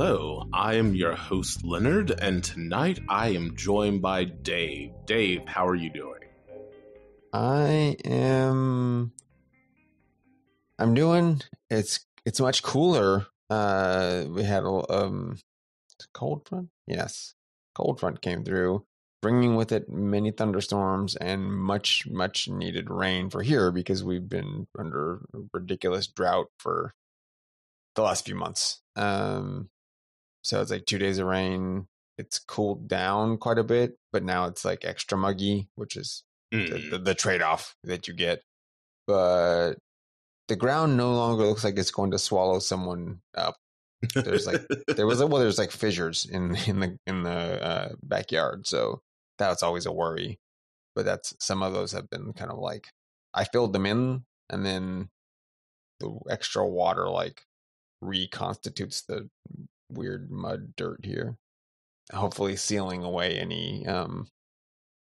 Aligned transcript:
Hello, 0.00 0.44
I 0.52 0.74
am 0.74 0.94
your 0.94 1.16
host 1.16 1.64
Leonard, 1.64 2.12
and 2.12 2.44
tonight 2.44 3.00
I 3.08 3.30
am 3.30 3.56
joined 3.56 4.00
by 4.00 4.22
Dave. 4.22 4.92
Dave, 5.06 5.42
how 5.44 5.66
are 5.66 5.74
you 5.74 5.90
doing? 5.90 6.20
I 7.32 7.96
am. 8.04 9.10
I'm 10.78 10.94
doing. 10.94 11.40
It's 11.68 12.06
it's 12.24 12.38
much 12.38 12.62
cooler. 12.62 13.26
Uh, 13.50 14.26
we 14.28 14.44
had 14.44 14.62
a 14.62 14.84
um, 14.88 15.36
cold 16.14 16.46
front. 16.46 16.68
Yes, 16.86 17.34
cold 17.74 17.98
front 17.98 18.22
came 18.22 18.44
through, 18.44 18.84
bringing 19.20 19.56
with 19.56 19.72
it 19.72 19.88
many 19.88 20.30
thunderstorms 20.30 21.16
and 21.16 21.52
much 21.52 22.06
much 22.08 22.48
needed 22.48 22.88
rain 22.88 23.30
for 23.30 23.42
here 23.42 23.72
because 23.72 24.04
we've 24.04 24.28
been 24.28 24.68
under 24.78 25.22
ridiculous 25.52 26.06
drought 26.06 26.50
for 26.56 26.94
the 27.96 28.02
last 28.02 28.26
few 28.26 28.36
months. 28.36 28.80
Um, 28.94 29.70
so 30.48 30.60
it's 30.62 30.70
like 30.70 30.86
two 30.86 30.98
days 30.98 31.18
of 31.18 31.26
rain. 31.26 31.86
It's 32.16 32.38
cooled 32.38 32.88
down 32.88 33.36
quite 33.36 33.58
a 33.58 33.64
bit, 33.64 33.96
but 34.12 34.24
now 34.24 34.46
it's 34.46 34.64
like 34.64 34.84
extra 34.84 35.16
muggy, 35.18 35.68
which 35.76 35.96
is 35.96 36.24
Mm. 36.52 36.70
the, 36.70 36.78
the, 36.90 36.98
the 36.98 37.14
trade 37.14 37.42
off 37.42 37.76
that 37.84 38.08
you 38.08 38.14
get. 38.14 38.40
But 39.06 39.74
the 40.48 40.56
ground 40.56 40.96
no 40.96 41.12
longer 41.12 41.44
looks 41.44 41.62
like 41.62 41.76
it's 41.78 41.90
going 41.90 42.12
to 42.12 42.18
swallow 42.18 42.58
someone 42.58 43.20
up. 43.36 43.56
There's 44.14 44.46
like 44.46 44.62
there 44.96 45.06
was 45.06 45.20
a 45.20 45.26
well, 45.26 45.42
there's 45.42 45.58
like 45.58 45.70
fissures 45.70 46.24
in 46.24 46.56
in 46.66 46.80
the 46.80 46.98
in 47.06 47.22
the 47.22 47.30
uh, 47.62 47.88
backyard, 48.02 48.66
so 48.66 49.02
that's 49.38 49.62
always 49.62 49.84
a 49.84 49.92
worry. 49.92 50.38
But 50.94 51.04
that's 51.04 51.34
some 51.38 51.62
of 51.62 51.74
those 51.74 51.92
have 51.92 52.08
been 52.08 52.32
kind 52.32 52.50
of 52.50 52.58
like 52.58 52.88
I 53.34 53.44
filled 53.44 53.74
them 53.74 53.84
in, 53.84 54.24
and 54.48 54.64
then 54.64 55.10
the 56.00 56.18
extra 56.30 56.66
water 56.66 57.10
like 57.10 57.42
reconstitutes 58.02 59.02
the 59.02 59.28
weird 59.90 60.30
mud 60.30 60.74
dirt 60.76 61.04
here, 61.04 61.36
hopefully 62.12 62.56
sealing 62.56 63.04
away 63.04 63.38
any 63.38 63.86
um 63.86 64.28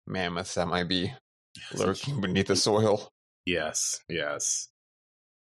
mammoths 0.07 0.55
that 0.55 0.67
might 0.67 0.87
be 0.87 1.13
lurking 1.75 2.21
beneath 2.21 2.47
the 2.47 2.55
soil. 2.55 3.09
Yes, 3.45 4.01
yes. 4.09 4.69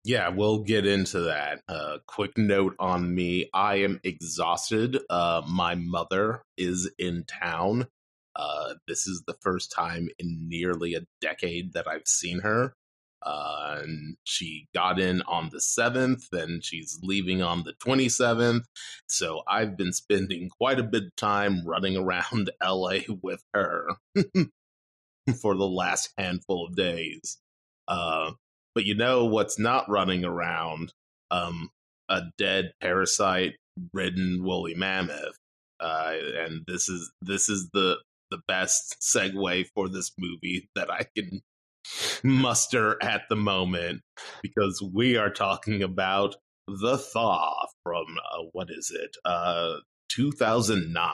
Yeah, 0.05 0.29
we'll 0.29 0.61
get 0.61 0.87
into 0.87 1.21
that. 1.21 1.61
Uh, 1.69 1.99
quick 2.07 2.39
note 2.39 2.75
on 2.79 3.15
me 3.15 3.51
I 3.53 3.77
am 3.77 4.01
exhausted. 4.05 4.99
Uh, 5.11 5.43
my 5.47 5.75
mother 5.75 6.43
is 6.57 6.91
in 6.99 7.25
town. 7.25 7.89
Uh, 8.37 8.75
this 8.87 9.07
is 9.07 9.25
the 9.27 9.37
first 9.43 9.73
time 9.73 10.09
in 10.19 10.49
nearly 10.49 10.95
a 10.95 11.03
decade 11.21 11.73
that 11.73 11.89
I've 11.89 12.07
seen 12.07 12.41
her. 12.41 12.75
Uh, 13.23 13.81
and 13.83 14.17
she 14.25 14.67
got 14.75 15.01
in 15.01 15.23
on 15.23 15.51
the 15.51 15.59
7th, 15.59 16.33
and 16.33 16.65
she's 16.65 16.99
leaving 17.03 17.43
on 17.43 17.65
the 17.65 17.75
27th. 17.75 18.63
So 19.09 19.43
I've 19.49 19.77
been 19.77 19.93
spending 19.93 20.49
quite 20.49 20.79
a 20.79 20.85
bit 20.85 21.05
of 21.05 21.17
time 21.17 21.67
running 21.67 21.97
around 21.99 22.51
LA 22.63 22.99
with 23.23 23.43
her 23.55 23.89
for 25.41 25.57
the 25.57 25.69
last 25.69 26.13
handful 26.17 26.67
of 26.67 26.77
days. 26.77 27.39
Uh, 27.87 28.33
but 28.75 28.85
you 28.85 28.95
know 28.95 29.25
what's 29.25 29.59
not 29.59 29.89
running 29.89 30.25
around? 30.25 30.93
Um, 31.31 31.71
a 32.09 32.23
dead 32.39 32.73
parasite 32.81 33.55
ridden 33.93 34.43
woolly 34.43 34.75
mammoth. 34.75 35.37
Uh, 35.81 36.15
and 36.39 36.65
this 36.67 36.89
is 36.89 37.11
this 37.23 37.49
is 37.49 37.69
the 37.73 37.99
the 38.31 38.41
best 38.47 38.97
segue 39.01 39.67
for 39.75 39.89
this 39.89 40.13
movie 40.19 40.69
that 40.75 40.91
I 40.91 41.07
can 41.17 41.41
muster 42.23 42.97
at 43.03 43.23
the 43.29 43.37
moment 43.37 44.01
because 44.43 44.83
we 44.95 45.17
are 45.17 45.31
talking 45.31 45.83
about 45.83 46.37
the 46.67 46.99
thaw 46.99 47.67
from 47.83 48.05
uh, 48.19 48.43
what 48.53 48.69
is 48.71 48.93
it 48.95 49.17
uh 49.25 49.75
2009 50.11 51.11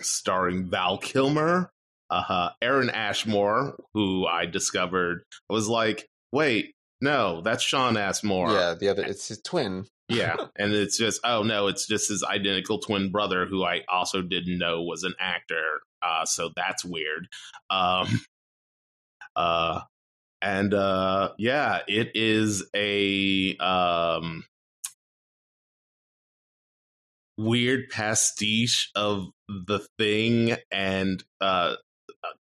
starring 0.00 0.70
val 0.70 0.96
kilmer 0.98 1.70
uh 2.10 2.50
aaron 2.62 2.88
ashmore 2.90 3.76
who 3.94 4.26
i 4.26 4.46
discovered 4.46 5.22
was 5.50 5.68
like 5.68 6.06
wait 6.32 6.72
no 7.00 7.40
that's 7.42 7.62
shawn 7.62 7.96
ashmore 7.96 8.50
Yeah, 8.52 8.74
the 8.78 8.88
other 8.88 9.04
it's 9.04 9.28
his 9.28 9.40
twin. 9.42 9.84
yeah, 10.08 10.36
and 10.56 10.72
it's 10.72 10.96
just 10.96 11.20
oh 11.24 11.42
no, 11.42 11.66
it's 11.68 11.86
just 11.86 12.08
his 12.08 12.24
identical 12.24 12.78
twin 12.78 13.10
brother 13.12 13.44
who 13.46 13.62
I 13.62 13.82
also 13.88 14.22
didn't 14.22 14.58
know 14.58 14.82
was 14.82 15.04
an 15.04 15.14
actor. 15.20 15.80
Uh, 16.02 16.24
so 16.24 16.50
that's 16.54 16.84
weird. 16.84 17.28
Um, 17.70 18.20
uh, 19.36 19.80
and 20.40 20.72
uh, 20.74 21.30
yeah, 21.38 21.80
it 21.88 22.12
is 22.14 22.64
a 22.74 23.56
um 23.56 24.44
weird 27.36 27.88
pastiche 27.88 28.90
of 28.96 29.28
the 29.48 29.78
thing 29.96 30.56
and 30.72 31.22
uh 31.40 31.76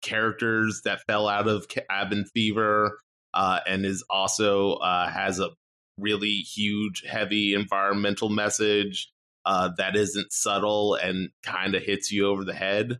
characters 0.02 0.82
that 0.86 1.00
fell 1.08 1.28
out 1.28 1.48
of 1.48 1.68
cabin 1.68 2.26
fever 2.34 2.98
uh 3.36 3.60
and 3.68 3.86
is 3.86 4.04
also 4.10 4.74
uh 4.78 5.08
has 5.08 5.40
a 5.40 5.50
really 5.98 6.38
huge, 6.38 7.04
heavy 7.08 7.54
environmental 7.54 8.30
message 8.30 9.12
uh, 9.46 9.70
that 9.78 9.96
isn't 9.96 10.32
subtle 10.32 10.96
and 10.96 11.30
kind 11.44 11.76
of 11.76 11.84
hits 11.84 12.12
you 12.12 12.28
over 12.28 12.44
the 12.44 12.54
head. 12.54 13.00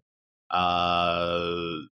Uh, 0.50 1.86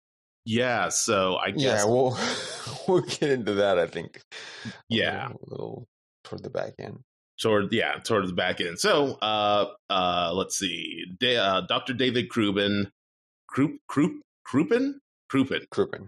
yeah, 0.45 0.89
so 0.89 1.37
I 1.37 1.51
guess 1.51 1.61
Yeah, 1.61 1.85
we'll 1.85 2.17
we'll 2.87 3.01
get 3.01 3.31
into 3.31 3.53
that. 3.55 3.77
I 3.79 3.87
think. 3.87 4.21
a 4.65 4.71
yeah, 4.89 5.29
little, 5.29 5.39
a 5.47 5.49
little 5.51 5.87
toward 6.23 6.43
the 6.43 6.49
back 6.49 6.73
end. 6.79 6.99
toward 7.41 7.71
yeah 7.73 7.95
towards 8.03 8.29
the 8.29 8.35
back 8.35 8.61
end. 8.61 8.79
So 8.79 9.17
uh, 9.21 9.71
uh, 9.89 10.31
let's 10.33 10.57
see, 10.57 11.05
da- 11.19 11.37
uh, 11.37 11.61
Dr. 11.61 11.93
David 11.93 12.29
Krubin, 12.29 12.89
Krup, 13.49 13.77
Krup, 13.89 14.21
Krupin, 14.47 14.93
Krupin, 15.31 15.65
Kruppen. 15.73 16.07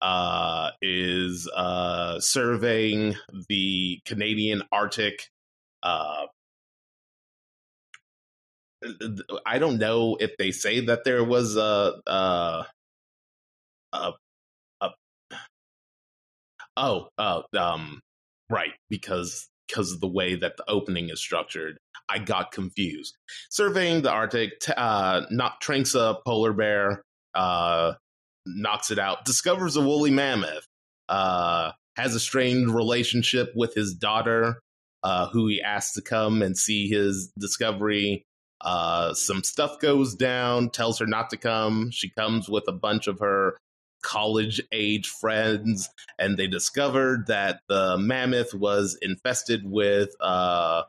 uh, 0.00 0.70
is 0.80 1.48
uh, 1.54 2.20
surveying 2.20 3.16
the 3.48 4.00
Canadian 4.06 4.62
Arctic. 4.72 5.26
Uh, 5.82 6.26
I 9.46 9.58
don't 9.58 9.78
know 9.78 10.16
if 10.20 10.36
they 10.38 10.50
say 10.50 10.80
that 10.86 11.04
there 11.04 11.24
was 11.24 11.56
a, 11.56 11.94
a, 12.06 12.66
a, 13.92 14.12
a 14.80 14.90
oh, 16.76 17.08
uh, 17.18 17.42
um, 17.56 18.00
right, 18.50 18.72
because 18.90 19.48
because 19.68 19.92
of 19.92 20.00
the 20.00 20.08
way 20.08 20.34
that 20.34 20.56
the 20.56 20.68
opening 20.68 21.08
is 21.08 21.20
structured, 21.20 21.78
I 22.08 22.18
got 22.18 22.52
confused. 22.52 23.16
Surveying 23.50 24.02
the 24.02 24.10
Arctic, 24.10 24.60
t- 24.60 24.72
uh, 24.76 25.22
not 25.30 25.60
tranks 25.60 25.94
a 25.94 26.18
polar 26.26 26.52
bear, 26.52 27.02
uh, 27.34 27.94
knocks 28.44 28.90
it 28.90 28.98
out, 28.98 29.24
discovers 29.24 29.76
a 29.76 29.80
woolly 29.80 30.10
mammoth, 30.10 30.66
uh, 31.08 31.72
has 31.96 32.14
a 32.14 32.20
strained 32.20 32.74
relationship 32.74 33.52
with 33.54 33.74
his 33.74 33.94
daughter, 33.94 34.60
uh, 35.02 35.28
who 35.28 35.48
he 35.48 35.62
asks 35.62 35.94
to 35.94 36.02
come 36.02 36.42
and 36.42 36.56
see 36.56 36.88
his 36.88 37.32
discovery. 37.38 38.24
Uh, 38.62 39.12
some 39.14 39.42
stuff 39.42 39.80
goes 39.80 40.14
down, 40.14 40.70
tells 40.70 40.98
her 40.98 41.06
not 41.06 41.30
to 41.30 41.36
come. 41.36 41.90
She 41.90 42.10
comes 42.10 42.48
with 42.48 42.64
a 42.68 42.72
bunch 42.72 43.06
of 43.06 43.18
her 43.20 43.58
college 44.02 44.60
age 44.72 45.08
friends, 45.08 45.88
and 46.18 46.36
they 46.36 46.46
discovered 46.46 47.26
that 47.28 47.60
the 47.68 47.96
mammoth 47.98 48.54
was 48.54 48.98
infested 49.00 49.62
with 49.64 50.10
uh, 50.20 50.82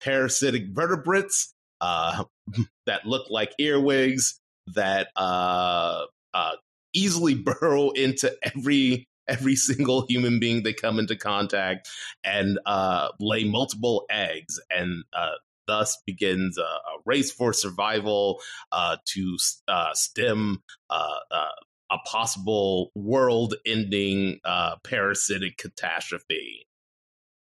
parasitic 0.00 0.68
vertebrates 0.68 1.52
uh, 1.80 2.24
that 2.86 3.06
look 3.06 3.28
like 3.30 3.52
earwigs 3.58 4.38
that 4.74 5.08
uh, 5.16 6.04
uh, 6.34 6.52
easily 6.94 7.34
burrow 7.60 7.90
into 7.90 8.34
every 8.42 9.06
every 9.28 9.54
single 9.54 10.04
human 10.08 10.40
being 10.40 10.64
they 10.64 10.72
come 10.72 10.98
into 10.98 11.14
contact 11.14 11.88
and 12.24 12.58
uh, 12.66 13.08
lay 13.20 13.44
multiple 13.44 14.04
eggs 14.10 14.60
and 14.68 15.04
uh, 15.12 15.30
thus 15.66 15.98
begins 16.06 16.58
a, 16.58 16.62
a 16.62 16.98
race 17.06 17.32
for 17.32 17.52
survival 17.52 18.40
uh, 18.72 18.96
to 19.06 19.36
uh, 19.68 19.94
stem 19.94 20.62
uh, 20.90 21.18
uh, 21.30 21.48
a 21.90 21.98
possible 22.06 22.90
world-ending 22.94 24.40
uh, 24.44 24.76
parasitic 24.84 25.58
catastrophe. 25.58 26.66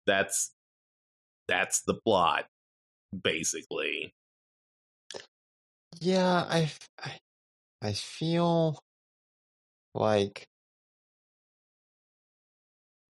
That's 0.07 0.55
that's 1.49 1.83
the 1.83 1.95
plot. 1.95 2.47
basically. 3.23 4.15
Yeah, 6.01 6.47
i 6.49 6.71
I 7.81 7.93
feel 7.93 8.79
like 9.95 10.47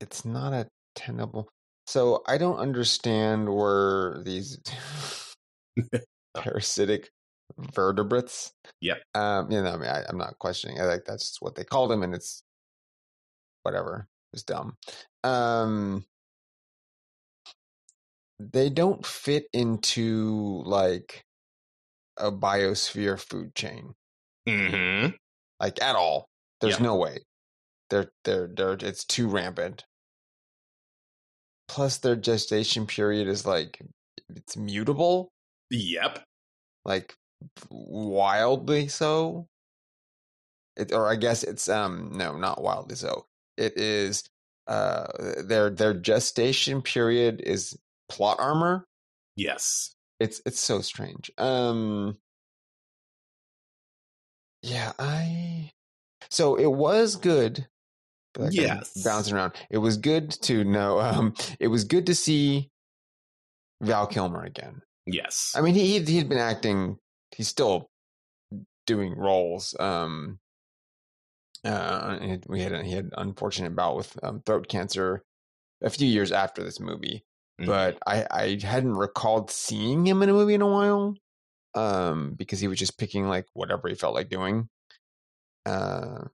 it's 0.00 0.24
not 0.24 0.52
a 0.52 0.68
tenable. 0.94 1.48
So 1.86 2.22
I 2.26 2.38
don't 2.38 2.58
understand 2.58 3.54
where 3.54 4.20
these 4.22 4.58
parasitic 6.34 7.10
vertebrates. 7.58 8.52
Yeah. 8.80 8.94
Um, 9.14 9.50
you 9.50 9.62
know, 9.62 9.72
I 9.72 9.76
mean, 9.76 9.90
I, 9.90 10.02
I'm 10.08 10.18
not 10.18 10.38
questioning. 10.38 10.80
I 10.80 10.84
like 10.84 11.04
that's 11.04 11.40
what 11.40 11.54
they 11.54 11.64
called 11.64 11.90
them, 11.90 12.02
and 12.02 12.14
it's 12.14 12.42
whatever. 13.62 14.08
It's 14.32 14.42
dumb. 14.42 14.76
Um, 15.22 16.04
they 18.40 18.70
don't 18.70 19.04
fit 19.06 19.46
into 19.52 20.62
like 20.64 21.24
a 22.16 22.32
biosphere 22.32 23.18
food 23.20 23.54
chain, 23.54 23.94
Mm-hmm. 24.48 25.14
like 25.60 25.82
at 25.82 25.96
all. 25.96 26.28
There's 26.60 26.78
Yeah. 26.78 26.84
no 26.84 26.96
way. 26.96 27.18
They're 27.90 28.10
they're 28.24 28.48
they're 28.48 28.72
it's 28.80 29.04
too 29.04 29.28
rampant. 29.28 29.84
Plus, 31.68 31.98
their 31.98 32.16
gestation 32.16 32.86
period 32.86 33.26
is 33.28 33.46
like 33.46 33.80
it's 34.28 34.56
mutable, 34.56 35.32
Yep. 35.70 36.22
like 36.84 37.14
wildly 37.70 38.88
so. 38.88 39.46
It, 40.76 40.92
or 40.92 41.08
I 41.08 41.16
guess 41.16 41.42
it's 41.44 41.68
um 41.68 42.10
no, 42.12 42.36
not 42.36 42.62
wildly 42.62 42.96
so. 42.96 43.26
It 43.56 43.76
is 43.76 44.24
uh 44.66 45.06
their 45.44 45.70
their 45.70 45.94
gestation 45.94 46.82
period 46.82 47.40
is 47.44 47.78
plot 48.08 48.38
armor. 48.40 48.84
Yes. 49.36 49.94
It's 50.20 50.40
it's 50.46 50.60
so 50.60 50.80
strange. 50.80 51.30
Um 51.38 52.18
Yeah, 54.62 54.92
I 54.98 55.72
so 56.30 56.56
it 56.56 56.72
was 56.72 57.16
good. 57.16 57.68
Yes. 58.50 59.02
bouncing 59.04 59.34
around. 59.34 59.54
It 59.70 59.78
was 59.78 59.96
good 59.96 60.30
to 60.42 60.64
know. 60.64 61.00
Um, 61.00 61.34
it 61.60 61.68
was 61.68 61.84
good 61.84 62.06
to 62.06 62.14
see 62.14 62.70
Val 63.80 64.06
Kilmer 64.06 64.42
again. 64.44 64.82
Yes. 65.06 65.52
I 65.56 65.60
mean, 65.60 65.74
he 65.74 65.98
he 66.00 66.16
had 66.16 66.28
been 66.28 66.38
acting. 66.38 66.98
He's 67.32 67.48
still 67.48 67.90
doing 68.86 69.16
roles. 69.16 69.74
Um, 69.78 70.38
uh, 71.64 72.18
we 72.46 72.60
had 72.60 72.72
a, 72.72 72.82
he 72.82 72.92
had 72.92 73.06
an 73.06 73.10
unfortunate 73.16 73.74
bout 73.74 73.96
with 73.96 74.18
um, 74.22 74.42
throat 74.44 74.68
cancer 74.68 75.22
a 75.82 75.90
few 75.90 76.06
years 76.06 76.32
after 76.32 76.62
this 76.62 76.78
movie, 76.80 77.24
Mhm. 77.60 77.66
but 77.66 77.98
I 78.06 78.26
I 78.30 78.58
hadn't 78.62 78.94
recalled 78.96 79.50
seeing 79.50 80.06
him 80.06 80.22
in 80.22 80.28
a 80.28 80.32
movie 80.32 80.54
in 80.54 80.62
a 80.62 80.66
while. 80.66 81.14
Um, 81.76 82.34
because 82.34 82.60
he 82.60 82.68
was 82.68 82.78
just 82.78 82.98
picking 82.98 83.26
like 83.28 83.46
whatever 83.52 83.88
he 83.88 83.94
felt 83.96 84.14
like 84.14 84.28
doing. 84.28 84.68
Uh, 85.66 86.24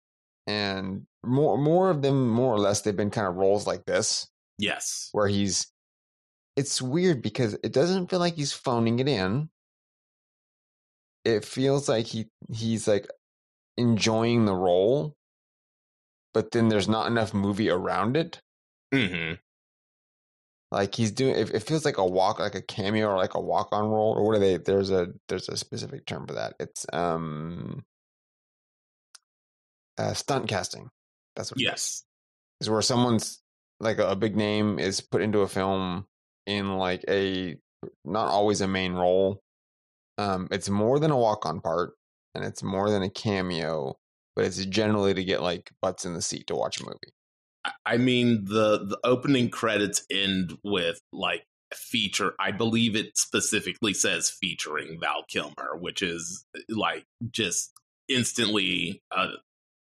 and 0.47 1.07
more 1.25 1.59
more 1.59 1.91
of 1.91 2.03
them, 2.03 2.29
more 2.29 2.53
or 2.55 2.59
less, 2.59 2.81
they've 2.83 2.97
been 2.97 3.11
kind 3.11 3.27
of 3.27 3.37
roles 3.37 3.67
like 3.67 3.85
this 3.85 4.29
yes. 4.59 5.09
where 5.13 5.29
he's 5.29 5.67
it's 6.57 6.83
weird 6.83 7.23
because 7.23 7.55
it 7.63 7.73
doesn't 7.73 8.11
feel 8.11 8.19
like 8.19 8.35
he's 8.35 8.53
phoning 8.53 8.99
it 8.99 9.09
in 9.09 9.49
it 11.25 11.45
feels 11.45 11.89
like 11.89 12.07
he 12.07 12.27
he's 12.53 12.89
like 12.89 13.07
enjoying 13.77 14.45
the 14.45 14.55
role 14.55 15.15
but 16.35 16.51
then 16.51 16.69
there's 16.69 16.89
not 16.89 17.07
enough 17.07 17.33
movie 17.35 17.71
around 17.71 18.17
it 18.17 18.41
Mm-hmm. 18.93 19.35
like 20.73 20.95
he's 20.95 21.13
doing 21.13 21.35
it, 21.37 21.51
it 21.55 21.63
feels 21.63 21.85
like 21.85 21.99
a 21.99 22.05
walk 22.05 22.39
like 22.41 22.55
a 22.55 22.63
cameo 22.63 23.09
or 23.09 23.17
like 23.17 23.35
a 23.35 23.41
walk 23.41 23.69
on 23.73 23.89
role 23.89 24.15
or 24.15 24.25
what 24.25 24.37
are 24.37 24.41
they 24.41 24.57
there's 24.57 24.91
a 24.91 25.09
there's 25.29 25.49
a 25.49 25.57
specific 25.57 26.07
term 26.07 26.27
for 26.27 26.35
that 26.35 26.55
it's 26.59 26.87
um 26.93 27.85
uh 30.01 30.15
stunt 30.15 30.49
casting 30.49 30.89
that's 31.37 31.51
what 31.51 31.61
it 31.61 31.65
is. 31.65 31.67
Yes. 31.71 32.05
is 32.61 32.71
where 32.71 32.83
someone's 32.83 33.41
like 33.81 33.99
a, 33.99 34.11
a 34.11 34.17
big 34.17 34.37
name 34.37 34.79
is 34.79 35.01
put 35.01 35.23
into 35.23 35.41
a 35.41 35.49
film 35.49 36.07
in 36.47 36.77
like 36.77 37.05
a 37.09 37.57
not 38.05 38.29
always 38.29 38.61
a 38.61 38.69
main 38.69 38.93
role. 38.93 39.41
Um, 40.19 40.49
it's 40.51 40.69
more 40.69 40.99
than 40.99 41.11
a 41.11 41.17
walk 41.17 41.47
on 41.47 41.61
part, 41.61 41.93
and 42.35 42.45
it's 42.45 42.63
more 42.63 42.91
than 42.91 43.03
a 43.03 43.09
cameo, 43.09 43.97
but 44.37 44.45
it's 44.45 44.63
generally 44.67 45.15
to 45.15 45.25
get 45.25 45.43
like 45.43 45.71
butts 45.81 46.05
in 46.05 46.13
the 46.15 46.21
seat 46.21 46.47
to 46.49 46.55
watch 46.55 46.81
a 46.81 46.85
movie. 46.85 47.15
I- 47.87 47.97
mean 47.97 48.45
the 48.45 48.85
the 48.87 48.99
opening 49.05 49.49
credits 49.51 50.05
end 50.11 50.59
with 50.63 51.01
like 51.13 51.45
feature. 51.75 52.35
I 52.39 52.51
believe 52.51 52.97
it 52.97 53.17
specifically 53.17 53.95
says 53.95 54.31
featuring 54.31 54.99
Val 55.01 55.25
Kilmer, 55.29 55.77
which 55.79 56.03
is 56.03 56.45
like 56.69 57.05
just 57.31 57.73
instantly 58.09 59.03
uh, 59.15 59.29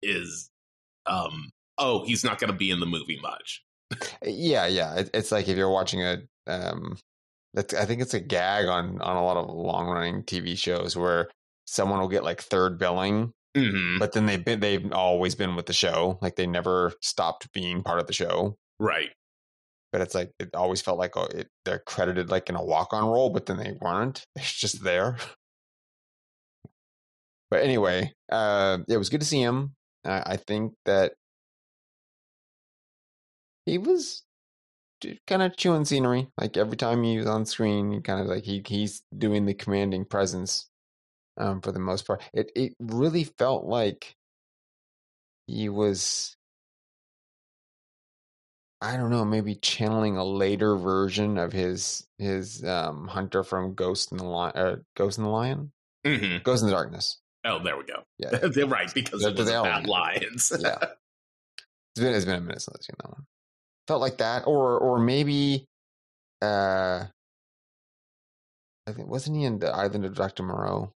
is 0.02 0.50
um 1.06 1.50
oh 1.78 2.06
he's 2.06 2.24
not 2.24 2.40
going 2.40 2.52
to 2.52 2.58
be 2.58 2.72
in 2.72 2.80
the 2.80 2.86
movie 2.86 3.20
much. 3.22 3.64
Yeah, 4.26 4.68
yeah. 4.68 4.96
It, 4.96 5.10
it's 5.14 5.32
like 5.32 5.48
if 5.48 5.58
you're 5.58 5.70
watching 5.70 6.02
a 6.04 6.18
um, 6.48 6.98
that's, 7.54 7.74
I 7.74 7.86
think 7.86 8.02
it's 8.02 8.14
a 8.14 8.20
gag 8.20 8.66
on 8.68 9.02
on 9.02 9.16
a 9.16 9.24
lot 9.24 9.38
of 9.38 9.50
long 9.50 9.88
running 9.88 10.24
TV 10.24 10.58
shows 10.58 10.96
where 10.98 11.30
someone 11.66 12.00
will 12.00 12.08
get 12.10 12.24
like 12.24 12.42
third 12.42 12.78
billing 12.78 13.32
hmm 13.56 13.98
but 14.00 14.12
then 14.12 14.26
they've 14.26 14.44
been 14.44 14.60
they've 14.60 14.92
always 14.92 15.36
been 15.36 15.56
with 15.56 15.66
the 15.66 15.74
show 15.74 16.20
like 16.22 16.36
they 16.36 16.46
never 16.46 16.94
stopped 17.02 17.52
being 17.54 17.82
part 17.82 18.00
of 18.00 18.08
the 18.08 18.14
show 18.14 18.56
Right. 18.80 19.10
but 19.92 20.02
it's 20.02 20.14
like 20.14 20.32
it 20.40 20.50
always 20.54 20.82
felt 20.82 21.00
like 21.00 21.18
oh, 21.18 21.24
it, 21.26 21.48
they're 21.66 21.80
credited 21.80 22.30
like 22.30 22.50
in 22.50 22.56
a 22.56 22.64
walk 22.64 22.94
on 22.94 23.06
role 23.06 23.30
but 23.32 23.46
then 23.48 23.58
they 23.58 23.74
weren't 23.82 24.26
they're 24.36 24.44
just 24.46 24.84
there 24.84 25.18
but 27.50 27.64
anyway 27.64 28.12
uh 28.32 28.78
it 28.88 28.98
was 28.98 29.10
good 29.10 29.22
to 29.22 29.28
see 29.28 29.42
him 29.42 29.74
uh, 30.08 30.24
i 30.26 30.38
think 30.38 30.74
that 30.86 31.14
he 33.66 33.78
was 33.78 34.24
kind 35.28 35.42
of 35.44 35.56
chewing 35.58 35.86
scenery 35.86 36.28
like 36.40 36.58
every 36.58 36.78
time 36.78 37.04
he 37.04 37.18
was 37.18 37.28
on 37.28 37.46
screen 37.46 37.92
he 37.92 38.02
kind 38.02 38.20
of 38.20 38.28
like 38.28 38.44
he 38.44 38.64
he's 38.68 39.04
doing 39.18 39.46
the 39.46 39.54
commanding 39.54 40.06
presence 40.06 40.70
um 41.38 41.62
for 41.62 41.72
the 41.72 41.80
most 41.80 42.08
part. 42.08 42.24
It 42.34 42.52
it 42.56 42.74
really 42.80 43.24
felt 43.24 43.66
like 43.66 44.16
he 45.48 45.68
was 45.70 46.38
I 48.82 48.96
don't 48.98 49.10
know, 49.10 49.26
maybe 49.26 49.56
channeling 49.56 50.18
a 50.18 50.24
later 50.24 50.76
version 50.76 51.38
of 51.38 51.52
his 51.52 52.08
his 52.18 52.64
um 52.64 53.08
hunter 53.08 53.44
from 53.44 53.74
Ghost 53.76 54.12
in 54.12 54.18
the 54.18 54.24
Lion, 54.26 54.56
uh, 54.56 54.76
Ghost 54.96 55.18
in 55.18 55.24
the 55.24 55.30
Lion, 55.30 55.72
hmm 56.06 56.38
Ghost 56.44 56.64
in 56.64 56.70
the 56.70 56.76
Darkness. 56.76 57.20
Oh, 57.46 57.60
there 57.64 57.78
we 57.78 57.84
go. 57.86 58.04
Yeah, 58.18 58.30
They're 58.48 58.66
right 58.68 58.94
because 58.94 59.22
They're- 59.22 59.32
it 59.32 59.38
was 59.38 59.50
about 59.50 59.86
lions. 59.86 60.52
Yeah. 60.60 60.78
it's 61.96 62.00
been 62.04 62.14
it's 62.16 62.26
been 62.26 62.36
a 62.36 62.42
minute 62.42 62.62
since 62.62 62.76
I've 62.78 62.84
seen 62.84 62.96
that 63.00 63.10
one. 63.10 63.26
Felt 63.88 64.02
like 64.02 64.18
that, 64.18 64.48
or 64.48 64.78
or 64.78 65.00
maybe, 65.00 65.66
uh, 66.42 67.06
I 68.86 68.92
think 68.92 69.08
wasn't 69.10 69.38
he 69.38 69.44
in 69.46 69.60
the 69.60 69.70
Island 69.70 70.06
of 70.06 70.16
Doctor 70.16 70.44
Moreau? 70.44 70.92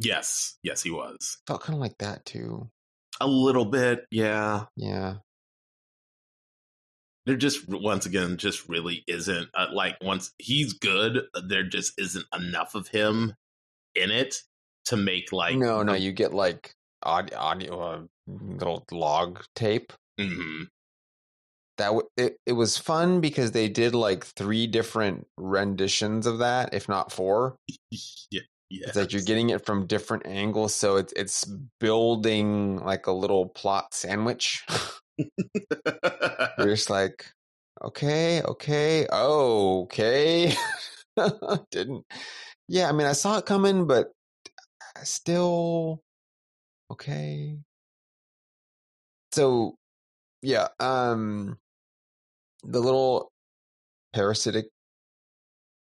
yes. 0.00 0.56
Yes, 0.64 0.82
he 0.82 0.90
was 0.90 1.38
Felt 1.46 1.62
kind 1.62 1.76
of 1.76 1.80
like 1.80 1.96
that 1.98 2.24
too. 2.24 2.68
a 3.20 3.26
little 3.28 3.64
bit. 3.66 4.04
Yeah. 4.10 4.64
Yeah, 4.76 5.16
there 7.26 7.36
just 7.36 7.68
once 7.68 8.04
again 8.06 8.36
just 8.36 8.68
really 8.68 9.04
isn't 9.06 9.48
uh, 9.54 9.66
like 9.72 9.96
once 10.02 10.32
he's 10.38 10.72
good 10.72 11.20
there 11.46 11.62
just 11.62 11.92
isn't 11.98 12.26
enough 12.36 12.74
of 12.74 12.88
him 12.88 13.34
in 13.94 14.10
it 14.10 14.36
to 14.86 14.96
make 14.96 15.32
like 15.32 15.56
no, 15.56 15.82
no, 15.82 15.94
you 15.94 16.12
get 16.12 16.32
like 16.34 16.74
audio, 17.02 17.38
audio 17.38 17.80
uh, 17.80 18.00
little 18.26 18.84
log 18.90 19.42
tape. 19.54 19.92
Mhm. 20.20 20.66
that 21.78 21.86
w- 21.86 22.08
it, 22.16 22.36
it 22.46 22.52
was 22.52 22.76
fun 22.78 23.20
because 23.20 23.52
they 23.52 23.68
did 23.68 23.94
like 23.94 24.24
three 24.24 24.66
different 24.66 25.26
renditions 25.36 26.26
of 26.26 26.38
that 26.38 26.74
if 26.74 26.88
not 26.88 27.10
four 27.10 27.56
yeah 28.30 28.40
yeah 28.70 28.86
it's 28.88 28.96
like 28.96 29.12
you're 29.12 29.22
getting 29.22 29.50
it 29.50 29.64
from 29.64 29.86
different 29.86 30.26
angles 30.26 30.74
so 30.74 30.96
it's 30.96 31.12
it's 31.16 31.44
building 31.80 32.76
like 32.76 33.06
a 33.06 33.12
little 33.12 33.46
plot 33.46 33.92
sandwich 33.94 34.64
you're 36.58 36.68
just 36.76 36.90
like 36.90 37.32
okay 37.82 38.42
okay 38.42 39.06
okay 39.10 40.54
didn't 41.70 42.04
yeah 42.68 42.88
i 42.88 42.92
mean 42.92 43.06
i 43.06 43.12
saw 43.12 43.38
it 43.38 43.46
coming 43.46 43.86
but 43.86 44.12
still 45.04 46.00
okay. 46.90 47.58
So 49.32 49.76
yeah 50.42 50.68
um 50.80 51.56
the 52.64 52.80
little 52.80 53.30
parasitic 54.12 54.66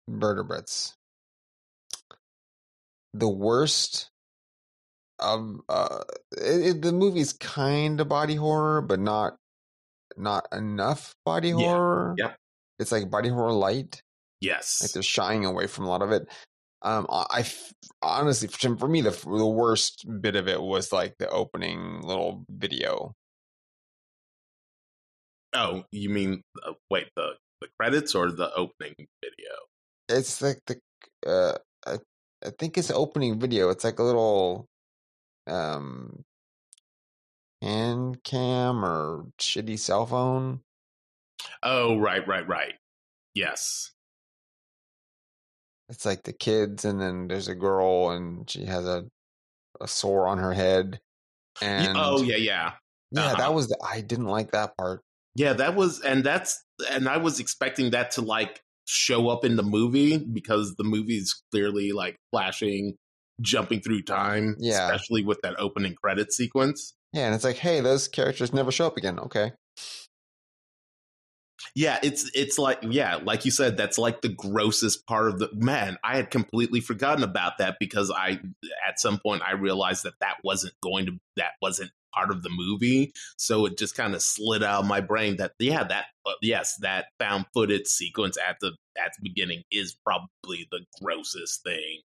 vertebrates 0.07 0.95
the 3.13 3.27
worst 3.27 4.09
of 5.19 5.59
uh 5.67 5.99
it, 6.37 6.65
it- 6.77 6.81
the 6.81 6.91
movie's 6.91 7.33
kind 7.33 7.99
of 7.99 8.07
body 8.07 8.35
horror 8.35 8.81
but 8.81 8.99
not 8.99 9.35
not 10.17 10.47
enough 10.51 11.13
body 11.25 11.49
Yeah, 11.49 11.55
horror. 11.55 12.15
Yep. 12.17 12.35
it's 12.79 12.91
like 12.91 13.09
body 13.09 13.29
horror 13.29 13.51
light. 13.53 14.01
Yes. 14.41 14.79
like 14.81 14.91
they're 14.91 15.03
shying 15.03 15.45
away 15.45 15.67
from 15.67 15.85
a 15.85 15.89
lot 15.89 16.01
of 16.01 16.11
it 16.11 16.27
Um, 16.83 17.05
I 17.09 17.45
honestly, 18.01 18.47
for 18.47 18.75
for 18.75 18.87
me, 18.87 19.01
the 19.01 19.11
the 19.11 19.45
worst 19.45 20.05
bit 20.21 20.35
of 20.35 20.47
it 20.47 20.61
was 20.61 20.91
like 20.91 21.15
the 21.19 21.29
opening 21.29 22.01
little 22.01 22.43
video. 22.49 23.15
Oh, 25.53 25.83
you 25.91 26.09
mean 26.09 26.41
uh, 26.65 26.73
wait 26.89 27.09
the 27.15 27.33
the 27.59 27.67
credits 27.79 28.15
or 28.15 28.31
the 28.31 28.53
opening 28.55 28.95
video? 29.23 29.51
It's 30.09 30.41
like 30.41 30.59
the 30.65 30.79
uh, 31.27 31.57
I, 31.85 31.99
I 32.45 32.51
think 32.57 32.77
it's 32.77 32.87
the 32.87 32.95
opening 32.95 33.39
video. 33.39 33.69
It's 33.69 33.83
like 33.83 33.99
a 33.99 34.03
little 34.03 34.67
um 35.47 36.23
hand 37.61 38.23
cam 38.23 38.83
or 38.83 39.25
shitty 39.39 39.77
cell 39.77 40.07
phone. 40.07 40.61
Oh, 41.61 41.97
right, 41.99 42.27
right, 42.27 42.47
right. 42.47 42.73
Yes. 43.35 43.91
It's 45.91 46.05
like 46.05 46.23
the 46.23 46.33
kids, 46.33 46.85
and 46.85 46.99
then 46.99 47.27
there's 47.27 47.47
a 47.47 47.55
girl, 47.55 48.09
and 48.09 48.49
she 48.49 48.65
has 48.65 48.85
a 48.85 49.05
a 49.81 49.87
sore 49.87 50.27
on 50.27 50.37
her 50.37 50.53
head. 50.53 50.99
And 51.61 51.97
oh, 51.97 52.21
yeah, 52.21 52.37
yeah. 52.37 52.71
yeah, 53.11 53.25
uh-huh. 53.25 53.35
that 53.35 53.53
was 53.53 53.67
the, 53.67 53.77
I 53.85 54.01
didn't 54.01 54.27
like 54.27 54.51
that 54.51 54.77
part. 54.77 55.01
Yeah, 55.35 55.53
that 55.53 55.75
was, 55.75 56.01
and 56.01 56.23
that's, 56.23 56.63
and 56.89 57.07
I 57.07 57.17
was 57.17 57.39
expecting 57.39 57.91
that 57.91 58.11
to 58.11 58.21
like 58.21 58.61
show 58.85 59.29
up 59.29 59.45
in 59.45 59.55
the 59.55 59.63
movie 59.63 60.17
because 60.17 60.75
the 60.75 60.83
movie's 60.83 61.41
clearly 61.51 61.91
like 61.91 62.17
flashing, 62.31 62.95
jumping 63.41 63.81
through 63.81 64.03
time, 64.03 64.55
Yeah. 64.59 64.85
especially 64.85 65.23
with 65.23 65.39
that 65.43 65.59
opening 65.59 65.95
credit 65.95 66.33
sequence. 66.33 66.93
Yeah, 67.13 67.25
and 67.25 67.35
it's 67.35 67.43
like, 67.43 67.57
hey, 67.57 67.81
those 67.81 68.07
characters 68.07 68.53
never 68.53 68.71
show 68.71 68.87
up 68.87 68.97
again. 68.97 69.19
Okay, 69.19 69.51
Yeah, 71.75 71.99
it's 72.03 72.29
it's 72.33 72.57
like 72.57 72.79
yeah, 72.81 73.19
like 73.23 73.45
you 73.45 73.51
said, 73.51 73.77
that's 73.77 73.97
like 73.97 74.21
the 74.21 74.29
grossest 74.29 75.05
part 75.07 75.27
of 75.27 75.39
the 75.39 75.49
man. 75.53 75.97
I 76.03 76.15
had 76.15 76.29
completely 76.31 76.81
forgotten 76.81 77.23
about 77.23 77.57
that 77.59 77.77
because 77.79 78.11
I 78.11 78.39
at 78.87 78.99
some 78.99 79.19
point 79.19 79.43
I 79.45 79.53
realized 79.53 80.03
that 80.03 80.13
that 80.21 80.37
wasn't 80.43 80.73
going 80.81 81.05
to 81.07 81.13
that 81.37 81.53
wasn't 81.61 81.91
part 82.13 82.31
of 82.31 82.43
the 82.43 82.49
movie, 82.49 83.13
so 83.37 83.65
it 83.65 83.77
just 83.77 83.95
kind 83.95 84.15
of 84.15 84.21
slid 84.21 84.63
out 84.63 84.81
of 84.81 84.87
my 84.87 85.01
brain 85.01 85.37
that 85.37 85.53
yeah, 85.59 85.83
that 85.83 86.05
uh, 86.25 86.33
yes, 86.41 86.77
that 86.81 87.07
found 87.19 87.45
footage 87.53 87.87
sequence 87.87 88.37
at 88.37 88.57
the 88.61 88.73
at 88.97 89.11
the 89.17 89.21
beginning 89.29 89.63
is 89.71 89.95
probably 90.05 90.67
the 90.71 90.85
grossest 91.01 91.63
thing 91.63 92.01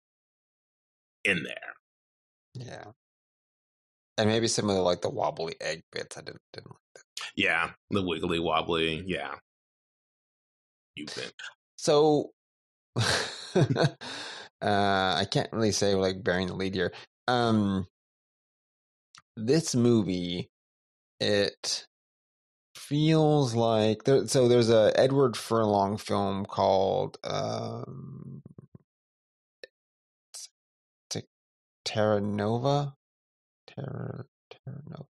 in 1.24 1.44
there. 1.44 1.74
yeah, 2.54 2.86
and 4.18 4.30
maybe 4.30 4.48
some 4.48 4.70
of 4.70 4.76
the 4.76 4.82
like 4.82 5.02
the 5.02 5.10
wobbly 5.10 5.56
egg 5.62 5.84
bits 5.92 6.18
I 6.18 6.22
didn't 6.22 6.42
didn't 6.54 6.72
like. 6.72 6.80
That. 6.96 7.04
Yeah, 7.36 7.72
the 7.90 8.02
wiggly 8.06 8.40
wobbly, 8.40 9.04
yeah. 9.06 9.36
You 10.96 11.06
think? 11.08 11.34
So, 11.78 12.32
uh, 12.96 13.96
I 14.62 15.26
can't 15.30 15.52
really 15.52 15.72
say 15.72 15.96
like 15.96 16.24
bearing 16.24 16.48
the 16.48 16.56
lead 16.56 16.76
here. 16.76 16.94
Um, 17.28 17.88
this 19.36 19.76
movie, 19.76 20.50
it 21.20 21.86
feels 22.76 23.56
like 23.56 24.04
there. 24.04 24.28
So 24.28 24.48
there's 24.48 24.70
a 24.70 24.94
Edward 24.96 25.36
Furlong 25.36 25.98
film 25.98 26.46
called 26.46 27.18
um, 27.24 28.42
Terra 31.86 32.20
Nova. 32.20 32.94
Terra 33.68 34.26
Terra 34.50 34.82
Nova. 34.90 35.06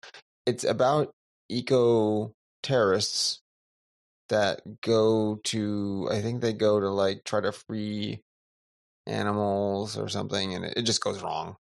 It's 0.46 0.64
about 0.64 1.12
eco 1.48 2.32
terrorists 2.62 3.40
that 4.32 4.80
go 4.80 5.40
to 5.44 6.08
I 6.10 6.20
think 6.20 6.40
they 6.40 6.52
go 6.52 6.80
to 6.80 6.90
like 6.90 7.24
try 7.24 7.40
to 7.40 7.52
free 7.52 8.20
animals 9.06 9.96
or 9.96 10.08
something 10.08 10.54
and 10.54 10.64
it, 10.64 10.74
it 10.78 10.82
just 10.82 11.02
goes 11.02 11.22
wrong. 11.22 11.56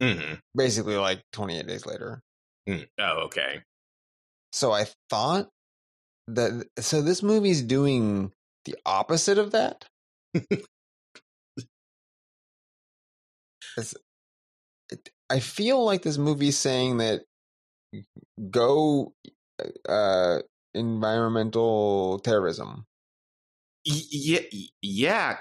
hmm 0.00 0.34
Basically 0.56 0.96
like 0.96 1.22
28 1.32 1.66
days 1.66 1.86
later. 1.86 2.22
Oh, 2.98 3.24
okay. 3.24 3.62
So 4.52 4.72
I 4.72 4.86
thought 5.10 5.48
that 6.28 6.66
so 6.78 7.02
this 7.02 7.22
movie's 7.22 7.62
doing 7.62 8.32
the 8.64 8.76
opposite 8.86 9.38
of 9.38 9.52
that. 9.52 9.84
It, 14.90 15.08
I 15.30 15.40
feel 15.40 15.82
like 15.84 16.02
this 16.02 16.18
movie's 16.18 16.58
saying 16.58 16.98
that 16.98 17.22
go 18.50 19.14
uh 19.88 20.40
environmental 20.74 22.18
terrorism. 22.20 22.86
Yeah 23.84 24.40
yeah 24.80 25.38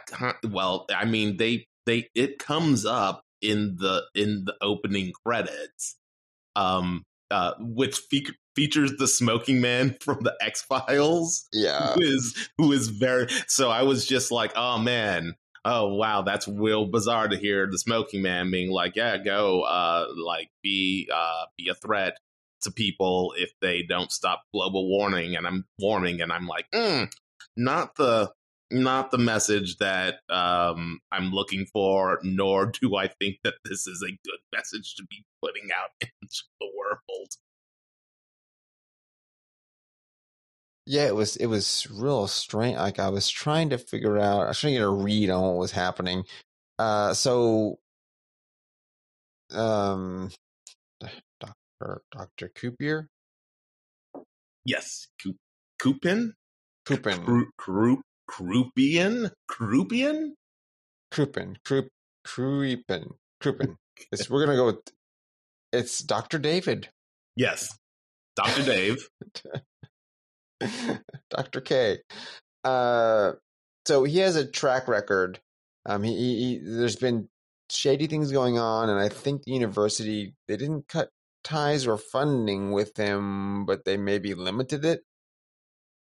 well 0.50 0.88
i 0.96 1.06
mean 1.06 1.38
they 1.38 1.68
they 1.86 2.10
it 2.16 2.40
comes 2.40 2.88
up 2.88 3.22
in 3.40 3.76
the 3.78 4.02
in 4.16 4.46
the 4.46 4.56
opening 4.62 5.12
credits 5.24 5.96
um 6.56 7.04
uh 7.30 7.54
which 7.60 8.00
fe- 8.10 8.26
features 8.56 8.94
the 8.98 9.08
smoking 9.08 9.62
man 9.62 9.96
from 10.02 10.22
the 10.22 10.36
x-files 10.42 11.48
Yeah. 11.54 11.94
who 11.94 12.02
is 12.02 12.50
who 12.58 12.72
is 12.72 12.88
very 12.88 13.28
so 13.48 13.70
i 13.70 13.84
was 13.84 14.08
just 14.08 14.32
like 14.32 14.54
oh 14.56 14.80
man 14.80 15.36
oh 15.64 15.94
wow 15.94 16.24
that's 16.24 16.48
real 16.48 16.88
bizarre 16.88 17.28
to 17.28 17.38
hear 17.38 17.68
the 17.70 17.78
smoking 17.78 18.24
man 18.24 18.50
being 18.50 18.72
like 18.72 18.96
yeah 18.96 19.18
go 19.18 19.62
uh 19.62 20.08
like 20.18 20.50
be 20.64 21.08
uh 21.14 21.46
be 21.60 21.70
a 21.70 21.76
threat 21.76 22.18
to 22.62 22.72
people 22.72 23.34
if 23.38 23.52
they 23.62 23.84
don't 23.84 24.12
stop 24.12 24.44
global 24.54 24.88
warming 24.90 25.36
and 25.36 25.48
i'm 25.48 25.66
warming 25.80 26.22
and 26.22 26.32
i'm 26.32 26.48
like 26.48 26.66
mm, 26.74 27.12
not 27.58 27.96
the 27.96 28.32
not 28.72 29.12
the 29.12 29.18
message 29.18 29.78
that 29.78 30.20
um 30.30 31.00
i'm 31.12 31.32
looking 31.32 31.66
for 31.74 32.20
nor 32.24 32.68
do 32.68 32.96
i 32.96 33.08
think 33.08 33.38
that 33.44 33.56
this 33.66 33.88
is 33.88 34.04
a 34.04 34.12
good 34.26 34.40
message 34.56 34.96
to 34.96 35.04
be 35.10 35.26
putting 35.44 35.70
out 35.78 35.90
into 36.22 36.44
the 36.60 36.68
world 36.78 37.30
Yeah, 40.86 41.06
it 41.08 41.16
was 41.16 41.36
it 41.38 41.46
was 41.48 41.88
real 41.92 42.28
strange. 42.28 42.78
Like 42.78 43.00
I 43.00 43.10
was 43.10 43.30
trying 43.30 43.70
to 43.70 43.78
figure 43.78 44.18
out, 44.18 44.42
I 44.42 44.48
was 44.50 44.60
trying 44.60 44.74
to 44.74 44.80
get 44.80 44.86
a 44.86 44.90
read 44.90 45.30
on 45.30 45.44
what 45.44 45.58
was 45.58 45.72
happening. 45.72 46.26
Uh, 46.80 47.14
so, 47.14 47.80
um, 49.52 50.32
Doctor 51.82 52.02
Doctor 52.12 52.52
Coupier, 52.56 53.08
yes 54.66 55.08
Coupin 55.80 56.34
Coupin, 56.86 57.48
Croupian? 58.30 59.32
Croupian? 59.50 60.30
Crouppen, 61.12 61.56
Croup, 61.66 61.90
Crouppen, 62.26 63.06
Crouppen. 63.42 63.76
It's 64.12 64.30
we're 64.30 64.46
gonna 64.46 64.58
go 64.58 64.68
with 64.68 64.80
it's 65.74 66.00
Doctor 66.00 66.38
David, 66.38 66.90
Yes. 67.36 67.78
Dr. 68.36 68.64
Dave. 68.64 69.10
Doctor 71.30 71.62
K. 71.62 72.00
Uh, 72.64 73.34
so 73.86 74.04
he 74.04 74.20
has 74.20 74.36
a 74.36 74.46
track 74.46 74.88
record. 74.88 75.40
Um, 75.86 76.04
he, 76.04 76.16
he, 76.16 76.36
he 76.38 76.60
there's 76.64 76.96
been 76.96 77.28
shady 77.70 78.08
things 78.08 78.32
going 78.32 78.58
on, 78.58 78.90
and 78.90 79.00
I 79.00 79.10
think 79.10 79.44
the 79.44 79.52
university 79.52 80.34
they 80.48 80.58
didn't 80.58 80.88
cut 80.88 81.10
ties 81.44 81.88
or 81.88 81.98
funding 81.98 82.72
with 82.72 82.98
him, 82.98 83.66
but 83.66 83.86
they 83.86 83.98
maybe 83.98 84.34
limited 84.34 84.86
it. 84.86 85.06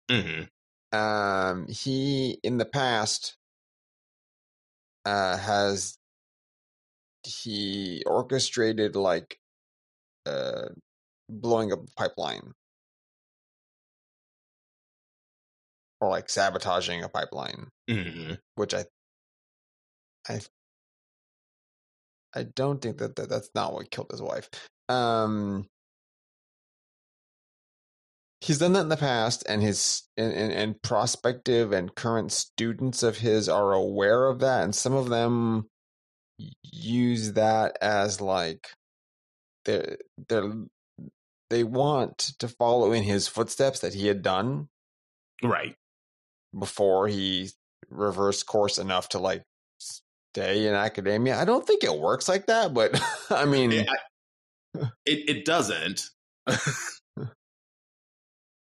hmm 0.10 0.50
Um, 0.92 1.68
he 1.68 2.40
in 2.44 2.58
the 2.58 2.66
past 2.66 3.38
uh, 5.06 5.38
has 5.38 5.98
he 7.24 8.04
orchestrated 8.06 8.96
like 8.96 9.40
uh, 10.26 10.70
blowing 11.30 11.74
up 11.74 11.82
a 11.82 11.94
pipeline 11.98 12.54
or 16.02 16.10
like 16.10 16.30
sabotaging 16.30 17.04
a 17.04 17.10
pipeline, 17.10 17.70
hmm 17.88 18.38
which 18.56 18.74
I 18.74 18.86
I 20.30 20.40
I 22.34 22.44
don't 22.44 22.82
think 22.82 23.00
that, 23.00 23.16
that 23.18 23.28
that's 23.30 23.50
not 23.54 23.74
what 23.74 23.92
killed 23.92 24.12
his 24.12 24.22
wife. 24.22 24.50
Um, 24.90 25.68
he's 28.42 28.60
done 28.60 28.74
that 28.74 28.82
in 28.82 28.90
the 28.90 28.98
past, 28.98 29.44
and 29.50 29.62
his 29.62 30.04
and, 30.16 30.32
and, 30.34 30.52
and 30.54 30.82
prospective 30.82 31.72
and 31.72 31.94
current 31.96 32.32
students 32.32 33.04
of 33.04 33.18
his 33.18 33.50
are 33.50 33.74
aware 33.74 34.26
of 34.28 34.40
that, 34.40 34.64
and 34.64 34.76
some 34.76 34.94
of 34.94 35.10
them 35.10 35.68
use 36.64 37.34
that 37.34 37.78
as 37.82 38.22
like 38.22 38.70
they 39.66 39.98
they 40.30 40.42
they 41.50 41.64
want 41.64 42.18
to 42.40 42.48
follow 42.48 42.92
in 42.92 43.04
his 43.04 43.28
footsteps 43.28 43.80
that 43.80 43.94
he 43.94 44.08
had 44.08 44.22
done 44.22 44.68
Right. 45.44 45.76
before 46.58 47.08
he 47.08 47.50
reversed 47.90 48.46
course 48.46 48.78
enough 48.78 49.10
to 49.10 49.20
like 49.20 49.44
stay 49.80 50.68
in 50.68 50.74
academia. 50.76 51.40
I 51.40 51.46
don't 51.46 51.66
think 51.66 51.84
it 51.84 51.98
works 51.98 52.28
like 52.28 52.48
that, 52.48 52.74
but 52.74 53.00
I 53.32 53.46
mean, 53.46 53.72
I- 53.74 53.86
it, 55.06 55.30
it 55.30 55.46
doesn't. 55.46 56.10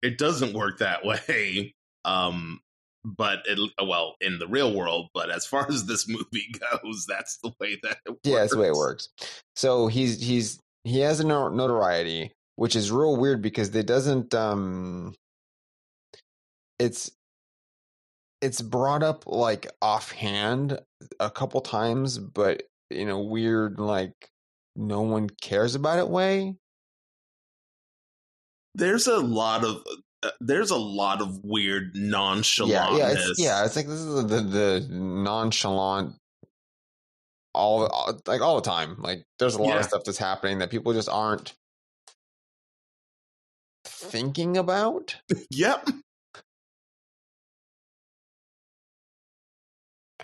it 0.01 0.17
doesn't 0.17 0.53
work 0.53 0.79
that 0.79 1.05
way. 1.05 1.73
Um, 2.05 2.59
but 3.05 3.39
it, 3.45 3.59
well, 3.85 4.15
in 4.21 4.39
the 4.39 4.47
real 4.47 4.73
world, 4.73 5.09
but 5.13 5.29
as 5.29 5.45
far 5.45 5.65
as 5.69 5.85
this 5.85 6.07
movie 6.07 6.53
goes, 6.59 7.05
that's 7.07 7.37
the 7.43 7.51
way 7.59 7.77
that 7.83 7.97
it 8.05 8.15
Yeah, 8.23 8.39
that's 8.39 8.53
the 8.53 8.59
way 8.59 8.67
it 8.67 8.75
works. 8.75 9.09
works. 9.19 9.41
So 9.55 9.87
he's 9.87 10.21
he's 10.21 10.59
he 10.83 10.99
has 10.99 11.19
a 11.19 11.25
notoriety, 11.25 12.31
which 12.55 12.75
is 12.75 12.91
real 12.91 13.15
weird 13.17 13.41
because 13.41 13.75
it 13.75 13.85
doesn't. 13.87 14.33
um 14.33 15.13
It's 16.79 17.11
it's 18.41 18.61
brought 18.61 19.03
up 19.03 19.25
like 19.25 19.67
offhand 19.81 20.79
a 21.19 21.29
couple 21.31 21.61
times, 21.61 22.17
but 22.17 22.63
in 22.91 23.09
a 23.09 23.19
weird 23.19 23.79
like 23.79 24.13
no 24.75 25.01
one 25.01 25.29
cares 25.41 25.75
about 25.75 25.99
it 25.99 26.09
way. 26.09 26.55
There's 28.75 29.07
a 29.07 29.17
lot 29.19 29.63
of 29.63 29.83
uh, 30.23 30.31
there's 30.39 30.71
a 30.71 30.77
lot 30.77 31.21
of 31.21 31.39
weird 31.43 31.93
nonchalantness. 31.95 32.67
Yeah, 32.69 32.97
yeah, 32.97 33.11
it's, 33.11 33.39
yeah. 33.39 33.65
It's 33.65 33.75
like 33.75 33.87
this 33.87 33.99
is 33.99 34.15
the 34.27 34.41
the 34.41 34.87
nonchalant. 34.89 36.15
All, 37.55 37.85
all 37.85 38.19
like 38.25 38.41
all 38.41 38.55
the 38.55 38.61
time. 38.67 38.95
Like 38.99 39.25
there's 39.37 39.53
a 39.55 39.61
lot 39.61 39.69
Yeah. 39.73 39.79
of 39.81 39.85
stuff 39.85 40.03
that's 40.05 40.17
happening 40.17 40.57
that 40.59 40.71
people 40.71 40.91
just 40.93 41.09
aren't 41.09 41.53
thinking 43.85 44.57
about. 44.57 45.15
Yep. 45.51 45.87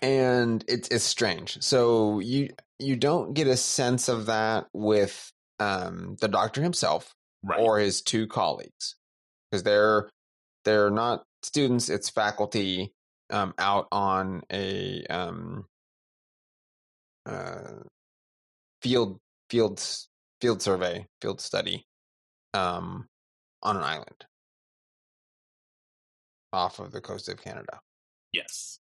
and 0.02 0.64
it's 0.68 0.88
it's 0.90 1.04
strange. 1.04 1.62
So 1.62 2.20
you 2.20 2.50
you 2.80 2.96
don't 2.96 3.34
get 3.34 3.48
a 3.48 3.58
sense 3.58 4.08
of 4.08 4.28
that 4.28 4.68
with 4.74 5.32
um, 5.60 6.16
the 6.22 6.28
doctor 6.28 6.62
himself 6.62 7.14
Right. 7.42 7.60
or 7.62 7.80
his 7.80 8.02
two 8.02 8.28
colleagues 8.28 8.96
because 9.50 9.64
they're 9.64 10.10
they're 10.66 10.90
not 10.90 11.24
students; 11.42 11.88
it's 11.88 12.10
faculty 12.10 12.92
um, 13.30 13.54
out 13.58 13.88
on 13.94 14.42
a 14.52 15.06
um, 15.10 15.66
uh, 17.26 17.84
field 18.82 19.20
field 19.50 19.82
field 20.42 20.62
survey 20.62 21.06
field 21.22 21.40
study 21.40 21.86
um, 22.54 23.08
on 23.64 23.78
an 23.78 23.84
island 23.84 24.26
off 26.52 26.80
of 26.80 26.92
the 26.92 27.00
coast 27.00 27.30
of 27.30 27.42
Canada 27.42 27.80
yes. 28.34 28.80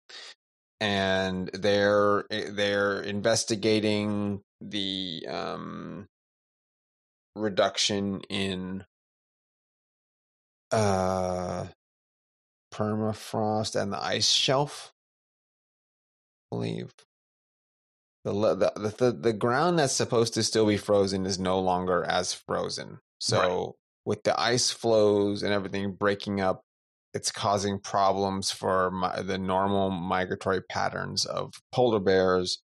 And 0.80 1.48
they're 1.52 2.24
eh, 2.30 2.48
they're 2.50 3.00
investigating 3.02 4.42
the 4.60 5.26
um, 5.28 6.08
reduction 7.36 8.20
in 8.28 8.84
uh, 10.72 11.66
permafrost 12.72 13.80
and 13.80 13.92
the 13.92 14.02
ice 14.02 14.30
shelf. 14.30 14.92
I 16.52 16.56
believe 16.56 16.94
the, 18.24 18.32
the 18.32 18.72
the 18.76 18.90
the 18.98 19.12
the 19.12 19.32
ground 19.32 19.78
that's 19.78 19.92
supposed 19.92 20.34
to 20.34 20.42
still 20.42 20.66
be 20.66 20.76
frozen 20.76 21.26
is 21.26 21.38
no 21.38 21.58
longer 21.60 22.04
as 22.04 22.34
frozen. 22.34 23.00
So 23.20 23.38
Right. 23.38 23.68
with 24.04 24.22
the 24.24 24.38
ice 24.40 24.70
flows 24.70 25.42
and 25.42 25.52
everything 25.52 25.92
breaking 25.92 26.40
up, 26.40 26.62
it's 27.14 27.32
causing 27.32 27.78
problems 27.78 28.50
for 28.50 28.90
mi- 28.90 29.22
the 29.22 29.38
normal 29.38 29.90
migratory 29.90 30.62
patterns 30.62 31.24
of 31.24 31.54
polar 31.72 32.00
bears, 32.00 32.62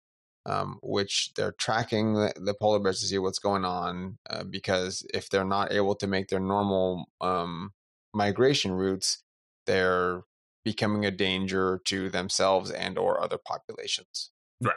um, 0.45 0.79
which 0.81 1.31
they're 1.35 1.53
tracking 1.53 2.15
the, 2.15 2.33
the 2.35 2.55
polar 2.59 2.79
bears 2.79 2.99
to 3.01 3.07
see 3.07 3.17
what's 3.19 3.39
going 3.39 3.65
on. 3.65 4.17
Uh, 4.29 4.43
because 4.43 5.05
if 5.13 5.29
they're 5.29 5.45
not 5.45 5.71
able 5.71 5.95
to 5.95 6.07
make 6.07 6.27
their 6.27 6.39
normal 6.39 7.05
um, 7.21 7.71
migration 8.13 8.71
routes, 8.71 9.23
they're 9.67 10.21
becoming 10.63 11.05
a 11.05 11.11
danger 11.11 11.79
to 11.85 12.09
themselves 12.09 12.71
and 12.71 12.97
or 12.97 13.21
other 13.23 13.37
populations. 13.37 14.31
Right. 14.61 14.75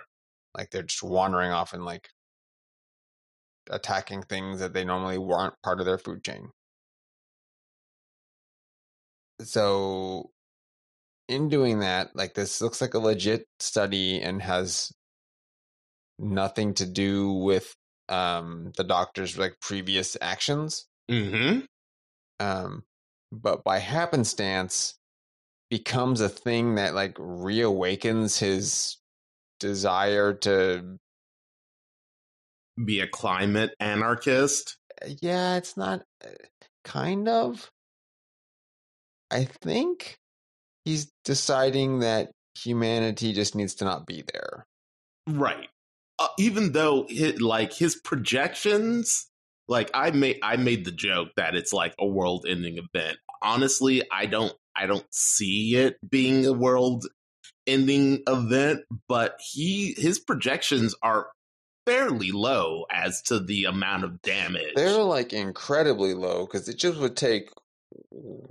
Like 0.57 0.71
they're 0.71 0.83
just 0.83 1.03
wandering 1.03 1.51
off 1.51 1.73
and 1.73 1.85
like 1.85 2.11
attacking 3.71 4.23
things 4.23 4.61
that 4.61 4.73
they 4.75 4.85
normally 4.85 5.19
weren't 5.19 5.55
part 5.63 5.81
of 5.81 5.87
their 5.87 5.99
food 5.99 6.23
chain. 6.23 6.51
So 9.43 10.31
in 11.29 11.49
doing 11.49 11.81
that, 11.81 12.15
like 12.15 12.35
this 12.35 12.61
looks 12.61 12.81
like 12.81 12.95
a 12.95 12.99
legit 12.99 13.47
study 13.59 14.21
and 14.21 14.43
has 14.43 14.93
nothing 16.19 16.75
to 16.75 16.87
do 16.87 17.33
with 17.33 17.75
um 18.09 18.73
the 18.77 18.85
doctor's 18.85 19.39
like 19.39 19.57
previous 19.61 20.17
actions. 20.21 20.87
Mm-hmm. 21.11 21.61
Um 22.41 22.85
but 23.33 23.65
by 23.65 23.79
happenstance 23.79 24.95
becomes 25.71 26.21
a 26.21 26.29
thing 26.29 26.77
that 26.77 26.95
like 26.95 27.15
reawakens 27.15 28.39
his 28.39 28.99
desire 29.59 30.35
to 30.35 30.99
Be 32.85 33.01
a 33.01 33.09
climate 33.09 33.75
anarchist. 33.81 34.77
yeah, 35.21 35.57
it's 35.57 35.77
not 35.77 36.03
uh, 36.25 36.29
kind 36.85 37.29
of. 37.29 37.71
I 39.35 39.49
think 39.63 40.17
he's 40.85 41.11
deciding 41.25 41.99
that 42.01 42.31
humanity 42.57 43.33
just 43.33 43.55
needs 43.55 43.75
to 43.77 43.85
not 43.85 44.07
be 44.07 44.23
there. 44.33 44.65
Right. 45.29 45.69
Uh, 46.19 46.29
even 46.39 46.73
though 46.73 47.07
his, 47.09 47.41
like 47.41 47.73
his 47.73 47.97
projections, 47.97 49.27
like 49.67 49.91
I 49.93 50.13
made 50.13 50.39
I 50.43 50.57
made 50.57 50.85
the 50.85 50.93
joke 50.93 51.31
that 51.37 51.57
it's 51.57 51.73
like 51.73 51.95
a 51.99 52.07
world-ending 52.07 52.79
event. 52.79 53.19
Honestly, 53.43 54.03
I 54.13 54.27
don't 54.27 54.55
I 54.77 54.87
don't 54.87 55.07
see 55.11 55.75
it 55.77 55.97
being 56.09 56.47
a 56.47 56.53
world-ending 56.53 58.23
event, 58.29 58.81
but 59.09 59.41
he 59.41 59.95
his 59.99 60.21
projections 60.21 60.95
are 61.03 61.29
fairly 61.87 62.31
low 62.31 62.85
as 62.93 63.21
to 63.23 63.41
the 63.41 63.65
amount 63.65 64.05
of 64.05 64.23
damage. 64.23 64.75
They're 64.77 65.03
like 65.03 65.33
incredibly 65.33 66.15
low 66.15 66.47
because 66.47 66.69
it 66.69 66.79
just 66.79 66.99
would 67.01 67.17
take 67.17 67.51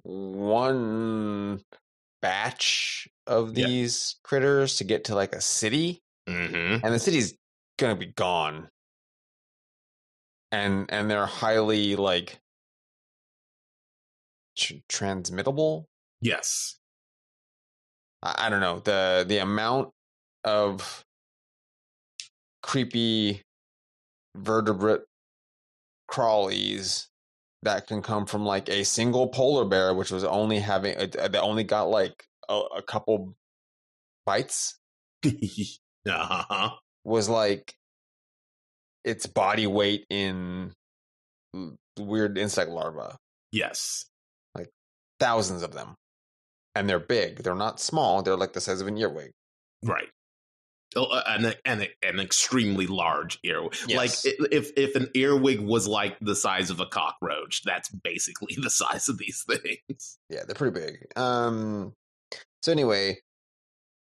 one 0.04 1.62
batch 2.22 3.08
of 3.28 3.58
Yeah. 3.58 3.68
these 3.68 4.18
critters 4.24 4.78
to 4.78 4.84
get 4.84 5.06
to 5.06 5.16
like 5.16 5.34
a 5.34 5.42
city, 5.42 6.02
mm-hmm. 6.28 6.86
and 6.86 6.94
the 6.94 7.00
city's 7.00 7.38
gonna 7.78 7.96
be 7.96 8.08
gone. 8.08 8.70
And 10.52 10.86
and 10.90 11.10
they're 11.10 11.26
highly 11.26 11.96
like 11.96 12.40
tr- 14.58 14.84
transmittable. 14.88 15.88
Yes. 16.22 16.78
I, 18.22 18.46
I 18.46 18.50
don't 18.50 18.62
know 18.62 18.80
the 18.80 19.26
the 19.28 19.40
amount 19.40 19.90
of 20.44 21.04
creepy 22.62 23.42
vertebrate 24.36 25.02
crawlies 26.10 27.08
that 27.64 27.88
can 27.88 28.02
come 28.02 28.26
from 28.26 28.46
like 28.46 28.70
a 28.70 28.84
single 28.84 29.28
polar 29.28 29.66
bear, 29.66 29.94
which 29.94 30.12
was 30.12 30.24
only 30.24 30.60
having 30.60 30.96
uh, 30.98 31.08
that 31.08 31.42
only 31.42 31.64
got 31.64 31.90
like 31.90 32.26
a, 32.50 32.62
a 32.78 32.82
couple 32.82 33.36
bites, 34.26 34.78
uh-huh. 35.26 36.70
was 37.04 37.30
like 37.30 37.74
its 39.04 39.26
body 39.26 39.68
weight 39.68 40.06
in 40.10 40.72
weird 42.00 42.38
insect 42.38 42.70
larvae. 42.70 43.16
Yes. 43.52 44.06
like 44.56 44.70
Thousands 45.20 45.64
of 45.64 45.74
them, 45.74 45.96
and 46.76 46.90
they're 46.90 47.00
big. 47.00 47.44
They're 47.44 47.56
not 47.56 47.80
small. 47.80 48.22
They're 48.24 48.38
like 48.38 48.54
the 48.54 48.62
size 48.62 48.82
of 48.82 48.88
an 48.88 48.98
earwig. 48.98 49.32
Right. 49.84 50.10
Oh, 50.96 51.06
uh, 51.06 51.24
An, 51.28 51.54
an, 51.66 51.88
an 52.04 52.20
extremely 52.20 52.88
large 52.88 53.40
earwig. 53.44 53.74
Like 53.90 54.10
Yes. 54.12 54.26
i- 54.26 54.48
if 54.52 54.72
if 54.78 54.96
an 54.96 55.10
earwig 55.16 55.60
was 55.60 55.88
like 55.88 56.18
the 56.20 56.36
size 56.36 56.70
of 56.70 56.80
a 56.80 56.86
cockroach, 56.86 57.64
that's 57.64 57.90
basically 57.90 58.56
the 58.62 58.70
size 58.70 59.10
of 59.10 59.18
these 59.18 59.44
things. 59.44 60.18
Yeah, 60.30 60.44
they're 60.46 60.56
pretty 60.56 60.80
big. 60.80 61.08
Um 61.16 61.94
so 62.62 62.72
anyway, 62.72 63.18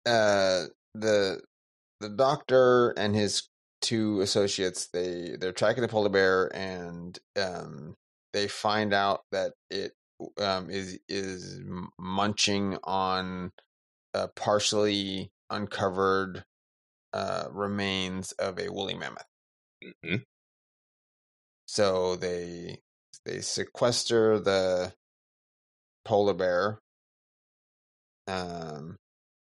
uh 0.05 0.65
the 0.93 1.41
the 2.01 2.09
doctor 2.09 2.91
and 2.91 3.15
his 3.15 3.47
two 3.81 4.21
associates, 4.21 4.87
they 4.93 5.35
they're 5.39 5.51
tracking 5.51 5.81
the 5.81 5.87
polar 5.87 6.09
bear 6.09 6.53
and 6.55 7.17
um 7.39 7.95
they 8.33 8.47
find 8.47 8.93
out 8.93 9.21
that 9.31 9.53
it 9.69 9.93
um 10.39 10.69
is 10.69 10.99
is 11.07 11.59
munching 11.99 12.77
on 12.83 13.51
uh, 14.13 14.27
partially 14.35 15.29
uncovered 15.49 16.43
uh 17.15 17.47
remains 17.51 18.33
of 18.33 18.59
a 18.59 18.69
woolly 18.69 18.95
mammoth. 18.95 19.25
Mhm. 19.83 20.23
So 21.67 22.15
they 22.15 22.81
they 23.25 23.41
sequester 23.41 24.39
the 24.39 24.93
polar 26.03 26.33
bear 26.33 26.79
um 28.27 28.95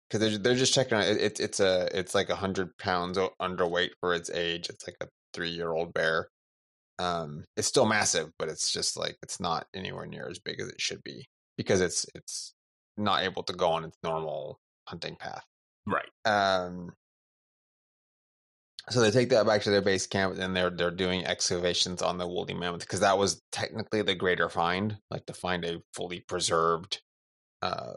because 0.09 0.21
they're, 0.21 0.39
they're 0.39 0.55
just 0.55 0.75
checking 0.75 0.97
on 0.99 1.05
it. 1.05 1.17
It's 1.19 1.41
it's 1.41 1.61
a 1.61 1.89
it's 1.99 2.15
like 2.15 2.31
a 2.31 2.37
hundred 2.37 2.77
pounds 2.79 3.19
underweight 3.41 3.91
for 4.01 4.15
its 4.15 4.31
age 4.31 4.69
it's 4.69 4.87
like 4.87 4.97
a 5.01 5.09
three 5.35 5.51
year 5.51 5.73
old 5.73 5.95
bear 5.95 6.29
um 6.99 7.45
it's 7.57 7.69
still 7.69 7.87
massive 7.87 8.31
but 8.39 8.49
it's 8.49 8.73
just 8.73 8.97
like 8.99 9.17
it's 9.23 9.41
not 9.41 9.67
anywhere 9.75 10.07
near 10.07 10.29
as 10.29 10.39
big 10.39 10.61
as 10.61 10.69
it 10.69 10.81
should 10.81 11.03
be 11.05 11.27
because 11.57 11.81
it's 11.81 12.07
it's 12.15 12.55
not 12.97 13.23
able 13.23 13.43
to 13.45 13.55
go 13.55 13.71
on 13.71 13.85
its 13.85 13.97
normal 14.03 14.59
hunting 14.89 15.17
path. 15.17 15.45
Right. 15.87 16.09
Um, 16.25 16.93
so 18.91 19.01
they 19.01 19.11
take 19.11 19.31
that 19.31 19.47
back 19.47 19.63
to 19.63 19.71
their 19.71 19.83
base 19.83 20.07
camp, 20.07 20.39
and 20.39 20.57
they're 20.57 20.71
they're 20.71 20.91
doing 20.91 21.25
excavations 21.25 22.03
on 22.03 22.19
the 22.19 22.27
woolly 22.27 22.55
mammoth 22.55 22.81
because 22.81 23.01
that 23.01 23.19
was 23.19 23.41
technically 23.53 24.03
the 24.03 24.15
greater 24.15 24.49
find, 24.49 24.99
like 25.11 25.27
to 25.27 25.33
find 25.33 25.65
a 25.65 25.83
fully 25.95 26.21
preserved 26.21 27.01
uh, 27.63 27.95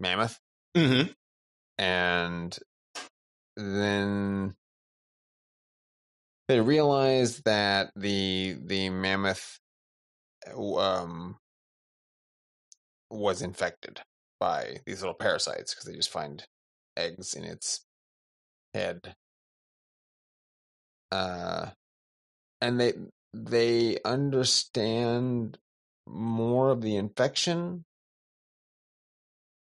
mammoth. 0.00 0.38
Mm-hmm. 0.76 1.12
And 1.78 2.58
then 3.56 4.54
they 6.48 6.60
realize 6.60 7.38
that 7.44 7.92
the 7.94 8.56
the 8.64 8.90
mammoth 8.90 9.60
um, 10.56 11.36
was 13.10 13.40
infected 13.40 14.00
by 14.40 14.78
these 14.84 15.00
little 15.00 15.14
parasites 15.14 15.72
because 15.72 15.86
they 15.86 15.94
just 15.94 16.10
find 16.10 16.44
eggs 16.96 17.34
in 17.34 17.44
its 17.44 17.84
head 18.74 19.14
uh, 21.12 21.70
and 22.60 22.80
they 22.80 22.94
they 23.32 23.98
understand 24.04 25.58
more 26.06 26.70
of 26.70 26.82
the 26.82 26.96
infection, 26.96 27.84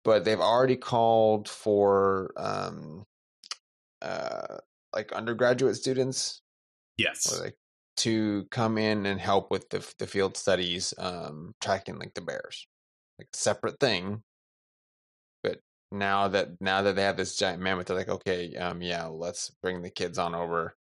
but 0.04 0.26
they've 0.26 0.40
already 0.40 0.76
called 0.78 1.48
for 1.50 2.32
um, 2.38 3.06
uh, 4.02 4.58
like 4.96 5.12
undergraduate 5.14 5.76
students, 5.76 6.42
Yes. 6.98 7.44
like 7.44 7.56
to 7.98 8.46
come 8.52 8.78
in 8.78 9.06
and 9.06 9.20
help 9.20 9.52
with 9.52 9.70
the 9.70 9.94
the 10.00 10.08
field 10.08 10.38
studies, 10.38 10.94
um, 10.98 11.54
tracking 11.62 12.00
like 12.00 12.14
the 12.14 12.22
bears, 12.22 12.68
like 13.20 13.30
a 13.34 13.38
separate 13.38 13.80
thing. 13.80 14.24
But 15.44 15.60
now 15.92 16.28
that 16.30 16.60
now 16.62 16.82
that 16.82 16.96
they 16.96 17.04
have 17.04 17.18
this 17.18 17.36
giant 17.38 17.62
mammoth, 17.62 17.88
they're 17.88 17.98
like, 17.98 18.10
okay, 18.10 18.56
um, 18.56 18.82
yeah, 18.82 19.06
let's 19.06 19.50
bring 19.62 19.82
the 19.82 19.90
kids 19.92 20.18
on 20.18 20.36
over 20.36 20.76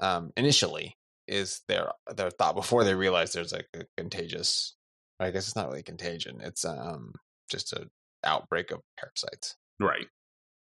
um, 0.00 0.32
initially 0.36 0.96
is 1.28 1.62
their 1.68 1.92
their 2.14 2.30
thought 2.30 2.56
before 2.56 2.84
they 2.84 2.94
realize 2.94 3.32
there's 3.32 3.52
like 3.52 3.68
a 3.74 3.84
contagious. 3.96 4.74
I 5.20 5.30
guess 5.30 5.46
it's 5.46 5.56
not 5.56 5.68
really 5.68 5.82
contagion. 5.82 6.40
It's 6.42 6.64
um 6.64 7.12
just 7.50 7.72
a 7.72 7.88
outbreak 8.24 8.70
of 8.70 8.80
parasites 8.98 9.56
Right. 9.80 10.06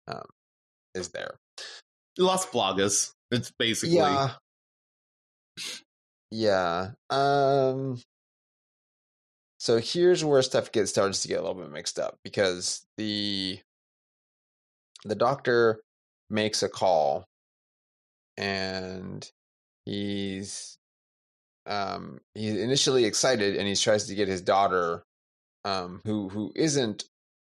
Um, 0.08 0.26
is 0.96 1.10
there. 1.10 1.38
Las 2.18 2.46
Plagas. 2.46 3.12
It's 3.32 3.52
basically 3.58 3.96
Yeah. 3.96 4.32
Yeah. 6.32 6.92
Um 7.10 8.02
so 9.60 9.80
here's 9.80 10.26
where 10.26 10.42
stuff 10.42 10.72
gets 10.72 10.92
starts 10.92 11.22
to 11.22 11.28
get 11.28 11.40
a 11.40 11.42
little 11.42 11.62
bit 11.62 11.72
mixed 11.72 12.00
up 12.00 12.18
because 12.24 12.86
the 12.98 13.60
the 15.06 15.16
doctor 15.16 15.82
makes 16.30 16.64
a 16.64 16.70
call 16.70 17.26
and 18.38 19.32
he's 19.86 20.78
um 21.68 22.20
he's 22.34 22.56
initially 22.58 23.06
excited 23.06 23.56
and 23.56 23.68
he 23.68 23.76
tries 23.76 24.08
to 24.08 24.16
get 24.16 24.28
his 24.28 24.42
daughter 24.42 25.04
um 25.66 26.02
who 26.06 26.30
who 26.30 26.52
isn't 26.56 27.06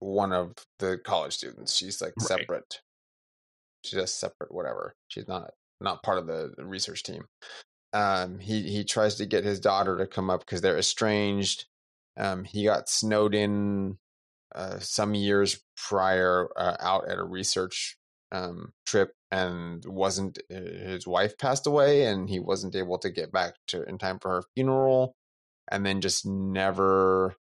one 0.00 0.32
of 0.32 0.54
the 0.78 0.98
college 0.98 1.34
students 1.34 1.74
she's 1.74 2.00
like 2.02 2.14
Right. 2.16 2.48
separate. 2.48 2.80
She's 3.84 4.00
just 4.00 4.18
separate 4.20 4.52
whatever. 4.52 4.94
She's 5.08 5.28
not 5.28 5.52
not 5.80 6.02
part 6.02 6.18
of 6.18 6.26
the 6.26 6.52
research 6.58 7.02
team. 7.02 7.26
Um 7.92 8.38
he 8.38 8.62
he 8.70 8.84
tries 8.84 9.16
to 9.16 9.26
get 9.26 9.44
his 9.44 9.60
daughter 9.60 9.96
to 9.98 10.06
come 10.06 10.30
up 10.30 10.40
because 10.40 10.60
they're 10.60 10.78
estranged. 10.78 11.66
Um 12.16 12.44
he 12.44 12.64
got 12.64 12.88
snowed 12.88 13.34
in 13.34 13.98
uh 14.54 14.78
some 14.80 15.14
years 15.14 15.62
prior 15.76 16.48
uh, 16.56 16.76
out 16.80 17.08
at 17.08 17.18
a 17.18 17.24
research 17.24 17.98
um 18.32 18.72
trip 18.86 19.12
and 19.30 19.84
wasn't 19.84 20.38
uh, 20.50 20.56
his 20.56 21.06
wife 21.06 21.38
passed 21.38 21.66
away 21.66 22.04
and 22.04 22.28
he 22.28 22.38
wasn't 22.40 22.74
able 22.74 22.98
to 22.98 23.10
get 23.10 23.32
back 23.32 23.54
to 23.68 23.82
in 23.84 23.98
time 23.98 24.18
for 24.18 24.30
her 24.30 24.42
funeral 24.54 25.14
and 25.70 25.84
then 25.86 26.00
just 26.00 26.26
never 26.26 27.36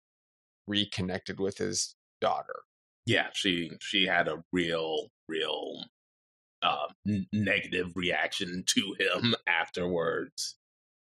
reconnected 0.68 1.40
with 1.40 1.58
his 1.58 1.96
daughter 2.22 2.62
yeah, 3.06 3.28
she 3.34 3.72
she 3.82 4.08
had 4.08 4.28
a 4.28 4.44
real 4.52 5.10
real 5.28 5.84
uh, 6.64 6.88
n- 7.08 7.28
negative 7.32 7.92
reaction 7.96 8.64
to 8.68 8.96
him 9.00 9.36
afterwards 9.48 10.56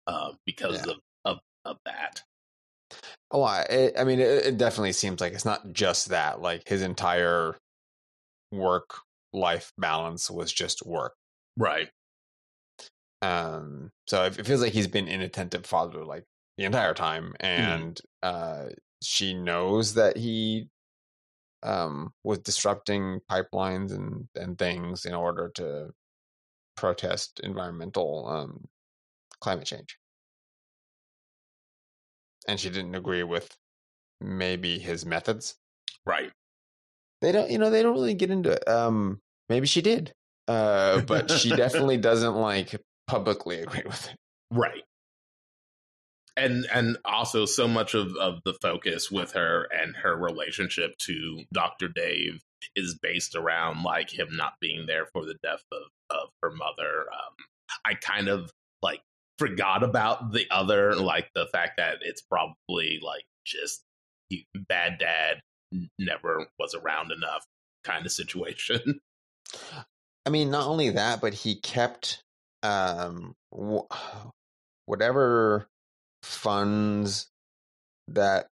uh, 0.06 0.34
because 0.46 0.86
Yeah. 0.86 0.94
of, 0.94 0.98
of 1.26 1.38
of 1.66 1.78
that. 1.86 2.24
Oh, 3.32 3.42
I, 3.42 3.62
it, 3.64 3.94
I 3.98 4.04
mean, 4.04 4.20
it, 4.20 4.46
it 4.46 4.58
definitely 4.58 4.94
seems 4.94 5.20
like 5.22 5.34
it's 5.34 5.46
not 5.46 5.74
just 5.74 6.10
that. 6.10 6.42
Like 6.42 6.68
his 6.68 6.82
entire 6.82 7.58
work 8.52 9.00
life 9.34 9.74
balance 9.78 10.30
was 10.32 10.52
just 10.54 10.86
work. 10.86 11.16
Right. 11.58 11.92
Um, 13.22 13.92
so 14.08 14.24
it, 14.26 14.40
it 14.40 14.46
feels 14.46 14.62
like 14.62 14.74
he's 14.74 14.88
been 14.88 15.08
inattentive 15.08 15.66
father 15.66 16.06
like 16.06 16.26
the 16.58 16.66
entire 16.66 16.94
time, 16.94 17.34
and 17.40 18.00
uh, 18.24 18.70
she 19.02 19.34
knows 19.34 19.94
that 19.96 20.18
he 20.18 20.70
um 21.63 22.13
was 22.24 22.40
disrupting 22.40 23.20
pipelines 23.32 23.92
and 23.92 24.30
and 24.36 24.60
things 24.60 25.06
in 25.06 25.13
order 25.16 25.50
to 25.50 25.94
protest 26.78 27.40
environmental 27.42 28.28
um 28.28 28.66
climate 29.42 29.68
change. 29.68 29.98
And 32.48 32.60
she 32.60 32.72
didn't 32.72 32.96
agree 32.96 33.22
with 33.22 33.60
maybe 34.22 34.80
his 34.80 35.06
methods. 35.06 35.60
Right. 36.06 36.32
They 37.22 37.32
don't 37.32 37.50
you 37.50 37.58
know 37.58 37.70
they 37.70 37.82
don't 37.82 37.94
really 37.94 38.14
get 38.14 38.32
into 38.32 38.52
it 38.52 38.68
um 38.68 39.20
maybe 39.50 39.68
she 39.68 39.82
did 39.82 40.14
uh 40.48 41.02
but 41.02 41.30
she 41.32 41.50
definitely 41.50 41.98
doesn't 42.10 42.36
like 42.36 42.76
publicly 43.08 43.60
agree 43.60 43.84
with 43.86 44.08
it 44.10 44.16
Right. 44.52 44.84
And 46.36 46.68
and 46.72 46.98
also 47.04 47.46
so 47.46 47.68
much 47.68 47.96
of, 47.96 48.16
of 48.16 48.40
the 48.46 48.54
focus 48.62 49.10
with 49.10 49.32
her 49.32 49.68
and 49.72 49.96
her 49.98 50.16
relationship 50.16 50.96
to 51.08 51.44
Dr. 51.52 51.88
Dave 51.88 52.42
is 52.76 52.98
based 53.02 53.36
around 53.36 53.84
like 53.84 54.12
him 54.12 54.28
not 54.32 54.54
being 54.62 54.86
there 54.86 55.08
for 55.14 55.26
the 55.26 55.36
death 55.42 55.64
of, 55.72 55.82
of 56.12 56.30
her 56.44 56.52
mother. 56.52 57.06
Um, 57.12 57.34
I 57.86 57.96
kind 57.96 58.28
of 58.28 58.52
like 58.84 59.02
forgot 59.40 59.84
about 59.84 60.32
the 60.32 60.46
other, 60.52 60.96
like 60.96 61.30
the 61.34 61.48
fact 61.48 61.78
that 61.78 61.98
it's 62.02 62.22
probably 62.22 63.00
like 63.04 63.26
just 63.44 63.84
bad 64.70 65.00
dad 65.00 65.40
never 66.00 66.48
was 66.60 66.76
around 66.76 67.12
enough 67.12 67.46
kind 67.84 68.06
of 68.06 68.12
situation. 68.12 69.00
i 70.26 70.30
mean 70.30 70.52
not 70.52 70.68
only 70.68 70.90
that 70.90 71.22
but 71.22 71.34
he 71.34 71.56
kept 71.56 72.24
um 72.64 73.34
wh- 73.56 73.90
whatever 74.86 75.68
funds 76.24 77.28
that 78.08 78.48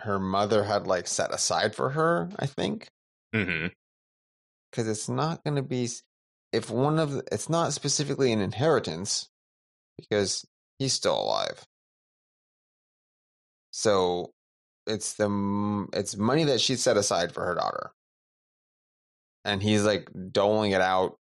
her 0.00 0.18
mother 0.18 0.64
had 0.64 0.86
like 0.86 1.06
set 1.06 1.32
aside 1.32 1.74
for 1.74 1.90
her 1.90 2.28
i 2.38 2.46
think 2.46 2.88
mm-hmm. 3.34 3.66
because 4.70 4.88
it's 4.88 5.08
not 5.08 5.42
going 5.44 5.56
to 5.56 5.62
be 5.62 5.88
if 6.52 6.68
one 6.68 6.98
of 6.98 7.12
the, 7.12 7.22
it's 7.30 7.48
not 7.48 7.72
specifically 7.72 8.32
an 8.32 8.40
inheritance 8.40 9.28
because 9.98 10.46
he's 10.78 10.92
still 10.92 11.20
alive 11.20 11.64
so 13.70 14.30
it's 14.90 15.14
the 15.14 15.86
it's 15.92 16.16
money 16.16 16.44
that 16.44 16.60
she 16.60 16.76
set 16.76 16.96
aside 16.96 17.32
for 17.32 17.44
her 17.44 17.54
daughter. 17.54 17.92
And 19.44 19.62
he's 19.62 19.84
like 19.84 20.08
doling 20.32 20.72
it 20.72 20.80
out 20.80 21.16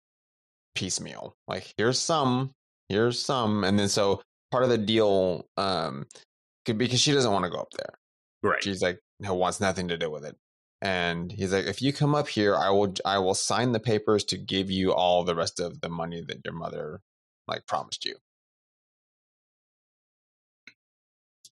piecemeal. 0.74 1.34
Like 1.48 1.72
here's 1.76 1.98
some 1.98 2.52
here's 2.88 3.18
some. 3.18 3.64
And 3.64 3.78
then 3.78 3.88
so 3.88 4.22
part 4.50 4.64
of 4.64 4.70
the 4.70 4.78
deal 4.78 5.46
um 5.56 6.06
could 6.64 6.78
because 6.78 7.00
she 7.00 7.12
doesn't 7.12 7.32
want 7.32 7.44
to 7.44 7.50
go 7.50 7.58
up 7.58 7.72
there. 7.76 7.94
Right. 8.42 8.62
she's 8.62 8.82
like 8.82 9.00
no 9.18 9.34
wants 9.34 9.60
nothing 9.60 9.88
to 9.88 9.98
do 9.98 10.10
with 10.10 10.24
it. 10.24 10.36
And 10.82 11.32
he's 11.32 11.52
like 11.52 11.66
if 11.66 11.82
you 11.82 11.92
come 11.92 12.14
up 12.14 12.28
here 12.28 12.54
i 12.54 12.68
will 12.68 12.94
i 13.04 13.18
will 13.18 13.34
sign 13.34 13.72
the 13.72 13.80
papers 13.80 14.24
to 14.24 14.36
give 14.36 14.70
you 14.70 14.92
all 14.92 15.24
the 15.24 15.34
rest 15.34 15.58
of 15.58 15.80
the 15.80 15.88
money 15.88 16.22
that 16.28 16.42
your 16.44 16.54
mother 16.54 17.00
like 17.48 17.66
promised 17.66 18.04
you 18.04 18.16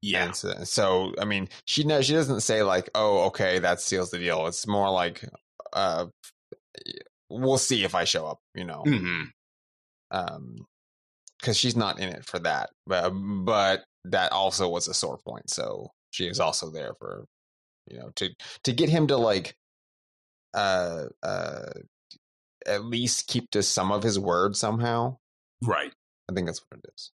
Yeah. 0.01 0.31
So, 0.31 0.53
so 0.63 1.13
i 1.19 1.25
mean 1.25 1.49
she 1.65 1.83
knows 1.83 2.05
she 2.05 2.13
doesn't 2.13 2.41
say 2.41 2.63
like 2.63 2.89
oh 2.95 3.25
okay 3.25 3.60
that 3.60 3.81
seals 3.81 4.12
the 4.12 4.19
deal. 4.19 4.47
It's 4.47 4.67
more 4.67 4.89
like 4.91 5.23
uh 5.73 6.05
we'll 7.29 7.57
see 7.57 7.83
if 7.83 7.93
i 7.95 8.03
show 8.03 8.25
up 8.25 8.39
you 8.55 8.63
know? 8.63 8.83
Hmm 8.86 9.23
um 10.12 10.65
because 11.39 11.57
she's 11.57 11.75
not 11.75 11.99
in 11.99 12.10
it 12.10 12.25
for 12.25 12.39
that 12.39 12.69
but 12.86 13.10
but 13.10 13.83
that 14.05 14.31
also 14.31 14.69
was 14.69 14.88
a 14.88 14.93
sore 14.93 15.17
point 15.17 15.49
so 15.49 15.91
she 16.12 16.25
is 16.27 16.39
also 16.39 16.69
there 16.71 16.93
for 16.97 17.25
you 17.91 17.97
know 17.99 18.10
to 18.15 18.29
to 18.63 18.71
get 18.71 18.89
him 18.89 19.07
to 19.07 19.17
like 19.17 19.55
uh 20.53 21.05
uh 21.23 21.65
at 22.65 22.86
least 22.86 23.27
keep 23.27 23.49
to 23.51 23.62
some 23.63 23.91
of 23.91 24.03
his 24.03 24.19
word 24.19 24.55
somehow. 24.55 25.17
Right. 25.62 25.91
i 26.29 26.33
think 26.33 26.47
that's 26.47 26.62
what 26.69 26.79
it 26.79 26.89
is 26.95 27.12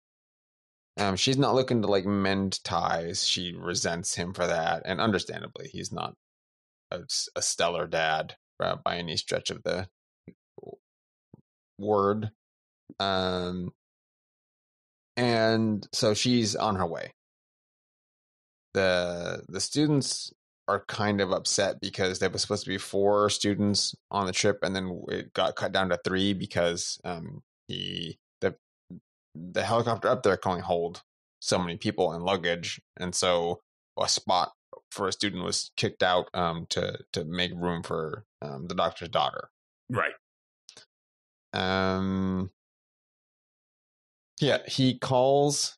um 0.98 1.16
she's 1.16 1.38
not 1.38 1.56
looking 1.56 1.82
to 1.82 1.88
like 1.88 2.06
mend 2.06 2.64
ties 2.64 3.28
she 3.28 3.54
resents 3.58 4.16
him 4.16 4.34
for 4.34 4.48
that 4.48 4.82
and 4.86 5.02
understandably 5.02 5.68
he's 5.72 5.92
not 5.92 6.16
a, 6.92 7.02
a 7.36 7.42
stellar 7.42 7.88
dad 7.88 8.36
uh, 8.60 8.78
by 8.84 8.98
any 8.98 9.18
stretch 9.18 9.50
of 9.50 9.64
the 9.64 9.88
word. 11.78 12.32
Um, 13.00 13.72
and 15.18 15.88
so 15.92 16.14
she's 16.14 16.56
on 16.56 16.76
her 16.76 16.88
way. 16.88 17.14
the 18.74 19.44
The 19.48 19.60
students 19.60 20.34
are 20.68 20.86
kind 20.88 21.20
of 21.20 21.32
upset 21.32 21.82
because 21.82 22.20
there 22.20 22.30
was 22.30 22.42
supposed 22.42 22.64
to 22.64 22.70
be 22.70 22.78
four 22.78 23.30
students 23.30 23.96
on 24.10 24.26
the 24.26 24.32
trip, 24.32 24.60
and 24.64 24.76
then 24.76 25.04
it 25.10 25.34
got 25.34 25.56
cut 25.56 25.72
down 25.72 25.90
to 25.90 26.00
three 26.04 26.34
because 26.34 27.00
um, 27.04 27.44
he 27.68 28.18
the 29.36 29.64
helicopter 29.64 30.08
up 30.08 30.24
there 30.24 30.38
can 30.38 30.52
only 30.52 30.64
hold 30.64 31.04
so 31.40 31.60
many 31.60 31.78
people 31.78 32.12
and 32.12 32.24
luggage, 32.24 32.82
and 32.98 33.14
so 33.14 33.62
a 34.00 34.08
spot 34.08 34.54
for 34.92 35.08
a 35.08 35.12
student 35.12 35.44
was 35.44 35.72
kicked 35.76 36.04
out 36.04 36.30
um, 36.34 36.66
to 36.70 37.00
to 37.14 37.26
make 37.26 37.52
room 37.56 37.84
for 37.84 38.26
um, 38.42 38.68
the 38.68 38.76
doctor's 38.76 39.10
daughter. 39.10 39.50
Right. 39.90 40.14
Um. 41.54 42.52
Yeah, 44.40 44.60
he 44.68 44.98
calls. 44.98 45.78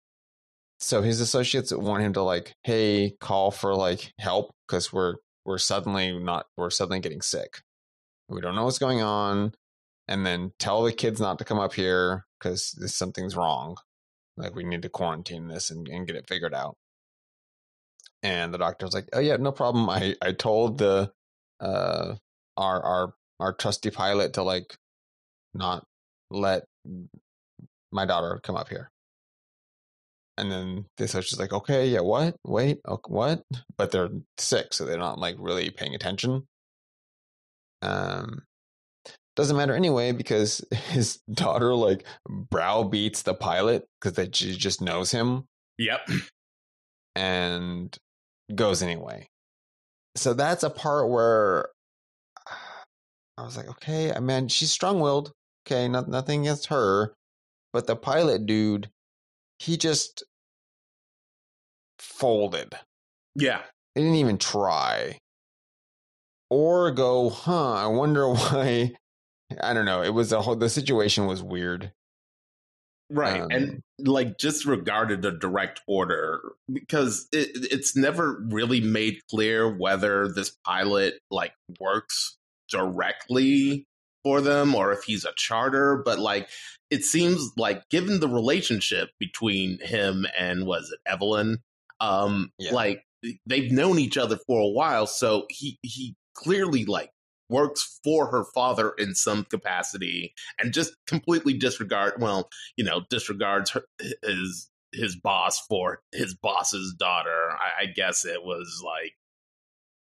So 0.80 1.02
his 1.02 1.22
associates 1.22 1.72
want 1.74 2.04
him 2.04 2.14
to 2.14 2.22
like, 2.22 2.56
hey, 2.64 3.16
call 3.20 3.52
for 3.52 3.76
like 3.76 4.14
help 4.20 4.54
because 4.68 4.92
we're 4.94 5.16
we're 5.46 5.58
suddenly 5.58 6.18
not 6.18 6.46
we're 6.58 6.70
suddenly 6.70 7.00
getting 7.00 7.22
sick. 7.22 7.62
We 8.30 8.42
don't 8.42 8.56
know 8.56 8.66
what's 8.66 8.80
going 8.80 9.02
on, 9.02 9.54
and 10.08 10.26
then 10.26 10.52
tell 10.60 10.84
the 10.84 10.92
kids 10.92 11.20
not 11.20 11.40
to 11.40 11.46
come 11.46 11.60
up 11.60 11.74
here 11.74 12.26
because 12.40 12.76
something's 12.94 13.36
wrong. 13.36 13.78
Like 14.38 14.56
we 14.56 14.64
need 14.64 14.82
to 14.84 14.90
quarantine 14.90 15.48
this 15.48 15.72
and, 15.72 15.88
and 15.88 16.06
get 16.06 16.16
it 16.16 16.28
figured 16.28 16.54
out. 16.54 16.76
And 18.22 18.54
the 18.54 18.58
doctor 18.58 18.86
was 18.86 18.94
like, 18.94 19.08
"Oh 19.14 19.20
yeah, 19.20 19.38
no 19.38 19.52
problem. 19.52 19.90
I 19.90 20.16
I 20.22 20.32
told 20.34 20.78
the 20.78 21.12
uh 21.60 22.16
our 22.58 22.84
our 22.84 23.14
our 23.40 23.54
trusty 23.54 23.92
pilot 23.92 24.34
to 24.34 24.44
like 24.44 24.78
not 25.54 25.86
let 26.30 26.64
my 27.92 28.06
daughter 28.06 28.40
come 28.44 28.56
up 28.56 28.70
here." 28.70 28.92
And 30.38 30.52
then 30.52 30.86
the 30.98 31.08
just 31.08 31.40
like, 31.40 31.54
"Okay, 31.54 31.88
yeah, 31.90 32.02
what? 32.02 32.36
Wait, 32.44 32.80
okay, 32.88 33.10
what?" 33.10 33.44
But 33.78 33.92
they're 33.92 34.10
sick, 34.38 34.74
so 34.74 34.86
they're 34.86 34.98
not 34.98 35.20
like 35.20 35.36
really 35.40 35.70
paying 35.70 35.96
attention. 35.96 36.48
Um, 37.82 38.44
doesn't 39.36 39.58
matter 39.58 39.74
anyway 39.76 40.12
because 40.12 40.64
his 40.72 41.20
daughter 41.32 41.74
like 41.76 42.06
browbeats 42.30 43.24
the 43.24 43.34
pilot 43.34 43.86
because 44.02 44.30
she 44.36 44.56
just 44.56 44.82
knows 44.82 45.12
him 45.12 45.46
Yep. 45.78 46.08
and 47.16 47.98
goes 48.54 48.82
anyway. 48.82 49.28
So 50.16 50.34
that's 50.34 50.64
a 50.64 50.70
part 50.70 51.10
where 51.10 51.70
I 53.38 53.44
was 53.44 53.58
like, 53.58 53.68
okay, 53.70 54.14
I 54.14 54.20
mean, 54.20 54.48
she's 54.48 54.72
strong 54.72 55.00
willed. 55.00 55.32
Okay, 55.68 55.88
not, 55.88 56.08
nothing 56.08 56.42
against 56.42 56.68
her. 56.68 57.14
But 57.74 57.88
the 57.88 57.96
pilot 57.98 58.46
dude, 58.46 58.90
he 59.60 59.76
just 59.76 60.24
folded. 62.00 62.74
Yeah. 63.36 63.62
They 63.96 64.02
didn't 64.02 64.16
even 64.18 64.38
try. 64.38 65.18
Or 66.50 66.92
go, 66.92 67.30
huh, 67.30 67.74
I 67.74 67.88
wonder 67.88 68.30
why. 68.34 68.94
I 69.62 69.74
don't 69.74 69.86
know. 69.86 70.02
It 70.02 70.14
was 70.14 70.32
a 70.32 70.42
whole, 70.42 70.56
the 70.56 70.70
situation 70.70 71.28
was 71.28 71.44
weird. 71.44 71.92
Right. 73.10 73.42
Um, 73.42 73.48
and 73.52 73.82
like 74.00 74.38
just 74.40 74.66
regarded 74.66 75.24
a 75.26 75.32
direct 75.32 75.82
order 75.88 76.42
because 76.74 77.28
it, 77.32 77.50
it's 77.72 77.96
never 77.96 78.44
really 78.50 78.82
made 78.82 79.20
clear 79.30 79.70
whether 79.70 80.28
this 80.28 80.58
pilot 80.66 81.20
like 81.30 81.54
works 81.80 82.38
directly 82.68 83.86
for 84.24 84.42
them 84.42 84.74
or 84.74 84.92
if 84.92 85.04
he's 85.04 85.24
a 85.24 85.34
charter. 85.36 86.02
But 86.04 86.18
like 86.18 86.50
it 86.90 87.04
seems 87.04 87.52
like 87.58 87.88
given 87.90 88.20
the 88.20 88.28
relationship 88.30 89.10
between 89.20 89.78
him 89.84 90.26
and 90.38 90.66
was 90.66 90.92
it 90.92 91.00
Evelyn, 91.10 91.60
um, 92.00 92.52
Yeah. 92.58 92.74
like 92.74 93.04
they've 93.46 93.72
known 93.72 94.00
each 94.00 94.18
other 94.18 94.38
for 94.48 94.60
a 94.60 94.68
while, 94.70 95.06
so 95.06 95.46
he 95.50 95.78
he 95.84 96.16
clearly 96.34 96.86
like 96.86 97.12
works 97.50 98.00
for 98.04 98.28
her 98.28 98.44
father 98.54 98.92
in 98.98 99.14
some 99.16 99.44
capacity 99.46 100.34
and 100.60 100.74
just 100.74 100.96
completely 101.08 101.54
disregard 101.54 102.14
well 102.20 102.50
you 102.76 102.84
know 102.84 103.02
disregards 103.10 103.70
her, 103.72 103.84
his 104.24 104.70
his 104.92 105.16
boss 105.16 105.60
for 105.68 106.02
his 106.12 106.34
boss's 106.34 106.94
daughter 106.98 107.52
I, 107.52 107.84
I 107.84 107.86
guess 107.88 108.26
it 108.26 108.44
was 108.44 108.82
like 108.84 109.14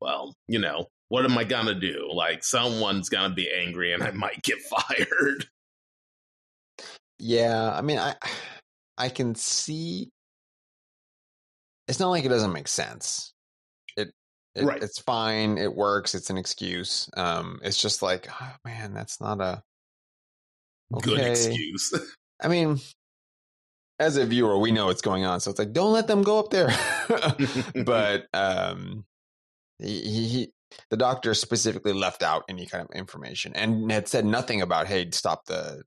well 0.01 0.35
you 0.47 0.59
know 0.59 0.87
what 1.09 1.25
am 1.25 1.37
i 1.37 1.43
gonna 1.43 1.75
do 1.75 2.09
like 2.13 2.43
someone's 2.43 3.09
gonna 3.09 3.33
be 3.33 3.49
angry 3.51 3.93
and 3.93 4.03
i 4.03 4.11
might 4.11 4.41
get 4.43 4.59
fired 4.61 5.45
Yeah, 7.23 7.71
I 7.71 7.81
mean, 7.81 7.99
I 7.99 8.15
I 8.97 9.09
can 9.09 9.35
see. 9.35 10.09
It's 11.87 11.99
not 11.99 12.09
like 12.09 12.25
it 12.25 12.29
doesn't 12.29 12.51
make 12.51 12.67
sense. 12.67 13.33
It, 14.55 14.65
Right. 14.65 14.83
it's 14.83 14.99
fine. 14.99 15.57
It 15.57 15.73
works. 15.73 16.13
It's 16.13 16.29
an 16.29 16.37
excuse. 16.37 17.09
Um, 17.15 17.59
it's 17.63 17.81
just 17.81 18.01
like, 18.01 18.27
oh, 18.41 18.55
man, 18.65 18.93
that's 18.93 19.21
not 19.21 19.39
a 19.39 19.63
good 21.01 21.19
excuse 21.19 21.93
I 22.43 22.47
mean, 22.47 22.79
as 23.99 24.17
a 24.17 24.25
viewer, 24.25 24.57
we 24.57 24.71
know 24.71 24.87
what's 24.87 25.01
going 25.01 25.25
on, 25.25 25.39
so 25.39 25.51
it's 25.51 25.59
like, 25.59 25.73
don't 25.73 25.93
let 25.93 26.07
them 26.07 26.23
go 26.23 26.39
up 26.39 26.49
there. 26.49 26.69
but 27.85 28.25
um, 28.33 29.05
he, 29.77 30.01
he, 30.01 30.27
he, 30.27 30.51
the 30.89 30.97
doctor 30.97 31.35
specifically 31.35 31.93
left 31.93 32.23
out 32.23 32.43
any 32.49 32.65
kind 32.65 32.83
of 32.83 32.95
information 32.95 33.53
and 33.53 33.91
had 33.91 34.07
said 34.07 34.25
nothing 34.25 34.61
about, 34.61 34.87
hey, 34.87 35.09
stop 35.11 35.45
the 35.45 35.83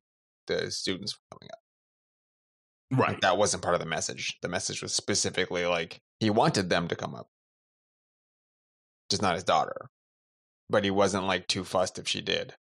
the 0.46 0.70
students 0.70 1.12
from 1.12 1.38
coming 1.38 1.50
up. 1.52 3.00
right 3.00 3.20
That 3.22 3.38
wasn't 3.38 3.62
part 3.62 3.74
of 3.74 3.80
the 3.80 3.86
message. 3.86 4.36
The 4.42 4.48
message 4.48 4.82
was 4.82 4.92
specifically 4.92 5.64
like 5.66 6.00
he 6.20 6.30
wanted 6.30 6.68
them 6.70 6.86
to 6.88 6.96
come 6.96 7.14
up, 7.14 7.28
just 9.14 9.22
not 9.22 9.34
his 9.34 9.44
daughter. 9.44 9.76
But 10.68 10.84
he 10.84 10.90
wasn't 10.90 11.26
like 11.26 11.46
too 11.46 11.64
fussed 11.64 11.98
if 11.98 12.08
she 12.08 12.20
did. 12.20 12.54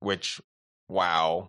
Which, 0.00 0.40
wow, 0.88 1.48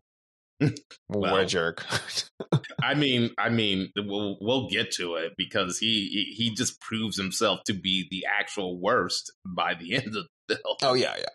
what 1.07 1.41
a 1.41 1.45
jerk! 1.45 1.85
i 2.83 2.93
mean 2.95 3.29
i 3.37 3.47
mean 3.49 3.89
we'll 3.95 4.37
we'll 4.41 4.67
get 4.67 4.91
to 4.91 5.15
it 5.15 5.33
because 5.37 5.77
he 5.77 6.33
he, 6.35 6.53
just 6.55 6.79
proves 6.81 7.15
himself 7.17 7.59
to 7.63 7.73
be 7.73 8.07
the 8.09 8.25
actual 8.27 8.79
worst 8.79 9.31
by 9.45 9.73
the 9.75 9.95
end 9.95 10.15
of 10.15 10.25
the 10.47 10.55
film 10.55 10.77
oh 10.83 10.93
yeah, 10.93 11.15
yeah, 11.17 11.25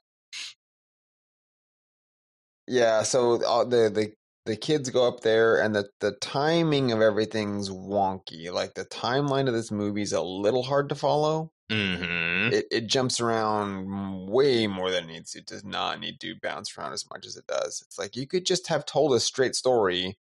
yeah. 2.66 3.02
So 3.02 3.44
all 3.44 3.66
the 3.66 3.90
the 3.90 4.12
the 4.46 4.56
kids 4.56 4.90
go 4.90 5.06
up 5.08 5.20
there, 5.20 5.60
and 5.60 5.74
the 5.74 5.88
the 6.00 6.12
timing 6.12 6.92
of 6.92 7.00
everything's 7.00 7.68
wonky. 7.68 8.52
Like 8.52 8.74
the 8.74 8.84
timeline 8.84 9.48
of 9.48 9.54
this 9.54 9.70
movie's 9.72 10.12
a 10.12 10.22
little 10.22 10.62
hard 10.62 10.88
to 10.90 10.94
follow. 10.94 11.50
Mm-hmm. 11.70 12.52
it, 12.52 12.66
it 12.70 12.86
jumps 12.86 13.20
around 13.20 14.28
way 14.28 14.66
more 14.66 14.90
than 14.90 15.04
it 15.04 15.12
needs 15.12 15.32
to. 15.32 15.38
It 15.38 15.46
does 15.46 15.64
not 15.64 16.00
need 16.00 16.20
to 16.20 16.34
bounce 16.42 16.76
around 16.76 16.92
as 16.92 17.04
much 17.10 17.26
as 17.26 17.36
it 17.36 17.46
does. 17.46 17.82
It's 17.86 17.98
like 17.98 18.16
you 18.16 18.26
could 18.26 18.46
just 18.46 18.68
have 18.68 18.86
told 18.86 19.14
a 19.14 19.20
straight 19.20 19.54
story 19.54 20.16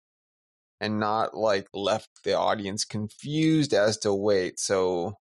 and 0.81 0.99
not 0.99 1.35
like 1.35 1.67
left 1.73 2.09
the 2.23 2.33
audience 2.33 2.83
confused 2.85 3.73
as 3.73 3.97
to 3.99 4.13
wait. 4.13 4.59
So 4.59 5.17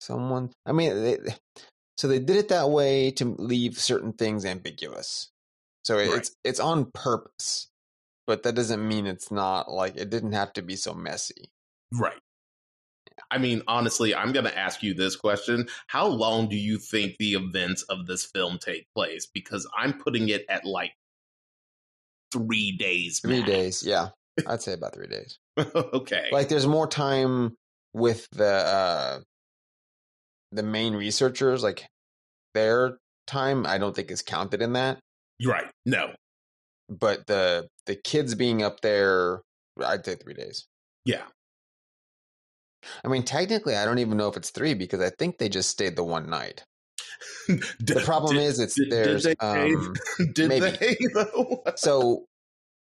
someone, 0.00 0.50
I 0.66 0.72
mean, 0.72 1.02
they, 1.02 1.18
so 1.96 2.08
they 2.08 2.18
did 2.18 2.36
it 2.36 2.48
that 2.48 2.70
way 2.70 3.10
to 3.12 3.34
leave 3.38 3.78
certain 3.78 4.12
things 4.12 4.44
ambiguous. 4.44 5.30
So 5.84 5.98
it- 5.98 6.08
Right. 6.08 6.18
it's 6.18 6.30
it's 6.44 6.60
on 6.60 6.90
purpose, 6.92 7.68
but 8.26 8.42
that 8.44 8.54
doesn't 8.54 8.86
mean 8.86 9.06
it's 9.06 9.30
not 9.30 9.70
like 9.70 9.96
it 9.96 10.10
didn't 10.10 10.32
have 10.32 10.52
to 10.54 10.62
be 10.62 10.76
so 10.76 10.94
messy. 10.94 11.50
Right. 11.92 12.18
I 13.30 13.38
mean, 13.38 13.62
honestly, 13.68 14.14
I'm 14.14 14.32
going 14.32 14.44
to 14.46 14.58
ask 14.58 14.82
you 14.82 14.94
this 14.94 15.16
question. 15.16 15.68
How 15.86 16.06
long 16.06 16.48
do 16.48 16.56
you 16.56 16.78
think 16.78 17.16
the 17.18 17.34
events 17.34 17.82
of 17.84 18.06
this 18.06 18.24
film 18.24 18.58
take 18.58 18.86
place? 18.94 19.26
Because 19.26 19.68
I'm 19.78 19.92
putting 19.94 20.28
it 20.28 20.44
at 20.48 20.64
like 20.64 20.92
three 22.32 22.76
days. 22.76 23.20
Three 23.20 23.42
days, 23.42 23.84
yeah, 23.86 24.08
I'd 24.46 24.62
say 24.62 24.72
about 24.72 24.94
three 24.94 25.06
days. 25.06 25.38
okay. 25.58 26.28
like 26.32 26.48
there's 26.48 26.66
more 26.66 26.88
time 26.88 27.56
with 27.92 28.26
the 28.32 28.44
uh 28.44 29.20
the 30.50 30.62
main 30.64 30.94
researchers 30.94 31.62
like 31.62 31.86
their 32.54 32.98
time 33.28 33.64
i 33.66 33.78
don't 33.78 33.94
think 33.94 34.10
is 34.10 34.20
counted 34.20 34.60
in 34.60 34.72
that 34.72 34.98
right. 35.46 35.66
No. 35.86 36.10
but 36.88 37.24
the 37.28 37.68
the 37.86 37.94
kids 37.94 38.34
being 38.34 38.64
up 38.64 38.80
there 38.80 39.42
i'd 39.84 40.04
say 40.04 40.16
three 40.16 40.34
days 40.34 40.66
Yeah. 41.04 41.22
I 43.04 43.08
mean 43.08 43.22
technically 43.22 43.76
i 43.76 43.84
don't 43.84 43.98
even 43.98 44.16
know 44.16 44.28
if 44.28 44.36
it's 44.36 44.50
three 44.50 44.74
because 44.74 45.00
i 45.00 45.10
think 45.10 45.38
they 45.38 45.48
just 45.48 45.68
stayed 45.70 45.96
the 45.96 46.04
one 46.04 46.28
night 46.28 46.64
the 47.48 48.02
problem 48.04 48.36
is 48.36 48.58
it's 48.58 48.74
did- 48.74 48.90
did 48.90 48.92
there's 48.92 49.22
they 49.24 49.34
um 49.40 49.94
Did 50.34 50.50
they 50.50 50.96
though? 51.14 51.62
so 51.76 52.24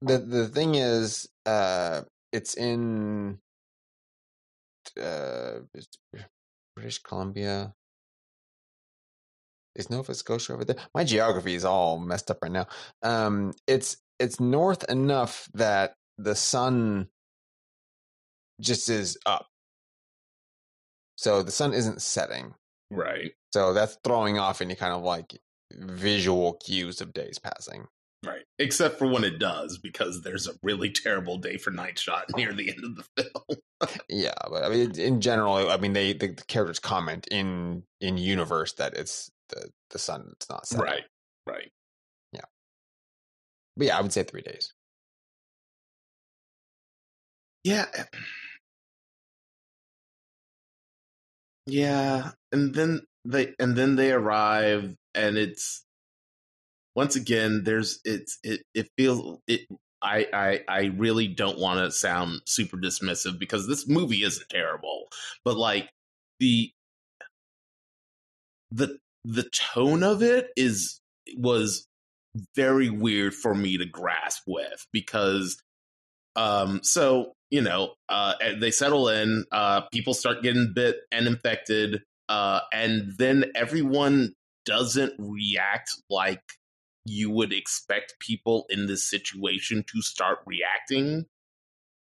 the 0.02 0.18
the 0.18 0.48
thing 0.48 0.76
is 0.76 1.28
uh 1.46 2.02
it's 2.32 2.56
in 2.56 3.40
uh 5.02 5.60
british 6.76 7.00
columbia 7.00 7.74
is 9.78 9.90
Nova 9.90 10.14
Scotia 10.14 10.54
over 10.54 10.66
there? 10.66 10.76
My 10.94 11.04
geography 11.04 11.56
is 11.56 11.64
all 11.64 12.00
messed 12.00 12.32
up 12.32 12.40
right 12.42 12.52
now. 12.52 12.66
Um, 13.04 13.54
it's 13.68 13.98
it's 14.20 14.40
north 14.40 14.84
enough 14.90 15.48
that 15.54 15.94
the 16.18 16.36
sun 16.36 17.08
just 18.60 18.90
is 18.90 19.18
up. 19.26 19.48
So 21.18 21.44
the 21.44 21.52
sun 21.52 21.74
isn't 21.74 22.02
setting. 22.02 22.54
Right. 22.90 23.34
So 23.54 23.74
that's 23.74 23.98
throwing 24.04 24.40
off 24.40 24.62
any 24.62 24.76
kind 24.76 24.94
of 24.94 25.02
like 25.02 25.40
visual 25.74 26.54
cues 26.54 27.02
of 27.02 27.14
days 27.14 27.40
passing. 27.40 27.88
Right. 28.26 28.44
Except 28.60 28.98
for 28.98 29.08
when 29.08 29.24
it 29.24 29.40
does, 29.40 29.78
because 29.78 30.22
there's 30.22 30.48
a 30.48 30.54
really 30.64 30.90
terrible 30.90 31.38
day 31.38 31.58
for 31.58 31.72
Night 31.72 32.00
Shot 32.00 32.26
near 32.36 32.54
the 32.54 32.70
end 32.70 32.84
of 32.84 32.96
the 32.96 33.24
film. 33.24 34.00
yeah, 34.10 34.34
but 34.50 34.64
I 34.64 34.70
mean, 34.70 35.00
in 35.00 35.22
general, 35.22 35.70
I 35.70 35.78
mean, 35.78 35.94
they 35.94 36.14
the, 36.14 36.28
the 36.28 36.44
characters 36.44 36.80
comment 36.80 37.28
in 37.30 37.84
in 38.02 38.18
universe 38.18 38.74
that 38.74 38.96
it's 38.96 39.32
the 39.50 39.70
the 39.92 40.00
sun 40.00 40.30
it's 40.34 40.50
not 40.50 40.68
setting. 40.68 40.86
Right. 40.86 41.04
Right. 41.46 41.72
Yeah. 42.34 42.42
But 43.76 43.88
yeah, 43.88 43.98
I 43.98 44.02
would 44.02 44.14
say 44.14 44.24
three 44.24 44.42
days. 44.42 44.74
Yeah. 47.64 47.86
Eh, 47.94 48.04
Yeah, 51.68 52.32
and 52.52 52.74
then 52.74 53.02
they 53.26 53.54
and 53.60 53.76
then 53.76 53.96
they 53.96 54.12
arrive 54.12 54.96
and 55.14 55.38
it's 55.38 55.86
once 56.96 57.16
again 57.16 57.64
there's 57.64 58.00
it's 58.04 58.40
it 58.44 58.62
it 58.74 58.88
feels 58.98 59.40
it 59.48 59.62
I 60.02 60.28
I 60.34 60.62
I 60.68 60.84
really 60.98 61.28
don't 61.28 61.60
want 61.60 61.80
to 61.80 61.92
sound 61.92 62.42
super 62.46 62.78
dismissive 62.78 63.40
because 63.40 63.68
this 63.68 63.88
movie 63.88 64.24
isn't 64.24 64.50
terrible, 64.50 65.08
but 65.44 65.58
like 65.58 65.90
the 66.40 66.72
the 68.72 68.98
the 69.24 69.44
tone 69.54 70.04
of 70.04 70.24
it 70.24 70.48
is 70.56 71.00
was 71.38 71.88
very 72.56 72.90
weird 72.90 73.34
for 73.34 73.56
me 73.56 73.78
to 73.78 73.86
grasp 73.86 74.44
with 74.48 74.86
because 74.94 75.58
um 76.36 76.82
so 76.84 77.34
you 77.50 77.62
know 77.62 77.94
uh 78.10 78.34
they 78.60 78.72
settle 78.72 79.08
in 79.08 79.46
uh 79.52 79.82
people 79.94 80.14
start 80.14 80.44
getting 80.44 80.74
bit 80.76 80.98
and 81.12 81.28
infected 81.28 82.02
uh 82.30 82.60
and 82.74 83.14
then 83.18 83.46
everyone 83.56 84.34
doesn't 84.66 85.14
react 85.18 85.92
like 86.10 86.42
you 87.08 87.32
would 87.32 87.54
expect 87.54 88.20
people 88.20 88.66
in 88.70 88.88
this 88.88 89.10
situation 89.10 89.84
to 89.88 90.02
start 90.02 90.40
reacting. 90.46 91.26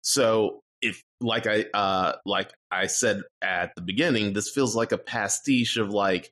So 0.03 0.62
if 0.81 1.03
like 1.21 1.49
i 1.49 1.64
uh 1.75 2.12
like 2.25 2.53
i 2.71 2.87
said 2.87 3.21
at 3.43 3.75
the 3.75 3.83
beginning 3.83 4.33
this 4.33 4.49
feels 4.49 4.77
like 4.77 4.93
a 4.93 4.97
pastiche 4.97 5.77
of 5.77 5.91
like 5.91 6.31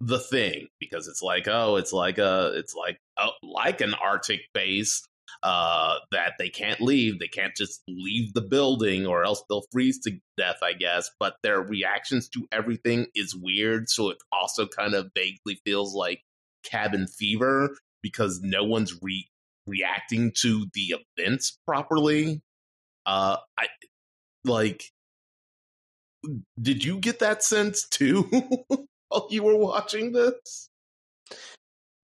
the 0.00 0.18
thing 0.18 0.66
because 0.80 1.06
it's 1.06 1.22
like 1.22 1.46
oh 1.46 1.76
it's 1.76 1.92
like 1.92 2.18
a 2.18 2.50
it's 2.56 2.74
like 2.74 2.98
a, 3.16 3.28
like 3.44 3.80
an 3.80 3.94
arctic 3.94 4.40
base 4.52 5.06
uh 5.42 5.96
that 6.12 6.34
they 6.38 6.48
can't 6.48 6.80
leave. 6.80 7.18
They 7.18 7.28
can't 7.28 7.54
just 7.56 7.82
leave 7.88 8.34
the 8.34 8.42
building 8.42 9.06
or 9.06 9.24
else 9.24 9.42
they'll 9.48 9.64
freeze 9.72 10.00
to 10.00 10.18
death 10.36 10.58
i 10.62 10.72
guess. 10.72 11.10
But 11.20 11.36
their 11.42 11.60
reactions 11.60 12.28
to 12.30 12.46
everything 12.52 13.06
is 13.14 13.36
weird. 13.36 13.88
So 13.88 14.10
it 14.10 14.18
also 14.32 14.66
kind 14.66 14.94
of 14.94 15.10
vaguely 15.14 15.60
feels 15.64 15.94
like 15.94 16.22
cabin 16.64 17.06
fever 17.06 17.70
because 18.02 18.40
no 18.42 18.64
one's 18.64 18.98
re- 19.02 19.28
reacting 19.66 20.32
to 20.40 20.66
the 20.74 20.96
events 21.16 21.58
properly. 21.66 22.42
Uh 23.06 23.36
i 23.58 23.66
like 24.44 24.84
did 26.60 26.84
you 26.84 26.98
get 26.98 27.20
that 27.20 27.42
sense 27.42 27.86
too 27.88 28.22
while 29.08 29.28
you 29.30 29.42
were 29.42 29.56
watching 29.56 30.12
this? 30.12 30.68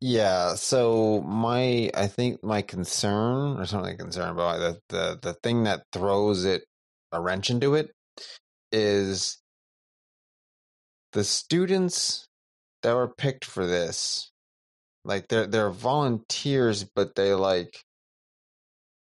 Yeah, 0.06 0.56
so 0.56 1.22
my 1.22 1.90
I 1.94 2.08
think 2.08 2.44
my 2.44 2.62
concern 2.62 3.58
or 3.58 3.64
something 3.64 3.96
concern 3.96 4.30
about 4.30 4.58
the, 4.60 4.80
the 4.90 5.18
the 5.22 5.34
thing 5.42 5.64
that 5.64 5.84
throws 5.94 6.44
it 6.44 6.64
a 7.12 7.22
wrench 7.22 7.48
into 7.50 7.74
it 7.74 7.90
is 8.72 9.38
the 11.12 11.24
students 11.24 12.26
that 12.82 12.94
were 12.94 13.08
picked 13.08 13.46
for 13.46 13.66
this 13.66 14.30
like 15.04 15.28
they're 15.28 15.46
they're 15.46 15.70
volunteers 15.70 16.84
but 16.84 17.14
they 17.14 17.32
like 17.34 17.82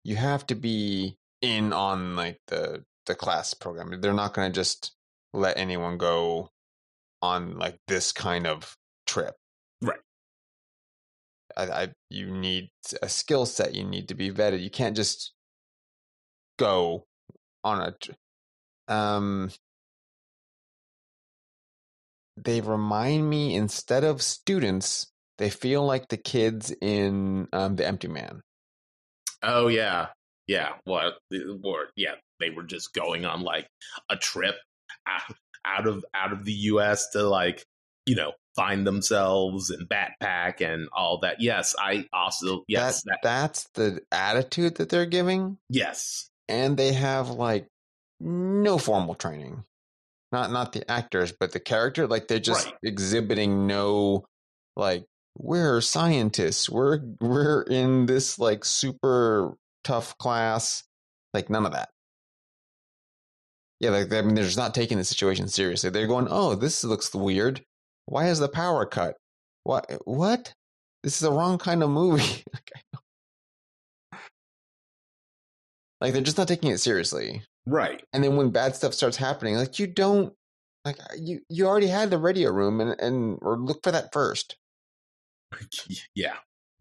you 0.04 0.16
have 0.16 0.46
to 0.48 0.54
be 0.54 1.16
in 1.42 1.72
on 1.72 2.16
like 2.16 2.38
the 2.48 2.85
the 3.07 3.16
class 3.16 3.54
program 3.54 4.00
they're 4.00 4.14
not 4.14 4.35
going 4.35 4.52
to 4.52 4.54
just 4.54 4.92
let 5.35 5.59
anyone 5.59 5.98
go 5.98 6.50
on 7.22 7.59
like 7.59 7.78
this 7.88 8.12
kind 8.12 8.46
of 8.46 8.76
trip. 9.07 9.35
I, 11.57 11.64
I 11.64 11.88
you 12.11 12.31
need 12.31 12.71
a 13.03 13.09
skill 13.09 13.47
set. 13.47 13.75
You 13.75 13.85
need 13.85 14.09
to 14.09 14.14
be 14.14 14.31
vetted. 14.31 14.62
You 14.62 14.71
can't 14.71 14.97
just 14.97 15.33
go 16.59 17.05
on 17.62 17.81
a. 17.81 18.93
Um, 18.93 19.51
they 22.37 22.61
remind 22.61 23.29
me 23.29 23.55
instead 23.55 24.05
of 24.05 24.23
students, 24.23 25.11
they 25.38 25.51
feel 25.51 25.85
like 25.85 26.09
the 26.09 26.17
kids 26.17 26.75
in 26.81 27.49
um, 27.53 27.77
the 27.77 27.87
Empty 27.87 28.09
Man. 28.09 28.43
Oh 29.43 29.69
yeah, 29.69 30.09
yeah. 30.47 30.75
What? 30.85 31.14
Or 31.62 31.88
yeah, 31.97 32.14
they 32.40 32.51
were 32.51 32.62
just 32.62 32.93
going 32.93 33.25
on 33.25 33.43
like 33.43 33.69
a 34.11 34.17
trip 34.17 34.57
out 35.07 35.87
of 35.87 36.05
out 36.14 36.33
of 36.33 36.45
the 36.45 36.53
US 36.53 37.11
to 37.11 37.23
like, 37.23 37.64
you 38.07 38.14
know, 38.14 38.33
find 38.57 38.87
themselves 38.87 39.71
and 39.71 39.88
backpack 39.88 40.61
and 40.61 40.88
all 40.93 41.19
that. 41.19 41.40
Yes, 41.40 41.75
I 41.79 42.07
also 42.12 42.64
yes, 42.69 43.03
that, 43.03 43.19
that, 43.23 43.29
that's 43.29 43.69
the 43.75 44.01
attitude 44.12 44.77
that 44.77 44.88
they're 44.88 45.07
giving. 45.07 45.59
Yes. 45.69 46.31
And 46.49 46.77
they 46.77 46.93
have 46.93 47.31
like 47.31 47.67
no 48.21 48.79
formal 48.79 49.14
training. 49.14 49.64
Not 50.33 50.51
not 50.51 50.73
the 50.73 50.88
actors, 50.90 51.33
but 51.33 51.53
the 51.53 51.61
character 51.61 52.07
like 52.07 52.29
they're 52.29 52.38
just 52.38 52.67
right. 52.67 52.75
exhibiting 52.83 53.67
no 53.67 54.25
like 54.77 55.05
we're 55.37 55.81
scientists. 55.81 56.69
We're 56.69 57.01
we're 57.21 57.62
in 57.62 58.07
this 58.07 58.38
like 58.38 58.64
super 58.64 59.57
tough 59.85 60.17
class. 60.19 60.85
Like 61.33 61.51
none 61.51 61.67
of 61.67 61.73
that. 61.73 61.90
Yeah, 63.81 63.90
like 63.90 64.12
I 64.12 64.23
mean, 64.23 64.35
they're 64.35 64.45
just 64.45 64.57
not 64.57 64.75
taking 64.75 64.99
the 64.99 65.05
situation 65.05 65.49
seriously. 65.49 65.90
They're 65.90 66.07
going, 66.07 66.29
"Oh, 66.31 66.55
this 66.55 66.85
looks 66.85 67.12
weird. 67.14 67.64
Why 68.07 68.29
is 68.29 68.38
the 68.38 68.49
power 68.49 68.87
cut? 68.87 69.17
What? 69.64 69.90
What? 70.05 70.53
This 71.03 71.14
is 71.14 71.21
the 71.21 71.33
wrong 71.33 71.59
kind 71.59 71.83
of 71.83 71.90
movie." 71.90 72.45
like 76.01 76.12
they're 76.12 76.23
just 76.23 76.38
not 76.38 76.49
taking 76.49 76.71
it 76.71 76.79
seriously, 76.79 77.43
right? 77.67 78.03
And 78.12 78.23
then 78.23 78.37
when 78.37 78.51
bad 78.51 78.77
stuff 78.77 78.95
starts 78.95 79.17
happening, 79.17 79.57
like 79.57 79.79
you 79.79 79.87
don't, 79.87 80.33
like 80.85 81.01
uh, 81.01 81.14
you 81.19 81.40
you 81.49 81.67
already 81.67 81.88
had 81.88 82.11
the 82.11 82.19
radio 82.19 82.51
room, 82.51 82.81
and 82.81 82.99
and 83.01 83.38
or 83.43 83.59
look 83.59 83.83
for 83.83 83.93
that 83.93 84.12
first. 84.12 84.57
yeah, 86.14 86.37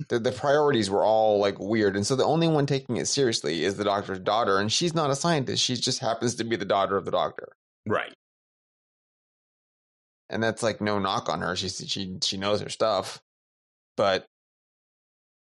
the, 0.10 0.20
the 0.20 0.32
priorities 0.32 0.90
were 0.90 1.04
all 1.04 1.40
like 1.40 1.60
weird. 1.60 1.96
And 1.96 2.06
so 2.06 2.16
the 2.16 2.26
only 2.26 2.48
one 2.48 2.66
taking 2.66 2.98
it 2.98 3.08
seriously 3.08 3.64
is 3.64 3.76
the 3.76 3.84
doctor's 3.84 4.20
daughter. 4.20 4.60
And 4.60 4.72
she's 4.72 4.94
not 4.94 5.10
a 5.10 5.16
scientist. 5.16 5.64
She 5.64 5.76
just 5.76 6.00
happens 6.00 6.36
to 6.36 6.44
be 6.44 6.56
the 6.56 6.66
daughter 6.66 6.98
of 6.98 7.06
the 7.06 7.12
doctor. 7.12 7.50
Right. 7.88 8.14
And 10.34 10.42
that's 10.42 10.64
like 10.64 10.82
no 10.82 10.98
knock 10.98 11.30
on 11.30 11.42
her. 11.42 11.56
She, 11.56 11.70
she, 11.70 12.18
she 12.24 12.38
knows 12.38 12.60
her 12.60 12.70
stuff. 12.70 13.22
But 13.96 14.26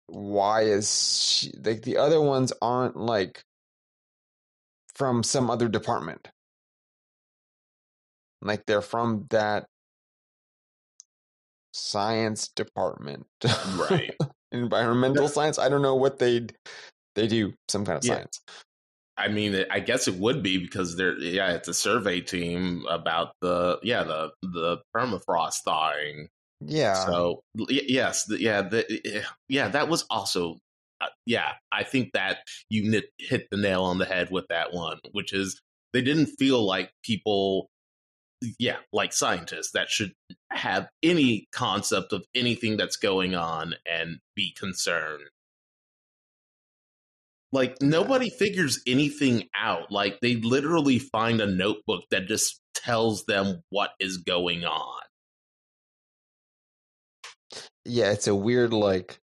why 0.07 0.63
is 0.63 1.23
she 1.23 1.53
like 1.63 1.83
the 1.83 1.97
other 1.97 2.19
ones 2.19 2.51
aren't 2.61 2.97
like 2.97 3.41
from 4.93 5.23
some 5.23 5.49
other 5.49 5.69
department? 5.69 6.27
Like 8.41 8.65
they're 8.65 8.81
from 8.81 9.27
that 9.29 9.65
science 11.73 12.49
department. 12.49 13.25
Right. 13.89 14.13
Environmental 14.51 15.29
science. 15.29 15.57
I 15.57 15.69
don't 15.69 15.81
know 15.81 15.95
what 15.95 16.19
they 16.19 16.47
they 17.15 17.27
do. 17.27 17.53
Some 17.69 17.85
kind 17.85 17.97
of 17.97 18.03
yeah. 18.03 18.15
science. 18.15 18.41
I 19.17 19.29
mean, 19.29 19.65
I 19.71 19.79
guess 19.79 20.07
it 20.07 20.15
would 20.15 20.43
be 20.43 20.57
because 20.57 20.97
they're 20.97 21.17
yeah, 21.17 21.53
it's 21.53 21.67
a 21.67 21.73
survey 21.73 22.21
team 22.21 22.85
about 22.89 23.33
the 23.41 23.79
yeah 23.83 24.03
the 24.03 24.31
the 24.41 24.77
permafrost 24.95 25.63
thawing. 25.63 26.27
Yeah. 26.61 27.05
So 27.05 27.41
yes, 27.55 28.25
yeah, 28.29 28.61
the, 28.61 29.23
yeah, 29.47 29.69
that 29.69 29.87
was 29.87 30.05
also 30.09 30.57
uh, 31.01 31.07
yeah. 31.25 31.53
I 31.71 31.83
think 31.83 32.11
that 32.13 32.39
you 32.69 33.01
hit 33.17 33.47
the 33.51 33.57
nail 33.57 33.83
on 33.83 33.97
the 33.97 34.05
head 34.05 34.29
with 34.31 34.45
that 34.49 34.73
one, 34.73 34.99
which 35.11 35.33
is 35.33 35.61
they 35.93 36.01
didn't 36.01 36.27
feel 36.37 36.65
like 36.65 36.91
people 37.03 37.69
yeah, 38.59 38.77
like 38.91 39.13
scientists 39.13 39.71
that 39.71 39.89
should 39.89 40.13
have 40.51 40.87
any 41.01 41.47
concept 41.51 42.13
of 42.13 42.25
anything 42.35 42.77
that's 42.77 42.97
going 42.97 43.35
on 43.35 43.75
and 43.89 44.19
be 44.35 44.53
concerned. 44.57 45.23
Like 47.55 47.81
nobody 47.81 48.29
figures 48.29 48.81
anything 48.85 49.43
out. 49.55 49.89
Like 49.89 50.19
they 50.21 50.35
literally 50.35 50.99
find 50.99 51.39
a 51.39 51.47
notebook 51.47 52.03
that 52.11 52.27
just 52.27 52.61
tells 52.73 53.23
them 53.25 53.63
what 53.69 53.91
is 53.97 54.17
going 54.17 54.65
on. 54.65 54.99
yeah, 57.85 58.11
it's 58.11 58.27
a 58.27 58.35
weird 58.35 58.73
like. 58.73 59.19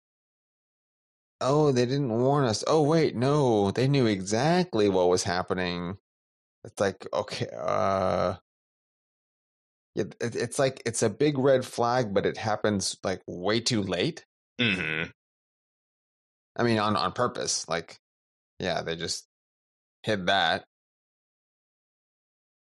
Oh, 1.40 1.72
they 1.72 1.84
didn't 1.86 2.08
warn 2.20 2.44
us. 2.44 2.62
Oh, 2.66 2.82
wait, 2.82 3.16
no, 3.16 3.70
they 3.72 3.88
knew 3.88 4.06
exactly 4.06 4.88
what 4.88 5.08
was 5.08 5.24
happening. 5.24 5.98
It's 6.64 6.80
like 6.80 7.06
okay, 7.12 7.48
uh, 7.56 8.36
yeah, 9.94 10.04
it, 10.20 10.36
it's 10.36 10.58
like 10.58 10.82
it's 10.86 11.02
a 11.02 11.10
big 11.10 11.38
red 11.38 11.64
flag, 11.64 12.14
but 12.14 12.26
it 12.26 12.36
happens 12.38 12.96
like 13.04 13.22
way 13.26 13.60
too 13.60 13.82
late. 13.82 14.24
hmm 14.58 15.04
I 16.56 16.62
mean, 16.62 16.78
on 16.78 16.96
on 16.96 17.12
purpose. 17.12 17.68
Like, 17.68 17.98
yeah, 18.62 18.82
they 18.82 18.96
just 18.96 19.26
hid 20.04 20.26
that. 20.28 20.64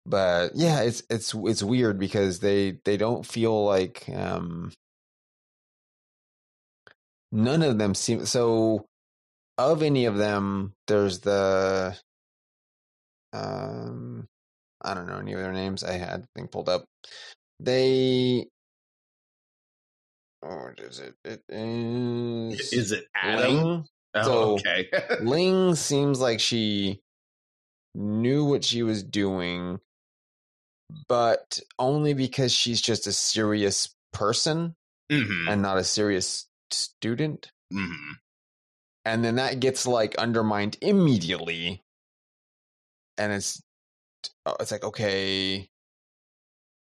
But 0.07 0.53
yeah, 0.55 0.83
it's 0.83 1.03
it's 1.11 1.35
it's 1.35 1.63
weird 1.63 1.99
because 1.99 2.41
they 2.41 2.79
they 2.85 2.97
don't 2.97 3.27
feel 3.27 3.65
like 3.65 4.09
um 4.15 4.73
none 7.33 7.63
of 7.63 7.79
them 7.79 7.95
seem 7.95 8.27
so 8.27 8.87
of 9.59 9.83
any 9.83 10.07
of 10.07 10.19
them 10.19 10.75
there's 10.89 11.21
the 11.21 11.97
um 13.33 14.29
I 14.83 14.95
don't 14.95 15.07
know 15.09 15.19
any 15.19 15.35
of 15.35 15.41
their 15.41 15.53
names 15.53 15.85
I 15.85 15.95
had 15.95 16.25
the 16.25 16.29
thing 16.35 16.49
pulled 16.49 16.69
up. 16.69 16.85
They 17.61 18.47
what 20.41 20.81
is 20.81 21.01
it? 21.01 21.15
It 21.25 21.43
is 21.49 22.73
Is 22.73 22.93
it 22.93 23.07
Adam? 23.15 23.57
Ling? 23.57 23.87
Oh, 24.15 24.23
So- 24.23 24.55
okay. 24.55 24.89
Ling 25.23 25.75
seems 25.75 26.21
like 26.21 26.41
she 26.41 27.01
knew 27.95 28.45
what 28.45 28.65
she 28.65 28.83
was 28.83 29.03
doing, 29.03 29.81
but 31.09 31.61
only 31.79 32.15
because 32.15 32.53
she's 32.53 32.81
just 32.81 33.07
a 33.07 33.13
serious 33.13 33.95
person 34.13 34.75
hmm 35.11 35.49
and 35.49 35.63
not 35.63 35.79
a 35.79 35.85
serious 35.85 36.47
student. 36.71 37.51
hmm 37.73 38.13
And 39.05 39.25
then 39.25 39.37
that 39.37 39.61
gets 39.61 39.87
like 39.87 40.15
undermined 40.17 40.77
immediately. 40.81 41.83
And 43.19 43.33
it's 43.33 43.63
oh, 44.47 44.57
it's 44.61 44.71
like 44.73 44.85
okay 44.85 45.69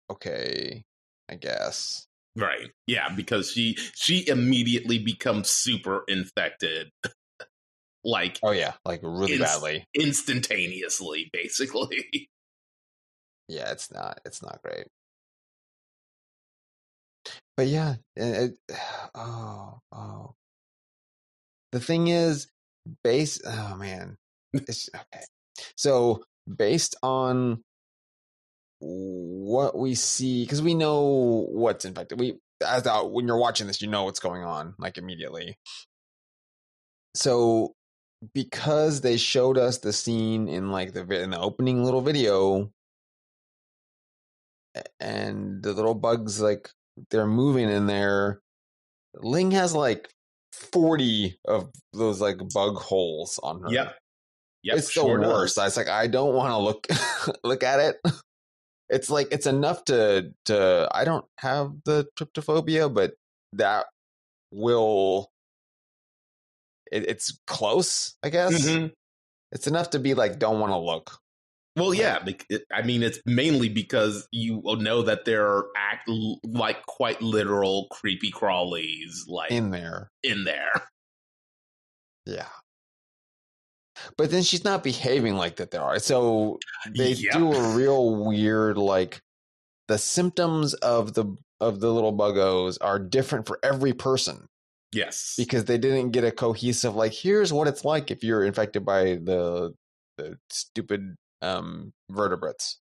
okay, 0.09 0.84
I 1.30 1.36
guess. 1.36 2.07
Right. 2.36 2.67
Yeah, 2.86 3.09
because 3.15 3.51
she 3.51 3.75
she 3.95 4.28
immediately 4.28 4.99
becomes 4.99 5.49
super 5.49 6.03
infected. 6.07 6.91
like 8.03 8.39
Oh 8.43 8.51
yeah, 8.51 8.73
like 8.85 9.01
really 9.03 9.33
Inst- 9.33 9.43
badly. 9.43 9.85
instantaneously, 9.93 11.29
basically. 11.33 12.29
Yeah, 13.49 13.71
it's 13.71 13.89
not 13.93 14.19
it's 14.25 14.41
not 14.41 14.59
great. 14.61 14.87
But 17.55 17.67
yeah, 17.67 17.95
it, 18.15 18.53
it, 18.69 18.77
oh 19.15 19.79
oh. 19.93 20.35
The 21.71 21.79
thing 21.79 22.07
is, 22.07 22.47
base. 23.03 23.39
Oh 23.45 23.75
man, 23.77 24.17
it's 24.53 24.89
okay. 24.93 25.23
So 25.75 26.23
based 26.53 26.95
on 27.03 27.63
what 28.79 29.77
we 29.77 29.95
see, 29.95 30.43
because 30.43 30.61
we 30.61 30.73
know 30.75 31.45
what's 31.49 31.85
infected. 31.85 32.19
We 32.19 32.39
as 32.65 32.85
out 32.87 33.11
when 33.11 33.27
you're 33.27 33.39
watching 33.39 33.67
this, 33.67 33.81
you 33.81 33.87
know 33.87 34.03
what's 34.03 34.19
going 34.19 34.43
on 34.43 34.75
like 34.77 34.97
immediately. 34.97 35.57
So 37.15 37.73
because 38.34 39.01
they 39.01 39.18
showed 39.18 39.57
us 39.57 39.78
the 39.78 39.93
scene 39.93 40.47
in 40.47 40.72
like 40.72 40.93
the 40.93 41.01
in 41.22 41.30
the 41.30 41.39
opening 41.39 41.84
little 41.84 42.01
video 42.01 42.72
and 44.99 45.61
the 45.63 45.74
little 45.74 45.93
bugs 45.93 46.41
like 46.41 46.70
they're 47.09 47.28
moving 47.28 47.70
in 47.70 47.86
there 47.86 48.41
ling 49.15 49.51
has 49.51 49.74
like 49.74 50.09
40 50.51 51.38
of 51.45 51.72
those 51.93 52.20
like 52.20 52.38
bug 52.53 52.76
holes 52.76 53.39
on 53.43 53.61
her 53.61 53.72
Yep. 53.72 53.95
Yep. 54.63 54.78
it's 54.78 54.89
sure 54.89 55.20
the 55.20 55.28
does. 55.28 55.57
i 55.57 55.68
like 55.80 55.89
i 55.89 56.07
don't 56.07 56.34
want 56.34 56.51
to 56.51 56.57
look 56.57 56.88
look 57.43 57.63
at 57.63 57.80
it 57.80 57.97
it's 58.89 59.09
like 59.09 59.28
it's 59.32 59.45
enough 59.45 59.86
to 59.86 60.32
to 60.45 60.88
i 60.91 61.03
don't 61.05 61.26
have 61.38 61.72
the 61.86 62.07
trypophobia 62.18 62.91
but 62.91 63.13
that 63.53 63.86
will 64.51 65.30
it, 66.91 67.07
it's 67.09 67.39
close 67.47 68.15
i 68.23 68.29
guess 68.29 68.65
Mhm. 68.67 68.91
it's 69.51 69.67
enough 69.67 69.91
to 69.91 69.99
be 69.99 70.13
like 70.13 70.39
don't 70.39 70.59
want 70.59 70.71
to 70.71 70.77
look 70.77 71.19
Well, 71.75 71.93
yeah. 71.93 72.25
I 72.73 72.81
mean, 72.81 73.03
it's 73.03 73.19
mainly 73.27 73.69
because 73.69 74.27
you 74.31 74.63
know 74.65 75.03
that 75.03 75.25
there 75.25 75.45
are 75.45 75.67
act 75.77 76.09
like 76.43 76.83
quite 76.88 77.21
literal 77.21 77.85
creepy 77.91 78.31
crawlies 78.31 79.27
like 79.27 79.51
in, 79.51 79.69
there, 79.69 80.09
in 80.23 80.43
there. 80.43 80.71
Yeah. 82.25 82.49
But 84.17 84.31
then 84.31 84.41
she's 84.43 84.63
not 84.63 84.83
behaving 84.83 85.35
like 85.35 85.57
that 85.57 85.69
there 85.71 85.81
are. 85.83 85.99
So 85.99 86.59
they 86.95 87.11
Yeah. 87.13 87.38
do 87.38 87.53
a 87.53 87.75
real 87.75 88.25
weird 88.25 88.77
like 88.77 89.21
the 89.88 89.97
symptoms 89.99 90.73
of 90.73 91.13
the 91.13 91.25
of 91.59 91.79
the 91.79 91.91
little 91.93 92.15
buggos 92.15 92.77
are 92.81 92.99
different 92.99 93.45
for 93.47 93.59
every 93.63 93.93
person 93.93 94.47
Yes. 94.97 95.35
because 95.37 95.65
they 95.65 95.77
didn't 95.77 96.11
get 96.11 96.23
a 96.23 96.31
cohesive 96.31 96.95
like 96.95 97.13
here's 97.13 97.53
what 97.53 97.67
it's 97.67 97.85
like 97.85 98.09
if 98.09 98.23
you're 98.23 98.43
infected 98.43 98.83
by 98.85 99.03
the 99.21 99.73
the 100.17 100.37
stupid 100.49 101.15
um 101.41 101.93
vertebrates. 102.09 102.79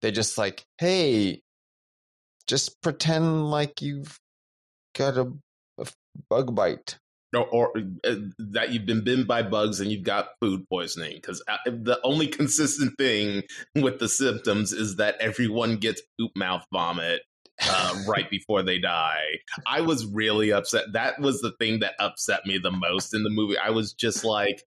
They 0.00 0.10
just 0.10 0.36
like, 0.36 0.64
"Hey, 0.78 1.42
just 2.48 2.82
pretend 2.82 3.48
like 3.50 3.80
you've 3.80 4.18
got 4.98 5.16
a, 5.16 5.32
a 5.78 5.86
bug 6.28 6.54
bite." 6.56 6.98
or, 7.34 7.46
or 7.46 7.72
uh, 8.04 8.14
that 8.38 8.72
you've 8.72 8.84
been 8.84 9.02
bitten 9.04 9.24
by 9.24 9.42
bugs 9.42 9.80
and 9.80 9.90
you've 9.90 10.02
got 10.02 10.28
food 10.40 10.66
poisoning 10.68 11.14
because 11.14 11.42
the 11.64 11.98
only 12.04 12.26
consistent 12.40 12.92
thing 12.98 13.42
with 13.74 13.98
the 13.98 14.08
symptoms 14.08 14.72
is 14.72 14.96
that 14.96 15.16
everyone 15.18 15.76
gets 15.76 16.02
poop 16.18 16.32
mouth 16.36 16.64
vomit 16.72 17.22
uh, 17.68 18.02
right 18.08 18.28
before 18.30 18.62
they 18.62 18.78
die. 18.78 19.22
I 19.66 19.80
was 19.80 20.06
really 20.06 20.52
upset. 20.52 20.92
That 20.92 21.20
was 21.20 21.40
the 21.40 21.52
thing 21.58 21.80
that 21.80 21.94
upset 21.98 22.46
me 22.46 22.58
the 22.58 22.70
most 22.70 23.14
in 23.14 23.22
the 23.22 23.30
movie. 23.30 23.58
I 23.58 23.70
was 23.70 23.92
just 23.92 24.24
like 24.24 24.62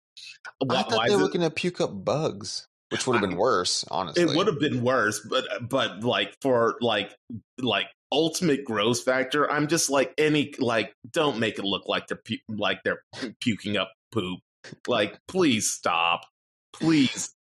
I 0.47 0.51
why, 0.67 0.83
thought 0.83 0.93
why 0.93 1.09
they 1.09 1.17
were 1.17 1.29
going 1.29 1.41
to 1.41 1.51
puke 1.51 1.81
up 1.81 2.05
bugs, 2.05 2.67
which 2.91 3.07
would 3.07 3.15
have 3.15 3.29
been 3.29 3.39
worse, 3.39 3.85
honestly. 3.91 4.23
it 4.23 4.37
would 4.37 4.47
have 4.47 4.61
been 4.61 4.83
worse 4.83 5.21
but 5.29 5.45
but 5.69 6.05
like 6.05 6.35
for 6.41 6.77
like 6.81 7.15
like 7.59 7.87
ultimate 8.13 8.65
gross 8.65 9.03
factor 9.03 9.51
i'm 9.51 9.67
just 9.67 9.91
like 9.91 10.15
any 10.19 10.55
like 10.61 10.95
don't 11.11 11.41
make 11.41 11.59
it 11.59 11.65
look 11.65 11.89
like 11.89 12.07
they're 12.07 12.21
pu- 12.25 12.37
like 12.49 12.79
they're 12.85 13.03
puking 13.41 13.77
up 13.77 13.91
poop. 14.15 14.41
Like 14.87 15.19
please 15.29 15.71
stop. 15.71 16.23
Please 16.73 17.29
pl- 17.29 17.35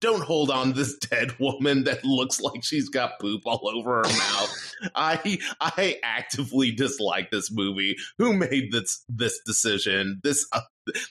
don't 0.00 0.24
hold 0.24 0.50
on 0.50 0.72
this 0.72 0.96
dead 0.98 1.38
woman 1.38 1.84
that 1.84 2.04
looks 2.04 2.40
like 2.40 2.64
she's 2.64 2.88
got 2.88 3.18
poop 3.20 3.42
all 3.46 3.68
over 3.72 3.98
her 3.98 4.02
mouth 4.02 4.74
i 4.94 5.38
i 5.60 5.98
actively 6.02 6.72
dislike 6.72 7.30
this 7.30 7.50
movie 7.52 7.96
who 8.18 8.32
made 8.32 8.72
this 8.72 9.04
this 9.08 9.40
decision 9.46 10.20
this 10.24 10.46
uh, 10.52 10.60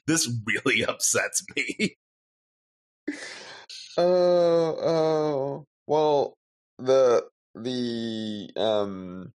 this 0.05 0.29
really 0.45 0.83
upsets 0.83 1.43
me 1.55 1.95
Oh, 3.97 4.77
oh. 4.81 5.65
Well, 5.87 6.37
the 6.77 7.27
the 7.55 8.49
um 8.55 9.33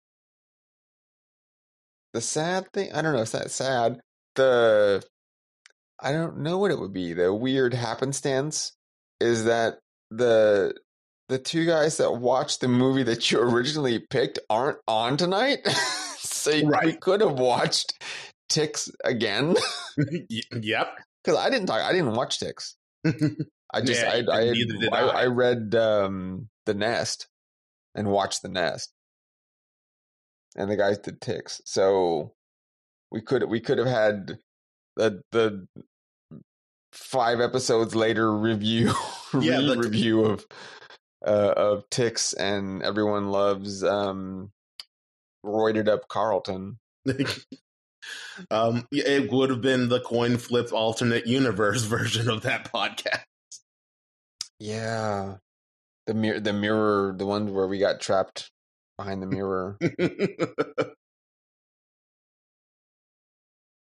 the 2.12 2.20
sad 2.20 2.72
thing, 2.72 2.92
I 2.92 3.02
don't 3.02 3.14
know, 3.14 3.22
it's 3.22 3.34
not 3.34 3.50
sad. 3.50 4.00
The 4.34 5.02
I 6.00 6.12
don't 6.12 6.38
know 6.38 6.58
what 6.58 6.70
it 6.70 6.78
would 6.78 6.92
be. 6.92 7.12
The 7.12 7.32
weird 7.34 7.74
happenstance 7.74 8.72
is 9.20 9.44
that 9.44 9.78
the 10.10 10.74
the 11.28 11.38
two 11.38 11.66
guys 11.66 11.96
that 11.96 12.12
watched 12.12 12.60
the 12.60 12.68
movie 12.68 13.02
that 13.02 13.30
you 13.30 13.40
originally 13.40 13.98
picked 13.98 14.38
aren't 14.48 14.78
on 14.86 15.16
tonight. 15.16 15.66
so 16.18 16.50
you- 16.50 16.72
we 16.84 16.92
could 16.94 17.20
have 17.20 17.38
watched 17.38 17.94
Ticks 18.48 18.90
again. 19.04 19.56
Yep 20.52 20.88
Because 21.24 21.38
I 21.38 21.48
didn't 21.50 21.66
talk 21.66 21.80
I 21.82 21.90
didn't 21.92 22.14
watch 22.14 22.38
Ticks. 22.38 22.76
I 23.04 23.80
just 23.80 24.02
Yeah, 24.02 24.22
I 24.30 24.36
I, 24.38 24.52
I, 24.52 24.52
I. 24.92 25.22
I 25.22 25.26
read 25.26 25.74
um 25.74 26.48
the 26.66 26.74
nest 26.74 27.26
and 27.94 28.08
watched 28.08 28.42
the 28.42 28.48
nest. 28.48 28.92
And 30.54 30.70
the 30.70 30.76
guys 30.76 30.98
did 30.98 31.20
ticks. 31.20 31.60
So 31.64 32.32
we 33.10 33.20
could 33.20 33.42
we 33.44 33.60
could 33.60 33.78
have 33.78 33.86
had 33.86 34.38
the 34.96 35.22
the 35.32 35.66
five 36.96 37.40
episodes 37.40 37.94
later 37.94 38.32
review 38.32 38.92
Yeah, 39.40 39.60
the- 39.60 39.76
review 39.78 40.24
of 40.24 40.46
uh 41.26 41.52
of 41.56 41.88
ticks 41.90 42.32
and 42.32 42.82
everyone 42.82 43.30
loves 43.30 43.82
um 43.84 44.50
roided 45.44 45.88
up 45.88 46.08
Carlton. 46.08 46.78
um, 48.50 48.86
it 48.90 49.30
would 49.30 49.50
have 49.50 49.60
been 49.60 49.88
the 49.88 50.00
coin 50.00 50.38
flip 50.38 50.72
alternate 50.72 51.26
universe 51.26 51.82
version 51.84 52.28
of 52.28 52.42
that 52.42 52.72
podcast. 52.72 53.22
Yeah. 54.58 55.36
The 56.06 56.14
mirror 56.14 56.40
the 56.40 56.52
mirror 56.52 57.14
the 57.16 57.26
one 57.26 57.52
where 57.52 57.66
we 57.66 57.78
got 57.78 58.00
trapped 58.00 58.50
behind 58.96 59.22
the 59.22 59.26
mirror. 59.26 59.76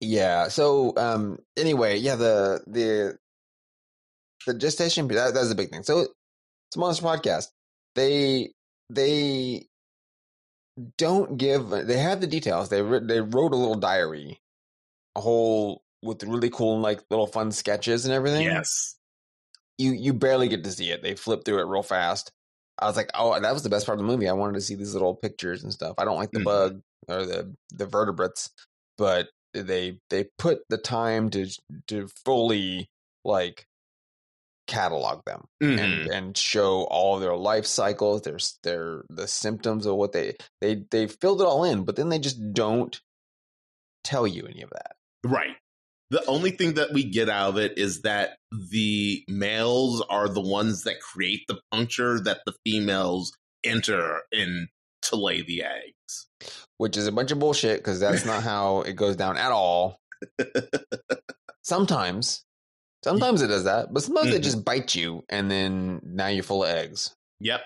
Yeah. 0.07 0.49
So 0.49 0.93
um 0.97 1.39
anyway, 1.57 1.99
yeah, 1.99 2.17
the 2.17 2.63
the 2.67 3.19
the 4.47 4.55
gestation 4.55 5.09
that, 5.09 5.35
that's 5.35 5.51
a 5.51 5.55
big 5.55 5.71
thing. 5.71 5.83
So 5.83 6.01
it's 6.01 6.77
a 6.77 6.79
monster 6.79 7.05
podcast. 7.05 7.49
They 7.95 8.53
they 8.91 9.67
don't 10.99 11.37
give 11.39 11.71
they 11.71 11.97
have 11.99 12.21
the 12.21 12.27
details. 12.27 12.69
They 12.69 12.83
they 12.83 13.21
wrote 13.21 13.53
a 13.53 13.57
little 13.57 13.75
diary, 13.77 14.41
a 15.17 15.21
whole 15.21 15.83
with 16.03 16.23
really 16.23 16.51
cool 16.51 16.79
like 16.79 17.01
little 17.11 17.27
fun 17.27 17.51
sketches 17.51 18.05
and 18.05 18.15
everything. 18.15 18.45
Yes. 18.45 18.97
You 19.79 19.93
you 19.93 20.13
barely 20.15 20.49
get 20.49 20.65
to 20.65 20.71
see 20.71 20.91
it. 20.91 21.03
They 21.03 21.15
flip 21.17 21.45
through 21.45 21.61
it 21.61 21.67
real 21.67 21.83
fast. 21.83 22.31
I 22.79 22.87
was 22.87 22.97
like, 22.97 23.11
oh, 23.15 23.39
that 23.41 23.53
was 23.55 23.63
the 23.63 23.71
best 23.71 23.87
part 23.87 23.99
of 23.99 24.05
the 24.05 24.11
movie. 24.11 24.29
I 24.29 24.33
wanted 24.35 24.55
to 24.55 24.61
see 24.61 24.75
these 24.75 24.93
little 24.93 25.15
pictures 25.15 25.65
and 25.65 25.73
stuff. 25.73 25.95
I 25.99 26.05
don't 26.05 26.19
like 26.19 26.31
the 26.31 26.41
Mhm. 26.41 26.45
bug 26.45 26.81
or 27.09 27.25
the 27.27 27.55
the 27.71 27.87
vertebrates, 27.87 28.51
but 28.99 29.29
they 29.63 29.99
they 30.11 30.25
put 30.39 30.61
the 30.69 30.79
time 30.79 31.31
to 31.31 31.49
to 31.89 32.09
fully 32.25 32.89
like 33.25 33.67
catalog 34.67 35.25
them 35.25 35.45
Mhm. 35.63 35.79
and 35.79 36.09
and 36.13 36.37
show 36.39 36.85
all 36.85 37.19
their 37.19 37.37
life 37.37 37.67
cycles, 37.67 38.23
their 38.23 38.39
their 38.65 39.05
the 39.09 39.29
symptoms 39.29 39.87
of 39.87 39.95
what 39.97 40.13
they 40.13 40.35
they 40.61 40.85
they 40.91 41.07
filled 41.07 41.41
it 41.41 41.47
all 41.47 41.65
in, 41.65 41.85
but 41.85 41.97
then 41.97 42.09
they 42.09 42.19
just 42.19 42.39
don't 42.53 43.01
tell 44.05 44.27
you 44.27 44.47
any 44.47 44.63
of 44.63 44.71
that. 44.71 44.97
Right. 45.25 45.57
The 46.11 46.25
only 46.27 46.53
thing 46.53 46.75
that 46.75 46.93
we 46.93 47.03
get 47.05 47.29
out 47.29 47.51
of 47.51 47.59
it 47.59 47.79
is 47.79 48.03
that 48.03 48.39
the 48.71 49.25
males 49.29 50.03
are 50.09 50.29
the 50.29 50.41
ones 50.41 50.83
that 50.85 51.01
create 51.01 51.43
the 51.49 51.61
puncture 51.73 52.21
that 52.21 52.43
the 52.47 52.55
females 52.65 53.33
enter 53.65 54.23
in 54.31 54.69
to 55.03 55.17
lay 55.17 55.43
the 55.43 55.65
eggs. 55.65 56.26
Which 56.78 56.97
is 56.97 57.07
a 57.07 57.12
bunch 57.12 57.30
of 57.30 57.39
bullshit 57.39 57.78
because 57.78 58.01
that's 58.01 58.24
not 58.24 58.43
how 58.43 58.82
it 58.82 58.95
goes 58.95 59.16
down 59.16 59.37
at 59.37 59.53
all. 59.53 59.99
sometimes, 61.62 62.45
sometimes 63.05 63.43
it 63.43 63.49
does 63.49 63.64
that, 63.64 63.93
but 63.93 64.03
sometimes 64.03 64.34
it 64.34 64.41
Mhm. 64.41 64.45
just 64.45 64.64
bites 64.64 64.95
you, 64.97 65.24
and 65.28 65.51
then 65.51 66.01
now 66.03 66.26
you're 66.28 66.43
full 66.43 66.64
of 66.64 66.70
eggs. 66.70 67.14
Yep. 67.41 67.61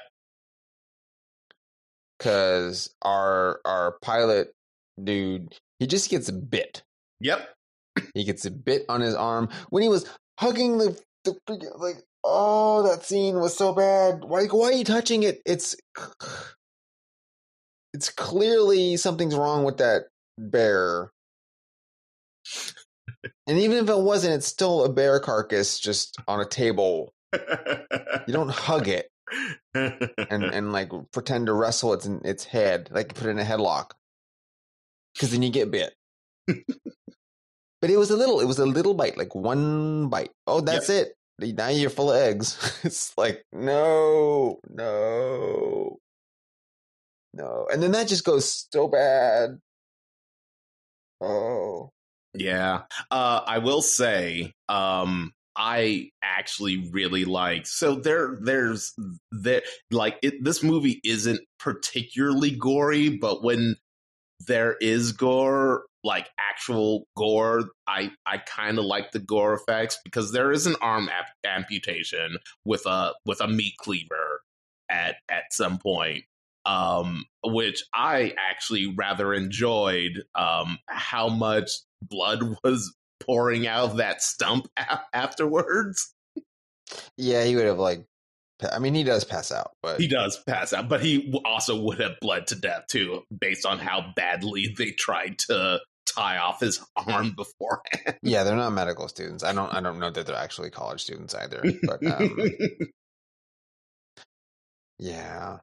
Because 2.18 2.94
our 3.02 3.60
our 3.64 3.96
pilot 4.02 4.52
dude, 5.02 5.54
he 5.78 5.86
just 5.86 6.10
gets 6.10 6.28
a 6.28 6.32
bit. 6.32 6.82
Yep. 7.20 7.48
He 8.14 8.24
gets 8.24 8.44
a 8.44 8.50
bit 8.50 8.84
on 8.88 9.00
his 9.00 9.14
arm 9.14 9.48
when 9.70 9.82
he 9.82 9.88
was 9.88 10.06
hugging 10.38 10.78
the 10.78 11.00
the 11.24 11.38
freaking- 11.48 11.78
like. 11.78 12.02
Oh, 12.22 12.82
that 12.82 13.02
scene 13.02 13.40
was 13.40 13.56
so 13.56 13.72
bad. 13.72 14.24
Why 14.24 14.44
why 14.44 14.66
are 14.68 14.72
you 14.72 14.84
touching 14.84 15.22
it? 15.22 15.40
It's 15.46 15.74
it's 17.93 18.11
clearly 18.11 18.97
something's 18.97 19.34
wrong 19.34 19.64
with 19.64 19.78
that 19.78 20.05
bear. 20.38 21.11
And 23.47 23.59
even 23.59 23.78
if 23.78 23.88
it 23.88 23.99
wasn't, 23.99 24.34
it's 24.34 24.47
still 24.47 24.84
a 24.84 24.93
bear 24.93 25.20
carcass 25.20 25.78
just 25.78 26.16
on 26.26 26.41
a 26.41 26.47
table. 26.47 27.12
You 27.32 28.32
don't 28.32 28.51
hug 28.51 28.88
it 28.88 29.11
and, 29.74 30.45
and 30.45 30.72
like 30.72 30.91
pretend 31.12 31.47
to 31.47 31.53
wrestle 31.53 31.95
its 31.95 32.07
its 32.07 32.45
head, 32.45 32.88
like 32.93 33.14
put 33.14 33.26
it 33.26 33.30
in 33.30 33.38
a 33.38 33.45
headlock, 33.45 33.91
because 35.14 35.30
then 35.30 35.43
you 35.43 35.51
get 35.51 35.70
bit. 35.70 35.95
but 36.47 37.91
it 37.91 37.97
was 37.97 38.11
a 38.11 38.16
little, 38.16 38.41
it 38.41 38.47
was 38.47 38.59
a 38.59 38.66
little 38.66 38.95
bite, 38.95 39.16
like 39.18 39.34
one 39.34 40.09
bite. 40.09 40.30
Oh, 40.47 40.61
that's 40.61 40.88
it. 40.88 41.14
Now 41.38 41.68
you're 41.68 41.91
full 41.91 42.11
of 42.11 42.20
eggs. 42.20 42.80
it's 42.84 43.16
like 43.16 43.45
no, 43.53 44.59
no, 44.68 45.99
no, 47.34 47.66
and 47.72 47.82
then 47.82 47.92
that 47.92 48.08
just 48.08 48.24
goes 48.24 48.66
so 48.72 48.88
bad. 48.88 49.58
Oh, 51.20 51.90
Yeah. 52.34 52.82
Uh, 53.10 53.42
I 53.46 53.58
will 53.58 53.82
say, 53.82 54.54
um, 54.68 55.32
I 55.56 56.10
actually 56.22 56.88
really 56.90 57.24
like 57.24 57.66
so 57.66 57.96
there 57.96 58.38
there's 58.40 58.94
there 59.32 59.62
like 59.90 60.18
it, 60.22 60.42
this 60.42 60.62
movie 60.62 61.00
isn't 61.04 61.40
particularly 61.58 62.52
gory, 62.52 63.10
but 63.10 63.42
when 63.42 63.76
there 64.46 64.76
is 64.80 65.12
gore, 65.12 65.84
like 66.04 66.30
actual 66.38 67.06
gore, 67.16 67.70
I 67.86 68.12
I 68.24 68.38
kind 68.38 68.78
of 68.78 68.84
like 68.84 69.12
the 69.12 69.18
gore 69.18 69.54
effects 69.54 69.98
because 70.04 70.32
there 70.32 70.52
is 70.52 70.66
an 70.66 70.76
arm 70.80 71.10
ap- 71.10 71.34
amputation 71.44 72.38
with 72.64 72.86
a 72.86 73.12
with 73.26 73.40
a 73.40 73.48
meat 73.48 73.74
cleaver 73.78 74.40
at 74.88 75.16
at 75.28 75.52
some 75.52 75.78
point 75.78 76.24
um, 76.64 77.24
which 77.44 77.84
I 77.94 78.34
actually 78.38 78.92
rather 78.96 79.32
enjoyed. 79.34 80.22
Um, 80.34 80.78
how 80.86 81.28
much 81.28 81.70
blood 82.02 82.42
was 82.64 82.94
pouring 83.20 83.66
out 83.66 83.90
of 83.90 83.96
that 83.98 84.22
stump 84.22 84.66
a- 84.76 85.00
afterwards. 85.12 86.14
yeah, 87.16 87.44
he 87.44 87.56
would 87.56 87.66
have 87.66 87.78
like. 87.78 88.04
I 88.70 88.78
mean, 88.78 88.92
he 88.94 89.04
does 89.04 89.24
pass 89.24 89.52
out, 89.52 89.70
but 89.82 89.98
He 89.98 90.06
does 90.06 90.38
pass 90.46 90.74
out, 90.74 90.86
but 90.90 91.00
he 91.02 91.32
also 91.46 91.80
would 91.80 91.98
have 91.98 92.20
bled 92.20 92.48
to 92.48 92.54
death 92.56 92.84
too, 92.90 93.22
based 93.34 93.64
on 93.64 93.78
how 93.78 94.12
badly 94.14 94.74
they 94.76 94.90
tried 94.90 95.38
to 95.48 95.80
tie 96.04 96.36
off 96.36 96.61
his 96.61 96.78
arm 96.94 97.30
beforehand. 97.36 98.18
yeah, 98.22 98.44
they're 98.44 98.56
not 98.56 98.70
medical 98.74 99.08
students. 99.08 99.44
I 99.44 99.54
don't. 99.54 99.72
I 99.72 99.80
don't 99.80 99.98
know 99.98 100.11
that 100.11 100.26
they're 100.26 100.36
actually 100.36 100.68
college 100.68 101.00
students 101.02 101.34
either. 101.34 101.62
But 101.84 102.04
um, 102.06 102.38
yeah. 104.98 105.58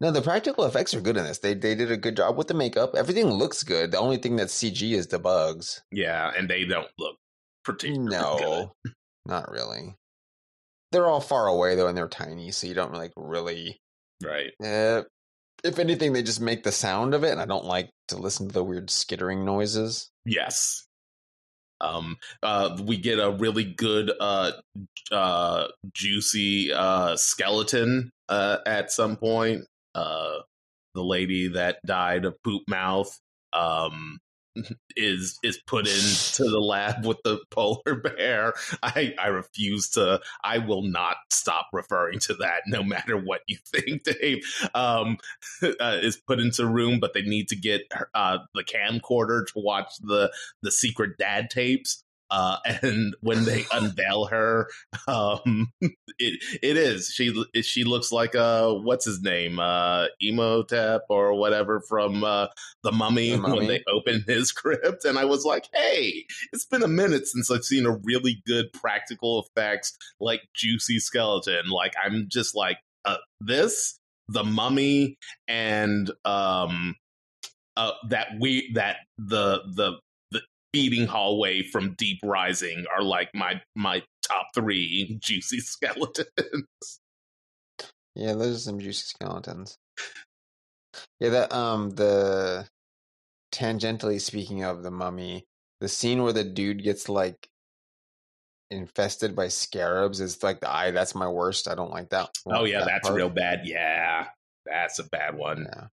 No, 0.00 0.10
the 0.10 0.22
practical 0.22 0.64
effects 0.64 0.94
are 0.94 1.00
good 1.00 1.16
in 1.16 1.24
this. 1.24 1.38
They 1.38 1.54
they 1.54 1.74
did 1.74 1.90
a 1.90 1.96
good 1.96 2.16
job 2.16 2.36
with 2.36 2.48
the 2.48 2.54
makeup. 2.54 2.94
Everything 2.96 3.26
looks 3.26 3.62
good. 3.62 3.90
The 3.90 3.98
only 3.98 4.16
thing 4.16 4.36
that's 4.36 4.56
CG 4.56 4.92
is 4.92 5.08
the 5.08 5.18
bugs. 5.18 5.82
yeah, 5.90 6.30
and 6.36 6.48
they 6.48 6.64
don't 6.64 6.88
look 6.98 7.16
particularly 7.64 8.10
good. 8.10 8.20
No, 8.20 8.72
not 9.26 9.50
really. 9.50 9.96
They're 10.92 11.08
all 11.08 11.20
far 11.20 11.46
away 11.46 11.74
though, 11.74 11.88
and 11.88 11.96
they're 11.96 12.08
tiny, 12.08 12.50
so 12.50 12.66
you 12.66 12.74
don't 12.74 12.92
like 12.94 13.12
really. 13.16 13.78
Right. 14.22 14.52
Uh, 14.62 15.02
if 15.64 15.78
anything, 15.78 16.12
they 16.12 16.22
just 16.22 16.40
make 16.40 16.62
the 16.64 16.72
sound 16.72 17.14
of 17.14 17.24
it, 17.24 17.30
and 17.32 17.40
I 17.40 17.46
don't 17.46 17.64
like 17.64 17.90
to 18.08 18.16
listen 18.16 18.48
to 18.48 18.52
the 18.52 18.64
weird 18.64 18.90
skittering 18.90 19.44
noises. 19.44 20.10
Yes. 20.24 20.86
Um, 21.80 22.16
uh, 22.42 22.78
we 22.84 22.96
get 22.98 23.18
a 23.18 23.32
really 23.32 23.64
good, 23.64 24.12
uh, 24.20 24.52
uh, 25.10 25.66
juicy 25.92 26.72
uh, 26.72 27.16
skeleton 27.16 28.10
uh, 28.28 28.58
at 28.66 28.92
some 28.92 29.16
point. 29.16 29.62
Uh, 29.94 30.38
the 30.94 31.02
lady 31.02 31.48
that 31.48 31.78
died 31.86 32.24
of 32.24 32.42
poop 32.42 32.62
mouth 32.68 33.18
um, 33.52 34.18
is 34.96 35.38
is 35.42 35.58
put 35.66 35.86
into 35.86 36.44
the 36.44 36.60
lab 36.60 37.06
with 37.06 37.18
the 37.24 37.38
polar 37.50 37.94
bear. 37.94 38.54
I 38.82 39.14
I 39.18 39.28
refuse 39.28 39.90
to. 39.90 40.20
I 40.44 40.58
will 40.58 40.82
not 40.82 41.16
stop 41.30 41.66
referring 41.72 42.18
to 42.20 42.34
that, 42.34 42.62
no 42.66 42.82
matter 42.82 43.16
what 43.16 43.40
you 43.46 43.58
think, 43.66 44.02
Dave. 44.04 44.44
Um, 44.74 45.18
uh, 45.62 45.98
is 46.02 46.16
put 46.16 46.40
into 46.40 46.66
room, 46.66 47.00
but 47.00 47.14
they 47.14 47.22
need 47.22 47.48
to 47.48 47.56
get 47.56 47.82
uh, 48.14 48.38
the 48.54 48.64
camcorder 48.64 49.46
to 49.46 49.52
watch 49.56 49.92
the 50.00 50.32
the 50.62 50.70
secret 50.70 51.16
dad 51.18 51.50
tapes. 51.50 52.04
Uh, 52.32 52.56
and 52.82 53.14
when 53.20 53.44
they 53.44 53.64
unveil 53.72 54.24
her, 54.24 54.68
um, 55.06 55.70
it 56.18 56.42
it 56.62 56.76
is 56.76 57.12
she 57.14 57.44
she 57.62 57.84
looks 57.84 58.10
like 58.10 58.34
a 58.34 58.74
what's 58.74 59.04
his 59.04 59.22
name 59.22 59.60
uh, 59.60 60.06
Imhotep 60.20 61.02
or 61.10 61.34
whatever 61.34 61.82
from 61.88 62.24
uh, 62.24 62.46
the 62.82 62.90
mummy, 62.90 63.30
The 63.30 63.36
Mummy. 63.36 63.56
when 63.58 63.66
they 63.68 63.84
open 63.92 64.24
his 64.26 64.50
crypt, 64.50 65.04
and 65.04 65.18
I 65.18 65.26
was 65.26 65.44
like, 65.44 65.68
hey, 65.74 66.24
it's 66.52 66.64
been 66.64 66.82
a 66.82 66.88
minute 66.88 67.26
since 67.26 67.50
I've 67.50 67.64
seen 67.64 67.86
a 67.86 67.98
really 68.02 68.42
good 68.46 68.72
practical 68.72 69.44
effects 69.46 69.96
like 70.18 70.40
juicy 70.54 70.98
skeleton. 70.98 71.68
Like 71.68 71.92
I'm 72.02 72.26
just 72.28 72.56
like 72.56 72.78
uh, 73.04 73.18
this, 73.40 73.98
the 74.28 74.42
mummy, 74.42 75.18
and 75.46 76.10
um, 76.24 76.96
uh, 77.76 77.92
that 78.08 78.28
we 78.40 78.72
that 78.74 78.96
the 79.18 79.60
the 79.74 79.98
feeding 80.72 81.06
hallway 81.06 81.62
from 81.62 81.94
Deep 81.94 82.18
Rising 82.22 82.84
are 82.94 83.02
like 83.02 83.30
my 83.34 83.60
my 83.74 84.02
top 84.26 84.48
three 84.54 85.18
juicy 85.20 85.58
skeletons. 85.60 86.66
Yeah, 88.14 88.34
those 88.34 88.56
are 88.56 88.60
some 88.60 88.78
juicy 88.78 89.04
skeletons. 89.04 89.78
Yeah, 91.20 91.30
that 91.30 91.52
um 91.52 91.90
the 91.90 92.66
tangentially 93.52 94.20
speaking 94.20 94.64
of 94.64 94.82
the 94.82 94.90
mummy, 94.90 95.46
the 95.80 95.88
scene 95.88 96.22
where 96.22 96.32
the 96.32 96.44
dude 96.44 96.82
gets 96.82 97.08
like 97.08 97.48
infested 98.70 99.36
by 99.36 99.48
scarabs 99.48 100.20
is 100.20 100.42
like 100.42 100.60
the 100.60 100.70
eye. 100.70 100.90
That's 100.90 101.14
my 101.14 101.28
worst. 101.28 101.68
I 101.68 101.74
don't 101.74 101.90
like 101.90 102.10
that. 102.10 102.30
oh 102.46 102.64
yeah, 102.64 102.80
that 102.80 102.86
that's 102.86 103.08
part. 103.08 103.16
real 103.16 103.30
bad. 103.30 103.62
Yeah, 103.64 104.28
that's 104.66 104.98
a 104.98 105.04
bad 105.04 105.36
one. 105.36 105.66
Yeah, 105.70 105.86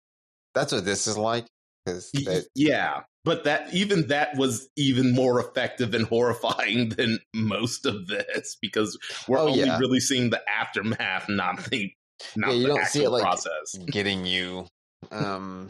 that's 0.56 0.74
what 0.74 0.86
this 0.86 1.08
is 1.08 1.18
like. 1.18 1.46
Because 1.86 2.12
yeah, 2.56 3.02
but 3.30 3.44
that 3.44 3.72
even 3.72 4.08
that 4.08 4.36
was 4.36 4.68
even 4.76 5.14
more 5.14 5.40
effective 5.40 5.94
and 5.94 6.08
horrifying 6.08 6.90
than 6.98 7.20
most 7.36 7.86
of 7.86 8.08
this 8.08 8.58
because 8.60 8.98
we're 9.28 9.38
Oh, 9.38 9.48
only 9.50 9.66
yeah. 9.66 9.78
really 9.78 10.00
seeing 10.00 10.32
the 10.32 10.42
aftermath, 10.50 11.30
not 11.30 11.64
the 11.66 11.92
not 12.36 12.50
Yeah, 12.50 12.56
you 12.56 12.64
the 12.64 12.70
don't 12.70 12.86
see 12.88 13.04
it, 13.04 13.10
like, 13.12 13.22
process. 13.22 13.78
getting 13.92 14.26
you, 14.26 14.66
um, 15.12 15.70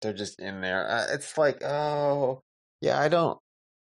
they're 0.00 0.14
just 0.14 0.40
in 0.40 0.62
there. 0.62 0.88
Uh, 0.88 1.06
it's 1.10 1.36
like 1.36 1.62
oh, 1.62 2.40
Yeah, 2.80 2.98
I 2.98 3.08
don't. 3.08 3.38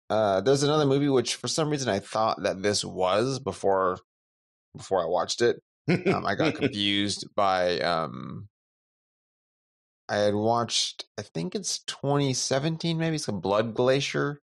Uh, 0.09 0.41
there's 0.41 0.63
another 0.63 0.85
movie 0.85 1.07
which, 1.09 1.35
for 1.35 1.47
some 1.47 1.69
reason, 1.69 1.87
I 1.87 1.99
thought 1.99 2.43
that 2.43 2.61
this 2.61 2.83
was 2.83 3.39
before 3.39 3.99
before 4.75 5.01
I 5.01 5.05
watched 5.07 5.41
it. 5.41 5.61
Um, 6.07 6.25
I 6.25 6.35
got 6.35 6.55
confused 6.55 7.25
by. 7.37 7.79
Um, 7.79 8.49
I 10.09 10.17
had 10.17 10.35
watched. 10.35 11.05
I 11.17 11.21
think 11.21 11.55
it's 11.55 11.79
2017, 11.79 12.97
maybe 12.97 13.15
it's 13.15 13.27
a 13.27 13.33
Blood 13.33 13.73
Glacier. 13.75 14.41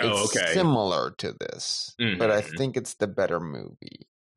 oh, 0.00 0.24
It's 0.24 0.36
okay. 0.36 0.52
similar 0.52 1.10
to 1.18 1.32
this, 1.38 1.94
but 2.18 2.30
I 2.30 2.40
Mhm. 2.40 2.56
think 2.56 2.76
it's 2.76 2.94
the 2.94 3.06
better 3.06 3.40
movie. 3.40 4.06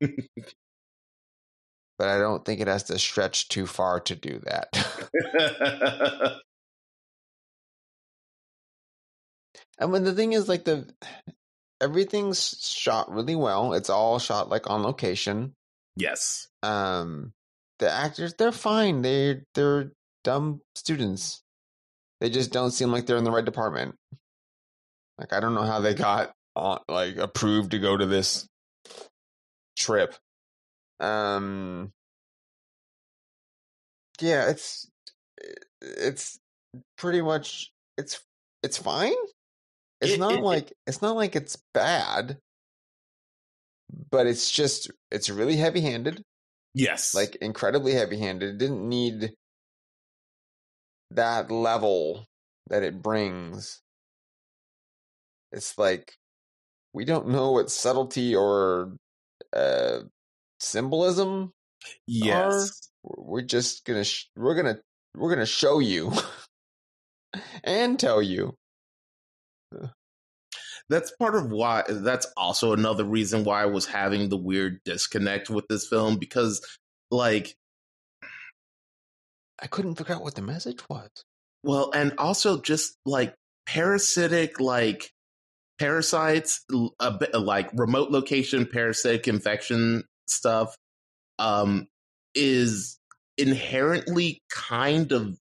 but 1.98 2.08
I 2.08 2.18
don't 2.18 2.44
think 2.44 2.60
it 2.60 2.68
has 2.68 2.82
to 2.84 2.98
stretch 2.98 3.48
too 3.48 3.66
far 3.66 4.00
to 4.00 4.14
do 4.14 4.40
that. 4.44 4.68
and 9.78 9.92
when 9.92 10.04
the 10.04 10.14
thing 10.14 10.32
is, 10.32 10.48
like 10.48 10.64
the 10.64 10.92
everything's 11.80 12.58
shot 12.60 13.10
really 13.10 13.36
well. 13.36 13.72
It's 13.74 13.90
all 13.90 14.18
shot 14.18 14.48
like 14.48 14.68
on 14.70 14.82
location. 14.82 15.54
yes. 15.96 16.48
Um, 16.62 17.32
the 17.78 17.90
actors 17.90 18.34
they're 18.34 18.52
fine. 18.52 19.02
They 19.02 19.42
they're 19.54 19.92
dumb 20.24 20.60
students. 20.74 21.42
They 22.20 22.30
just 22.30 22.52
don't 22.52 22.70
seem 22.70 22.92
like 22.92 23.06
they're 23.06 23.16
in 23.16 23.24
the 23.24 23.30
right 23.32 23.44
department. 23.44 23.96
Like 25.18 25.32
I 25.32 25.40
don't 25.40 25.54
know 25.54 25.62
how 25.64 25.80
they 25.80 25.94
got 25.94 26.32
on 26.56 26.80
like 26.88 27.16
approved 27.16 27.72
to 27.72 27.78
go 27.78 27.96
to 27.96 28.06
this 28.06 28.46
trip. 29.76 30.14
Um 31.00 31.92
yeah, 34.20 34.48
it's 34.50 34.88
it's 35.80 36.38
pretty 36.96 37.22
much 37.22 37.72
it's 37.98 38.20
it's 38.62 38.78
fine. 38.78 39.12
It's 40.00 40.12
It- 40.12 40.20
not 40.20 40.32
it- 40.32 40.38
it- 40.38 40.42
like 40.44 40.72
it's 40.86 41.02
not 41.02 41.16
like 41.16 41.34
it's 41.36 41.56
bad, 41.74 42.38
but 44.10 44.26
it's 44.26 44.50
just 44.50 44.90
it's 45.10 45.28
really 45.30 45.56
heavy-handed 45.56 46.22
Yes. 46.74 47.14
like 47.14 47.36
incredibly 47.36 47.92
heavy 47.94 48.18
handed. 48.18 48.50
It 48.54 48.58
didn't 48.58 48.88
need 48.88 49.34
that 51.16 51.50
level 51.50 52.26
that 52.68 52.82
it 52.82 53.02
brings. 53.02 53.80
It's 55.52 55.76
like 55.76 56.16
we 56.92 57.04
don't 57.04 57.28
know 57.28 57.52
what 57.52 57.70
subtlety 57.70 58.34
or 58.34 58.96
uh, 59.52 60.00
symbolism. 60.60 61.52
yes. 62.06 62.90
We're 63.02 63.42
just 63.42 63.84
gonna 63.84 64.04
sh- 64.04 64.28
we're 64.36 64.54
gonna 64.54 64.78
we're 65.16 65.30
gonna 65.30 65.46
show 65.46 65.80
you 65.80 66.12
and 67.64 67.98
tell 67.98 68.22
you. 68.22 68.56
that's 70.88 71.10
part 71.18 71.34
of 71.34 71.50
why 71.50 71.82
that's 71.88 72.26
also 72.36 72.72
another 72.72 73.04
reason 73.04 73.44
why 73.44 73.62
I 73.62 73.66
was 73.66 73.86
having 73.86 74.28
the 74.28 74.36
weird 74.36 74.80
disconnect 74.84 75.50
with 75.50 75.66
this 75.68 75.86
film 75.86 76.16
because 76.16 76.60
like 77.10 77.56
I 79.60 79.66
couldn't 79.66 79.94
figure 79.96 80.14
out 80.14 80.22
what 80.22 80.34
the 80.34 80.42
message 80.42 80.80
was. 80.88 81.08
well 81.62 81.90
and 81.94 82.12
also 82.18 82.60
just 82.60 82.96
like 83.04 83.34
parasitic 83.66 84.60
like 84.60 85.10
parasites 85.78 86.64
bit 87.18 87.34
like 87.34 87.70
remote 87.74 88.10
location 88.10 88.66
parasitic 88.66 89.28
infection 89.28 90.04
stuff 90.28 90.74
um 91.38 91.86
is 92.34 92.98
inherently 93.38 94.40
kind 94.50 95.12
of 95.12 95.38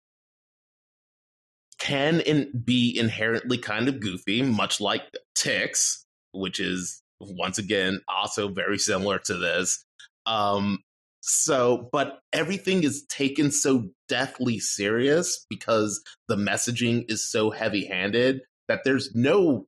can 1.80 2.20
in, 2.22 2.51
be 2.64 2.95
inherently 2.97 3.57
kind 3.57 3.88
of 3.88 3.99
goofy 3.99 4.41
much 4.41 4.80
like 4.80 5.03
ticks 5.36 6.05
which 6.34 6.59
is 6.59 7.01
once 7.20 7.57
again 7.57 7.99
also 8.07 8.47
very 8.47 8.78
similar 8.78 9.20
to 9.20 9.36
this 9.38 9.84
um 10.26 10.80
so 11.22 11.90
but 11.92 12.20
everything 12.34 12.84
is 12.84 13.06
taken 13.08 13.52
so 13.52 13.90
deathly 14.08 14.60
serious 14.60 15.46
because 15.50 16.04
the 16.28 16.36
messaging 16.36 17.06
is 17.10 17.30
so 17.30 17.52
heavy-handed 17.52 18.42
that 18.68 18.82
there's 18.84 19.14
no 19.16 19.66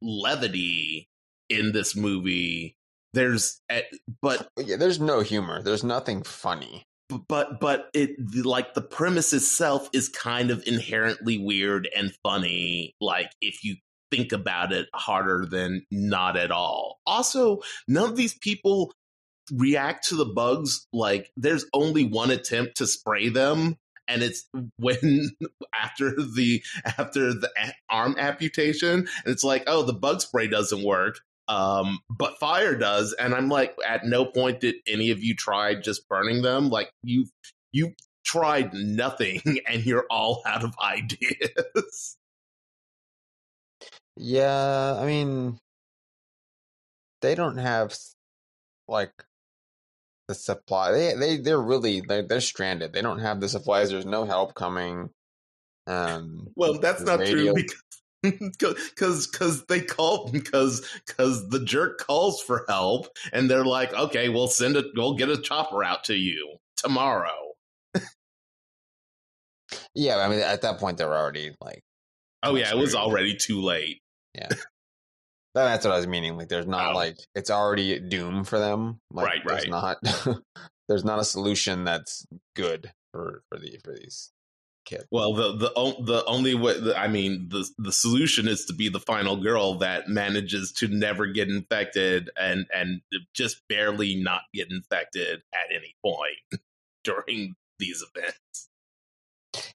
levity 0.00 1.08
in 1.48 1.72
this 1.72 1.94
movie 1.96 2.76
there's 3.12 3.60
but 4.20 4.48
Yeah, 4.58 4.76
there's 4.76 5.00
no 5.00 5.20
humor. 5.20 5.62
There's 5.62 5.84
nothing 5.84 6.22
funny. 6.22 6.84
but 7.28 7.60
but 7.60 7.90
it 7.92 8.10
like 8.44 8.74
the 8.74 8.80
premise 8.80 9.32
itself 9.32 9.88
is 9.92 10.08
kind 10.08 10.50
of 10.50 10.66
inherently 10.66 11.38
weird 11.38 11.88
and 11.94 12.12
funny 12.22 12.94
like 13.00 13.30
if 13.40 13.64
you 13.64 13.76
think 14.10 14.32
about 14.32 14.72
it 14.72 14.88
harder 14.94 15.46
than 15.46 15.84
not 15.90 16.36
at 16.36 16.50
all 16.50 17.00
also 17.06 17.60
none 17.88 18.08
of 18.10 18.16
these 18.16 18.34
people 18.34 18.92
react 19.52 20.08
to 20.08 20.16
the 20.16 20.24
bugs 20.24 20.86
like 20.92 21.30
there's 21.36 21.64
only 21.74 22.04
one 22.04 22.30
attempt 22.30 22.76
to 22.76 22.86
spray 22.86 23.28
them 23.28 23.76
and 24.08 24.22
it's 24.22 24.48
when 24.76 25.30
after 25.74 26.10
the 26.10 26.62
after 26.84 27.32
the 27.32 27.50
arm 27.90 28.14
amputation 28.18 29.00
and 29.00 29.08
it's 29.26 29.44
like 29.44 29.64
oh 29.66 29.82
the 29.82 29.92
bug 29.92 30.20
spray 30.20 30.46
doesn't 30.46 30.84
work 30.84 31.20
um 31.48 31.98
but 32.08 32.38
fire 32.38 32.76
does. 32.76 33.12
And 33.14 33.34
i'm 33.34 33.48
like 33.48 33.74
at 33.86 34.04
no 34.04 34.24
point 34.24 34.60
did 34.60 34.76
any 34.86 35.10
of 35.10 35.22
you 35.22 35.34
try 35.34 35.74
just 35.74 36.08
burning 36.08 36.42
them 36.42 36.70
like 36.70 36.90
you 37.02 37.26
you 37.72 37.94
tried 38.24 38.72
nothing 38.74 39.40
and 39.66 39.84
you're 39.84 40.06
all 40.10 40.42
out 40.46 40.64
of 40.64 40.74
ideas. 40.82 42.16
Yeah, 44.16 44.96
I 44.98 45.06
mean, 45.06 45.58
they 47.22 47.34
don't 47.34 47.56
have 47.56 47.96
like 48.86 49.12
the 50.32 50.38
supply. 50.38 50.92
They 50.92 51.14
they 51.14 51.36
they're 51.38 51.60
really 51.60 52.00
they're, 52.00 52.22
they're 52.22 52.40
stranded. 52.40 52.92
They 52.92 53.02
don't 53.02 53.18
have 53.18 53.40
the 53.40 53.48
supplies. 53.48 53.90
There's 53.90 54.06
no 54.06 54.24
help 54.24 54.54
coming. 54.54 55.10
Um, 55.86 56.48
well 56.54 56.78
that's 56.78 57.02
not 57.02 57.18
radio- 57.18 57.54
true 57.54 57.64
because 58.22 59.26
because 59.32 59.64
they 59.66 59.80
call 59.80 60.28
because 60.30 60.86
because 61.06 61.48
the 61.48 61.64
jerk 61.64 61.98
calls 61.98 62.40
for 62.40 62.64
help 62.68 63.08
and 63.32 63.50
they're 63.50 63.64
like 63.64 63.92
okay 63.92 64.28
we'll 64.28 64.46
send 64.46 64.76
it 64.76 64.86
we'll 64.94 65.16
get 65.16 65.28
a 65.28 65.36
chopper 65.36 65.82
out 65.82 66.04
to 66.04 66.14
you 66.14 66.56
tomorrow 66.76 67.34
yeah, 69.94 70.18
I 70.18 70.28
mean, 70.28 70.38
at 70.38 70.62
that 70.62 70.78
point 70.78 70.98
they're 70.98 71.12
already 71.12 71.50
like. 71.60 71.82
oh 72.44 72.54
yeah 72.54 72.70
it 72.70 72.76
was 72.78 72.94
already 72.94 73.34
too 73.34 73.60
late 73.60 74.00
that- 74.34 74.52
That's 75.54 75.84
what 75.84 75.92
I 75.94 75.96
was 75.98 76.06
meaning. 76.06 76.36
Like, 76.36 76.48
there's 76.48 76.66
not 76.66 76.92
Oh. 76.92 76.94
like 76.96 77.18
it's 77.34 77.50
already 77.50 77.98
doom 78.00 78.44
for 78.44 78.58
them. 78.58 79.00
Like, 79.10 79.26
Right, 79.26 79.42
There's 79.46 79.68
not. 79.68 79.98
there's 80.88 81.04
not 81.04 81.18
a 81.20 81.24
solution 81.24 81.84
that's 81.84 82.26
good 82.56 82.92
for 83.12 83.42
for 83.48 83.58
the 83.58 83.78
for 83.84 83.92
these 83.94 84.30
kids. 84.84 85.04
Well, 85.10 85.34
the 85.34 85.52
the 85.56 85.68
the 86.04 86.24
only 86.26 86.54
way 86.54 86.76
I 86.96 87.08
mean 87.08 87.48
the 87.50 87.68
the 87.78 87.92
solution 87.92 88.48
is 88.48 88.64
to 88.66 88.72
be 88.74 88.88
the 88.88 88.98
final 89.00 89.36
girl 89.36 89.74
that 89.78 90.08
manages 90.08 90.72
to 90.78 90.88
never 90.88 91.26
get 91.26 91.48
infected 91.48 92.30
and 92.38 92.66
and 92.74 93.02
just 93.34 93.62
barely 93.68 94.16
not 94.16 94.42
get 94.54 94.70
infected 94.70 95.42
at 95.54 95.74
any 95.74 95.94
point 96.04 96.62
during 97.04 97.54
these 97.78 98.02
events. 98.14 98.68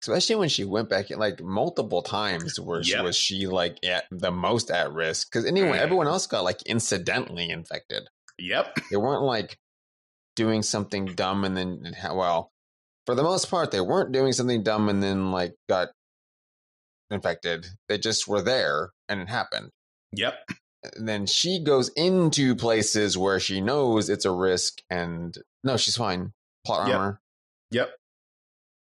Especially 0.07 0.37
when 0.37 0.49
she 0.49 0.65
went 0.65 0.89
back 0.91 1.09
like 1.11 1.41
multiple 1.43 2.03
times 2.03 2.61
where 2.61 2.83
she 2.83 2.93
Yep. 2.93 3.05
was 3.05 3.17
she 3.17 3.47
like 3.47 3.83
at 3.85 4.05
the 4.11 4.31
most 4.31 4.71
at 4.71 4.93
risk 4.93 5.29
because 5.31 5.47
anyone 5.47 5.73
Mhm. 5.79 5.81
everyone 5.81 6.07
else 6.07 6.27
got 6.27 6.45
like 6.45 6.63
incidentally 6.65 7.49
infected 7.51 8.09
Yep. 8.39 8.79
they 8.91 8.97
weren't 8.97 9.23
like 9.23 9.59
doing 10.37 10.63
something 10.63 11.07
dumb 11.07 11.45
and 11.45 11.57
then 11.57 11.95
well 12.13 12.51
for 13.07 13.15
the 13.15 13.23
most 13.23 13.49
part 13.51 13.71
they 13.71 13.81
weren't 13.81 14.13
doing 14.13 14.33
something 14.33 14.63
dumb 14.63 14.89
and 14.89 15.03
then 15.03 15.31
like 15.33 15.55
got 15.69 15.89
infected 17.11 17.67
they 17.89 17.99
just 17.99 18.27
were 18.27 18.43
there 18.43 18.91
and 19.09 19.21
it 19.21 19.29
happened 19.29 19.71
Yep. 20.13 20.35
and 20.97 21.09
then 21.09 21.27
she 21.27 21.63
goes 21.63 21.89
into 21.97 22.55
places 22.55 23.17
where 23.17 23.39
she 23.41 23.61
knows 23.61 24.09
it's 24.09 24.25
a 24.25 24.31
risk 24.31 24.79
and 24.91 25.37
no 25.63 25.77
she's 25.77 25.97
fine 25.97 26.33
plot 26.67 26.89
Yep. 26.89 26.97
armor 26.97 27.21
Yep. 27.71 27.95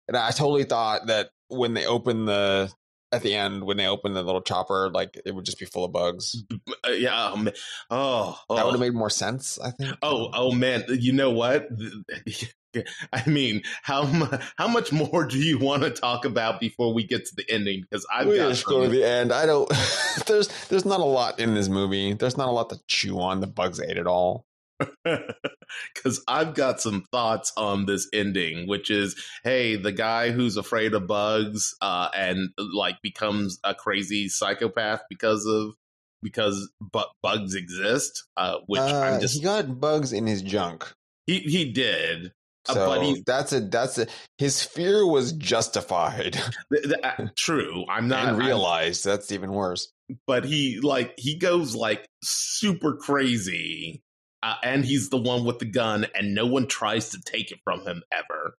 And 0.09 0.17
I 0.17 0.31
totally 0.31 0.65
thought 0.65 1.07
that 1.07 1.29
when 1.47 1.73
they 1.73 1.85
open 1.85 2.25
the 2.25 2.71
at 3.11 3.23
the 3.23 3.33
end 3.35 3.63
when 3.63 3.77
they 3.77 3.87
open 3.87 4.13
the 4.13 4.23
little 4.23 4.41
chopper, 4.41 4.89
like 4.93 5.19
it 5.25 5.33
would 5.33 5.45
just 5.45 5.59
be 5.59 5.65
full 5.65 5.85
of 5.85 5.91
bugs. 5.91 6.43
Uh, 6.85 6.91
yeah. 6.91 7.25
Um, 7.25 7.49
oh. 7.89 8.39
That 8.49 8.65
would 8.65 8.69
oh. 8.69 8.71
have 8.71 8.79
made 8.79 8.93
more 8.93 9.09
sense, 9.09 9.59
I 9.59 9.71
think. 9.71 9.95
Oh, 10.01 10.29
oh 10.33 10.51
man! 10.51 10.83
You 10.89 11.13
know 11.13 11.31
what? 11.31 11.67
I 13.13 13.27
mean, 13.27 13.63
how 13.81 14.05
mu- 14.05 14.37
how 14.57 14.67
much 14.67 14.91
more 14.91 15.25
do 15.25 15.39
you 15.39 15.57
want 15.57 15.83
to 15.83 15.89
talk 15.89 16.25
about 16.25 16.59
before 16.59 16.93
we 16.93 17.03
get 17.03 17.25
to 17.25 17.35
the 17.35 17.49
ending? 17.49 17.81
Because 17.81 18.05
I've 18.13 18.27
we 18.27 18.37
got 18.37 18.49
just 18.49 18.65
go 18.65 18.83
to 18.83 18.89
the 18.89 19.03
end. 19.03 19.31
I 19.31 19.45
don't. 19.45 19.71
there's 20.27 20.49
there's 20.67 20.85
not 20.85 20.99
a 20.99 21.05
lot 21.05 21.39
in 21.39 21.55
this 21.55 21.67
movie. 21.67 22.13
There's 22.13 22.37
not 22.37 22.47
a 22.47 22.51
lot 22.51 22.69
to 22.69 22.79
chew 22.87 23.19
on. 23.19 23.39
The 23.39 23.47
bugs 23.47 23.79
ate 23.79 23.97
it 23.97 24.07
all. 24.07 24.45
because 25.03 26.23
I've 26.27 26.53
got 26.53 26.81
some 26.81 27.05
thoughts 27.11 27.51
on 27.57 27.85
this 27.85 28.07
ending, 28.13 28.67
which 28.67 28.89
is, 28.89 29.15
hey, 29.43 29.75
the 29.75 29.91
guy 29.91 30.31
who's 30.31 30.57
afraid 30.57 30.93
of 30.93 31.07
bugs 31.07 31.75
uh, 31.81 32.09
and 32.15 32.49
like 32.57 32.95
becomes 33.01 33.59
a 33.63 33.73
crazy 33.75 34.29
psychopath 34.29 35.01
because 35.09 35.45
of 35.45 35.73
because 36.21 36.69
bu- 36.81 36.99
bugs 37.23 37.55
exist. 37.55 38.23
Uh, 38.37 38.57
which 38.67 38.81
Uh, 38.81 38.99
I'm 38.99 39.21
just 39.21 39.35
he 39.35 39.41
got 39.43 39.79
bugs 39.79 40.11
in 40.13 40.27
his 40.27 40.41
junk. 40.41 40.91
he 41.27 41.39
he 41.39 41.71
did. 41.71 42.31
Uh, 42.67 42.73
So 42.73 42.85
but 42.87 43.03
he- 43.03 43.23
that's 43.25 43.53
a 43.53 43.61
that's 43.61 43.97
a 43.97 44.07
his 44.37 44.61
fear 44.63 45.05
was 45.07 45.31
justified 45.33 46.33
Th- 46.73 46.83
th- 46.83 46.95
uh, 47.03 47.27
true. 47.35 47.85
I'm 47.89 48.07
not 48.09 48.19
and 48.27 48.29
I'm- 48.31 48.37
realized. 48.39 49.05
that's 49.05 49.31
even 49.31 49.51
worse. 49.53 49.91
but 50.27 50.43
he 50.43 50.79
like 50.81 51.13
he 51.17 51.37
goes 51.37 51.73
like 51.75 52.05
super 52.23 52.95
crazy 52.97 54.01
uh, 54.41 54.55
and 54.63 54.85
he's 54.85 55.09
the 55.09 55.17
one 55.17 55.43
with 55.45 55.59
the 55.59 55.65
gun 55.65 56.07
and 56.15 56.33
no 56.33 56.45
one 56.45 56.67
tries 56.67 57.09
to 57.09 57.21
take 57.25 57.51
it 57.51 57.59
from 57.63 57.81
him 57.81 58.03
ever. 58.11 58.55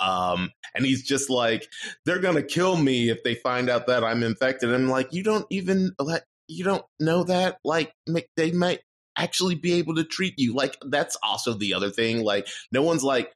Um 0.00 0.50
and 0.74 0.84
he's 0.84 1.02
just 1.02 1.30
like 1.30 1.68
they're 2.04 2.20
gonna 2.20 2.42
kill 2.42 2.76
me 2.76 3.10
if 3.10 3.22
they 3.22 3.34
find 3.34 3.68
out 3.68 3.86
that 3.86 4.04
i'm 4.04 4.22
infected. 4.22 4.70
And 4.70 4.84
i'm 4.84 4.90
like 4.90 5.12
you 5.12 5.22
don't 5.22 5.46
even 5.50 5.92
like 5.98 6.24
you 6.48 6.64
don't 6.64 6.84
know 7.00 7.24
that? 7.24 7.58
Like 7.64 7.92
they 8.36 8.52
might 8.52 8.80
actually 9.16 9.54
be 9.54 9.74
able 9.74 9.94
to 9.96 10.04
treat 10.04 10.34
you. 10.36 10.54
Like 10.54 10.76
that's 10.86 11.16
also 11.22 11.54
the 11.54 11.74
other 11.74 11.90
thing 11.90 12.22
like 12.22 12.48
no 12.72 12.82
one's 12.82 13.04
like 13.04 13.32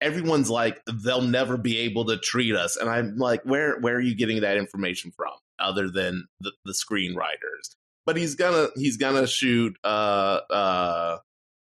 everyone's 0.00 0.50
like 0.50 0.80
they'll 1.04 1.22
never 1.22 1.56
be 1.56 1.78
able 1.78 2.06
to 2.06 2.18
treat 2.18 2.54
us. 2.54 2.76
And 2.76 2.90
i'm 2.90 3.16
like 3.16 3.42
where 3.44 3.78
where 3.80 3.96
are 3.96 4.00
you 4.00 4.14
getting 4.14 4.40
that 4.42 4.56
information 4.56 5.12
from 5.16 5.32
other 5.58 5.90
than 5.90 6.26
the, 6.40 6.52
the 6.64 6.72
screenwriters 6.72 7.76
but 8.06 8.16
he's 8.16 8.34
gonna 8.34 8.68
he's 8.76 8.96
gonna 8.96 9.26
shoot 9.26 9.76
uh 9.84 10.40
uh 10.50 11.18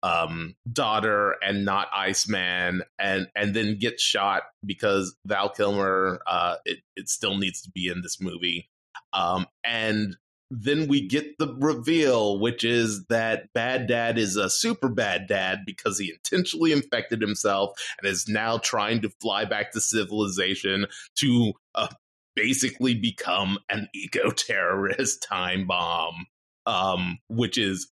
um 0.03 0.57
daughter 0.71 1.37
and 1.43 1.65
not 1.65 1.89
iceman 1.95 2.83
and 2.99 3.29
and 3.37 3.55
then 3.55 3.79
get 3.79 4.01
shot 4.01 4.43
because 4.65 5.15
val 5.25 5.49
kilmer 5.49 6.21
uh 6.27 6.57
it, 6.65 6.79
it 6.97 7.09
still 7.09 7.37
needs 7.37 7.63
to 7.63 7.71
be 7.71 7.89
in 7.89 8.03
this 8.03 8.21
movie. 8.21 8.69
Um 9.13 9.47
and 9.65 10.17
then 10.55 10.87
we 10.87 11.09
get 11.09 11.39
the 11.39 11.57
reveal, 11.59 12.39
which 12.39 12.63
is 12.63 13.07
that 13.07 13.51
Bad 13.55 13.87
Dad 13.87 14.19
is 14.19 14.37
a 14.37 14.51
super 14.51 14.91
bad 14.91 15.27
dad 15.27 15.61
because 15.65 15.99
he 15.99 16.13
intentionally 16.13 16.73
infected 16.73 17.23
himself 17.23 17.71
and 17.99 18.11
is 18.11 18.29
now 18.29 18.59
trying 18.59 19.01
to 19.01 19.09
fly 19.23 19.47
back 19.47 19.73
to 19.73 19.81
civilization 19.81 20.87
to 21.17 21.55
uh, 21.75 21.89
basically 22.35 22.95
become 22.95 23.59
an 23.69 23.89
eco 23.95 24.31
terrorist 24.31 25.23
time 25.29 25.67
bomb. 25.67 26.27
Um, 26.65 27.19
which 27.29 27.59
is 27.59 27.91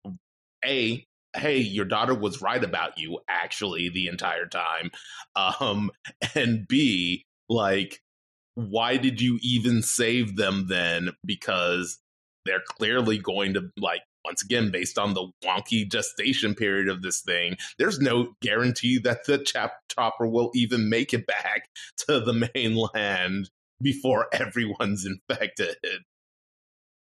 a 0.64 1.06
hey, 1.36 1.58
your 1.58 1.84
daughter 1.84 2.14
was 2.14 2.42
right 2.42 2.64
about 2.64 2.98
you 2.98 3.20
actually 3.28 3.88
the 3.88 4.08
entire 4.08 4.46
time. 4.46 4.90
Um, 5.36 5.90
and 6.34 6.66
B, 6.66 7.26
like, 7.48 8.00
why 8.54 8.96
did 8.96 9.20
you 9.20 9.38
even 9.42 9.82
save 9.82 10.36
them 10.36 10.66
then? 10.68 11.10
Because 11.24 11.98
they're 12.46 12.62
clearly 12.66 13.18
going 13.18 13.54
to 13.54 13.70
like 13.76 14.00
once 14.24 14.42
again 14.42 14.70
based 14.70 14.98
on 14.98 15.14
the 15.14 15.30
wonky 15.44 15.90
gestation 15.90 16.54
period 16.54 16.88
of 16.88 17.02
this 17.02 17.20
thing 17.20 17.56
there's 17.78 18.00
no 18.00 18.34
guarantee 18.40 18.98
that 18.98 19.24
the 19.26 19.38
chap 19.38 19.74
chopper 19.92 20.26
will 20.26 20.50
even 20.54 20.88
make 20.88 21.12
it 21.12 21.26
back 21.28 21.68
to 21.96 22.20
the 22.20 22.48
mainland 22.54 23.50
before 23.80 24.26
everyone's 24.32 25.06
infected 25.06 25.76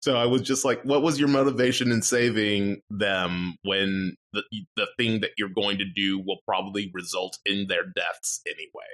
so 0.00 0.16
i 0.16 0.24
was 0.24 0.42
just 0.42 0.64
like 0.64 0.82
what 0.82 1.02
was 1.02 1.18
your 1.18 1.28
motivation 1.28 1.90
in 1.90 2.02
saving 2.02 2.80
them 2.90 3.57
when 3.62 4.14
the 4.32 4.42
the 4.76 4.88
thing 4.98 5.20
that 5.20 5.30
you're 5.36 5.48
going 5.48 5.78
to 5.78 5.84
do 5.84 6.18
will 6.18 6.38
probably 6.46 6.90
result 6.94 7.38
in 7.44 7.66
their 7.68 7.84
deaths 7.84 8.40
anyway 8.46 8.84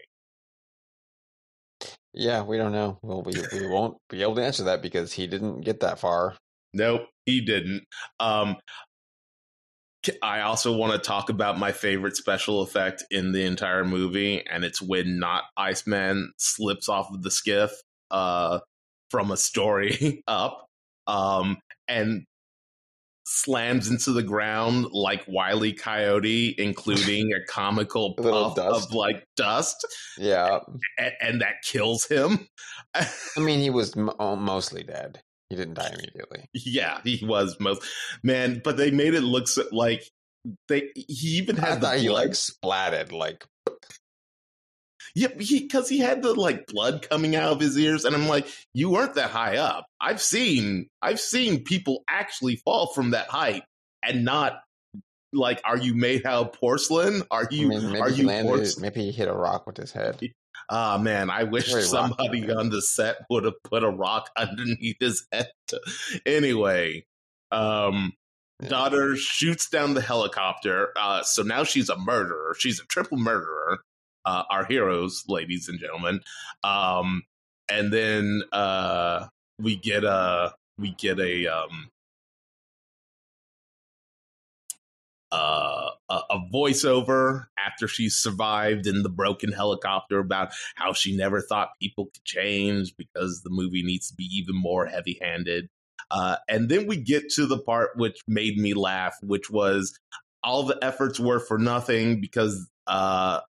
Yeah, 2.15 2.43
we 2.43 2.59
don't 2.59 2.73
know. 2.73 2.99
Well, 3.03 3.23
we 3.23 3.33
we 3.53 3.67
won't 3.67 3.97
be 4.11 4.23
able 4.23 4.35
to 4.37 4.45
answer 4.45 4.65
that 4.65 4.83
because 4.83 5.13
he 5.13 5.27
didn't 5.27 5.63
get 5.63 5.81
that 5.81 5.99
far. 5.99 6.37
Nope, 6.75 7.03
he 7.27 7.41
didn't. 7.41 7.85
Um, 8.21 8.57
I 10.23 10.41
also 10.41 10.77
want 10.77 10.93
to 10.93 10.99
talk 10.99 11.31
about 11.31 11.59
my 11.59 11.73
favorite 11.73 12.17
special 12.17 12.63
effect 12.63 13.05
in 13.11 13.33
the 13.33 13.45
entire 13.45 13.85
movie, 13.85 14.45
and 14.47 14.65
it's 14.65 14.83
when 14.83 15.19
not 15.19 15.45
Iceman 15.57 16.33
slips 16.39 16.89
off 16.89 17.13
of 17.13 17.23
the 17.23 17.31
skiff 17.31 17.71
uh, 18.11 18.61
from 19.11 19.31
a 19.31 19.37
story 19.37 20.23
up 20.27 20.67
um, 21.07 21.59
and 21.89 22.25
slams 23.25 23.89
into 23.89 24.13
the 24.13 24.23
ground 24.23 24.87
like 24.93 25.25
Wiley 25.29 25.73
Coyote, 25.73 26.55
including 26.59 27.33
a 27.33 27.45
comical 27.47 28.15
puff 28.19 28.57
dust. 28.57 28.89
of 28.89 28.95
like 28.95 29.25
dust, 29.37 29.87
Yeah, 30.19 30.59
and, 30.99 31.13
and 31.21 31.41
that 31.41 31.63
kills 31.63 32.07
him. 32.07 32.49
I 32.95 33.07
mean, 33.39 33.61
he 33.61 33.71
was 33.71 33.97
m- 33.97 34.11
oh, 34.19 34.37
mostly 34.37 34.83
dead. 34.83 35.21
He 35.53 35.57
didn't 35.57 35.75
die 35.75 35.91
immediately. 35.93 36.49
Yeah, 36.55 37.01
he 37.05 37.23
was 37.23 37.61
most 37.61 37.83
man, 38.23 38.63
but 38.65 38.79
they 38.79 38.91
made 38.91 39.13
it 39.13 39.21
look 39.21 39.47
so, 39.47 39.65
like 39.71 40.03
they. 40.67 40.89
He 40.95 41.37
even 41.37 41.61
I 41.61 41.69
had 41.69 41.81
the 41.83 41.89
thought 41.89 41.99
he 41.99 42.09
like 42.09 42.31
splatted. 42.31 43.13
Like, 43.13 43.45
yeah, 45.15 45.29
because 45.37 45.91
he, 45.91 45.99
had 45.99 46.23
the 46.23 46.33
like 46.33 46.69
blood 46.69 47.07
coming 47.07 47.37
out 47.37 47.53
of 47.53 47.61
his 47.61 47.77
ears, 47.79 48.07
and 48.07 48.17
I'm 48.17 48.29
like, 48.29 48.49
you 48.73 48.89
weren't 48.89 49.13
that 49.17 49.29
high 49.29 49.59
up. 49.59 49.85
I've 50.01 50.23
seen, 50.23 50.89
I've 51.03 51.21
seen 51.21 51.65
people 51.65 52.03
actually 52.09 52.57
fall 52.57 52.87
from 52.95 53.11
that 53.11 53.29
height 53.29 53.63
and 54.03 54.25
not 54.25 54.59
like, 55.35 55.61
are 55.67 55.77
you 55.77 55.95
made 55.95 56.25
out 56.25 56.47
of 56.47 56.53
porcelain? 56.55 57.25
Are 57.31 57.43
I 57.43 57.55
you? 57.55 57.69
mean, 57.69 57.89
maybe 57.89 58.01
are 58.01 58.09
you? 58.09 58.27
landed. 58.27 58.81
Maybe 58.81 59.03
he 59.03 59.13
hit 59.13 59.29
a 59.29 59.35
rock 59.35 59.67
with 59.67 59.77
his 59.77 59.93
head. 59.93 60.19
Ah 60.75 60.97
man, 60.97 61.29
I 61.29 61.45
wish 61.45 61.71
Very 61.71 61.83
somebody 61.83 62.41
man. 62.41 62.57
on 62.57 62.71
the 62.71 62.81
set 62.81 63.17
would 63.29 63.45
have 63.45 63.63
put 63.63 63.85
a 63.85 63.91
rock 63.91 64.31
underneath 64.39 64.97
his 65.01 65.27
head. 65.31 65.51
Anyway, 66.25 67.05
um, 67.51 68.15
daughter 68.69 69.15
shoots 69.15 69.69
down 69.69 69.93
the 69.93 70.01
helicopter. 70.01 70.89
Uh, 70.99 71.23
so 71.25 71.43
now 71.43 71.63
she's 71.63 71.91
a 71.91 71.99
murderer. 71.99 72.57
She's 72.59 72.81
a 72.81 72.87
triple 72.87 73.19
murderer. 73.19 73.81
Uh, 74.25 74.45
our 74.51 74.65
heroes, 74.65 75.25
ladies 75.29 75.69
and 75.69 75.79
gentlemen. 75.79 76.21
Um, 76.65 77.25
and 77.69 77.93
then 77.93 78.43
uh, 78.53 79.27
we 79.59 79.77
get 79.77 80.05
a 80.05 80.55
we 80.79 80.95
get 80.95 81.21
a 81.21 81.49
um, 81.49 81.91
uh, 85.33 85.91
a, 86.11 86.15
a 86.31 86.39
voiceover 86.53 87.47
after 87.59 87.89
she 87.89 88.09
survived 88.09 88.87
in 88.87 89.03
the 89.03 89.09
broken 89.09 89.51
helicopter 89.51 90.19
about 90.19 90.53
how 90.77 90.93
she 90.93 91.17
never 91.17 91.41
thought 91.41 91.71
people 91.81 92.07
could 92.07 92.25
change 92.25 92.95
because 92.97 93.41
the 93.43 93.51
movie 93.51 93.83
needs 93.83 94.09
to 94.09 94.15
be 94.15 94.25
even 94.25 94.55
more 94.55 94.87
heavy 94.87 95.19
handed. 95.23 95.69
Uh, 96.11 96.37
and 96.49 96.69
then 96.69 96.87
we 96.87 96.99
get 96.99 97.31
to 97.31 97.47
the 97.47 97.59
part 97.59 97.91
which 97.97 98.21
made 98.29 98.59
me 98.59 98.75
laugh, 98.75 99.17
which 99.23 99.51
was 99.51 99.99
all 100.45 100.65
the 100.65 100.79
efforts 100.83 101.19
were 101.19 101.41
for 101.41 101.59
nothing 101.59 102.21
because 102.21 102.69
uh, 102.87 103.41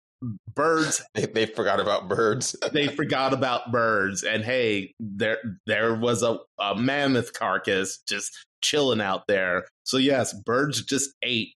birds 0.55 1.03
They, 1.15 1.25
they 1.25 1.45
forgot 1.45 1.81
about 1.81 2.07
birds. 2.07 2.55
they 2.71 2.87
forgot 2.87 3.33
about 3.33 3.71
birds 3.71 4.23
and 4.23 4.43
hey 4.43 4.93
there 4.99 5.39
there 5.65 5.93
was 5.95 6.23
a, 6.23 6.37
a 6.59 6.75
mammoth 6.75 7.33
carcass 7.33 7.99
just 8.07 8.31
chilling 8.61 9.01
out 9.01 9.27
there 9.27 9.65
so 9.83 9.97
yes 9.97 10.33
birds 10.45 10.81
just 10.81 11.09
ate 11.21 11.53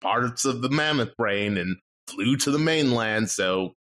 parts 0.00 0.44
of 0.44 0.62
the 0.62 0.70
mammoth 0.70 1.16
brain 1.16 1.56
and 1.56 1.76
flew 2.08 2.36
to 2.36 2.50
the 2.50 2.58
mainland 2.58 3.28
so 3.30 3.72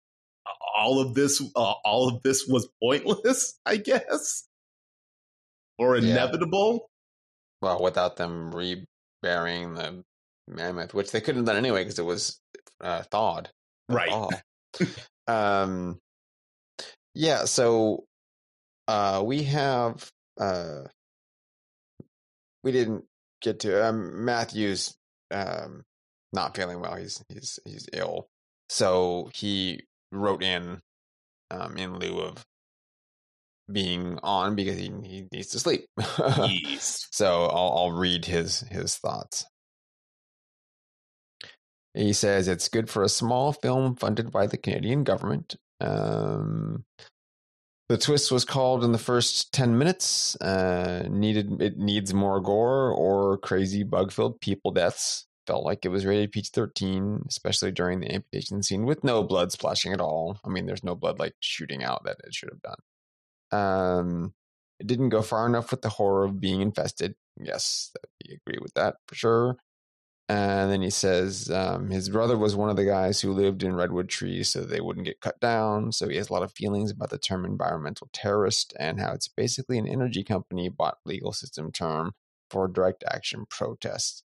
all 0.77 1.01
of 1.01 1.15
this 1.15 1.41
uh, 1.57 1.73
all 1.85 2.09
of 2.09 2.23
this 2.23 2.47
was 2.49 2.69
pointless 2.83 3.59
i 3.67 3.77
guess 3.77 4.47
or 5.79 5.97
Yeah. 5.97 6.11
inevitable 6.13 6.89
well, 7.63 7.83
without 7.83 8.17
them 8.17 8.55
reburying 8.55 9.73
the 9.75 10.05
mammoth, 10.47 10.93
which 10.93 11.13
they 11.13 11.21
couldn't 11.23 11.39
have 11.41 11.47
done 11.47 11.57
anyway 11.57 11.83
because 11.83 11.99
it 11.99 12.05
was 12.05 12.39
uh, 12.83 13.03
thawed. 13.11 13.49
right 13.89 14.13
um 15.29 15.99
yeah 17.15 17.45
so 17.47 18.05
uh 18.89 19.23
we 19.25 19.45
have 19.45 20.11
uh 20.39 20.83
we 22.63 22.73
didn't 22.73 23.05
get 23.41 23.61
to 23.61 23.87
um 23.87 24.25
matthew's 24.25 24.95
um 25.31 25.83
not 26.33 26.57
feeling 26.57 26.81
well 26.81 26.97
he's 26.97 27.23
he's 27.29 27.59
he's 27.65 27.89
ill 27.93 28.29
so 28.69 29.31
he 29.35 29.81
wrote 30.13 30.43
in 30.43 30.81
um 31.51 31.77
in 31.77 31.99
lieu 31.99 32.19
of 32.21 32.45
being 33.71 34.19
on 34.23 34.55
because 34.55 34.77
he, 34.77 34.93
he 35.05 35.27
needs 35.33 35.49
to 35.49 35.59
sleep 35.59 35.87
yes 36.19 37.09
so 37.11 37.45
I'll, 37.47 37.73
I'll 37.77 37.93
read 37.93 38.25
his 38.25 38.61
his 38.71 38.97
thoughts. 38.97 39.47
He 41.95 42.13
says 42.13 42.49
it's 42.49 42.69
good 42.69 42.91
for 42.91 43.05
a 43.05 43.09
small 43.09 43.53
film 43.53 43.95
funded 43.95 44.33
by 44.33 44.49
the 44.49 44.57
Canadian 44.57 45.05
government. 45.05 45.55
Um, 45.81 46.85
the 47.89 47.99
twist 47.99 48.33
was 48.33 48.45
called 48.45 48.83
in 48.85 48.93
the 48.93 48.99
first 48.99 49.53
ten 49.53 49.77
minutes. 49.79 50.37
Uh, 50.37 51.07
needed 51.11 51.61
it 51.61 51.79
needs 51.79 52.15
more 52.15 52.41
gore 52.41 52.91
or 52.91 53.39
crazy 53.39 53.83
bug 53.83 54.13
filled 54.13 54.41
people 54.41 54.71
deaths. 54.71 55.27
felt 55.47 55.65
like 55.65 55.85
it 55.85 55.91
was 55.91 56.07
rated 56.07 56.33
PG 56.33 56.51
13, 56.55 57.25
especially 57.29 57.71
during 57.73 58.01
the 58.01 58.13
amputation 58.15 58.63
scene 58.63 58.87
with 58.87 59.05
no 59.05 59.23
blood 59.23 59.53
splashing 59.53 59.93
at 59.93 60.01
all. 60.01 60.39
I 60.45 60.49
mean, 60.49 60.67
there's 60.67 60.85
no 60.85 60.95
blood 60.95 61.19
like 61.19 61.35
shooting 61.41 61.85
out 61.85 62.05
that 62.05 62.17
it 62.25 62.35
should 62.35 62.51
have 62.51 62.63
done. 62.63 62.79
Um, 63.53 64.35
it 64.81 64.87
didn't 64.87 65.11
go 65.11 65.23
far 65.23 65.47
enough 65.47 65.71
with 65.71 65.83
the 65.83 65.91
horror 65.91 66.25
of 66.25 66.41
being 66.41 66.61
infested. 66.61 67.15
Yes, 67.37 67.93
we 68.25 68.35
agree 68.35 68.59
with 68.61 68.75
that 68.75 68.97
for 69.07 69.15
sure. 69.15 69.57
And 70.29 70.71
then 70.71 70.81
he 70.81 70.91
says 70.91 71.51
um, 71.51 71.91
his 71.91 72.09
brother 72.09 72.39
was 72.39 72.57
one 72.57 72.71
of 72.71 72.77
the 72.77 72.87
guys 72.87 73.21
who 73.21 73.33
lived 73.33 73.63
in 73.63 73.75
redwood 73.75 74.09
trees 74.09 74.49
so 74.49 74.63
they 74.63 74.81
wouldn't 74.81 75.05
get 75.05 75.21
cut 75.21 75.39
down. 75.39 75.93
So 75.93 76.09
he 76.09 76.17
has 76.17 76.31
a 76.31 76.33
lot 76.33 76.43
of 76.43 76.53
feelings 76.53 76.91
about 76.91 77.11
the 77.11 77.19
term 77.19 77.45
environmental 77.45 78.09
terrorist 78.13 78.73
and 78.79 78.99
how 78.99 79.13
it's 79.13 79.29
basically 79.29 79.77
an 79.77 79.87
energy 79.87 80.25
company 80.25 80.71
bought 80.71 80.99
legal 81.05 81.33
system 81.33 81.71
term 81.71 82.13
for 82.49 82.69
direct 82.69 83.05
action 83.07 83.45
protests. 83.51 84.23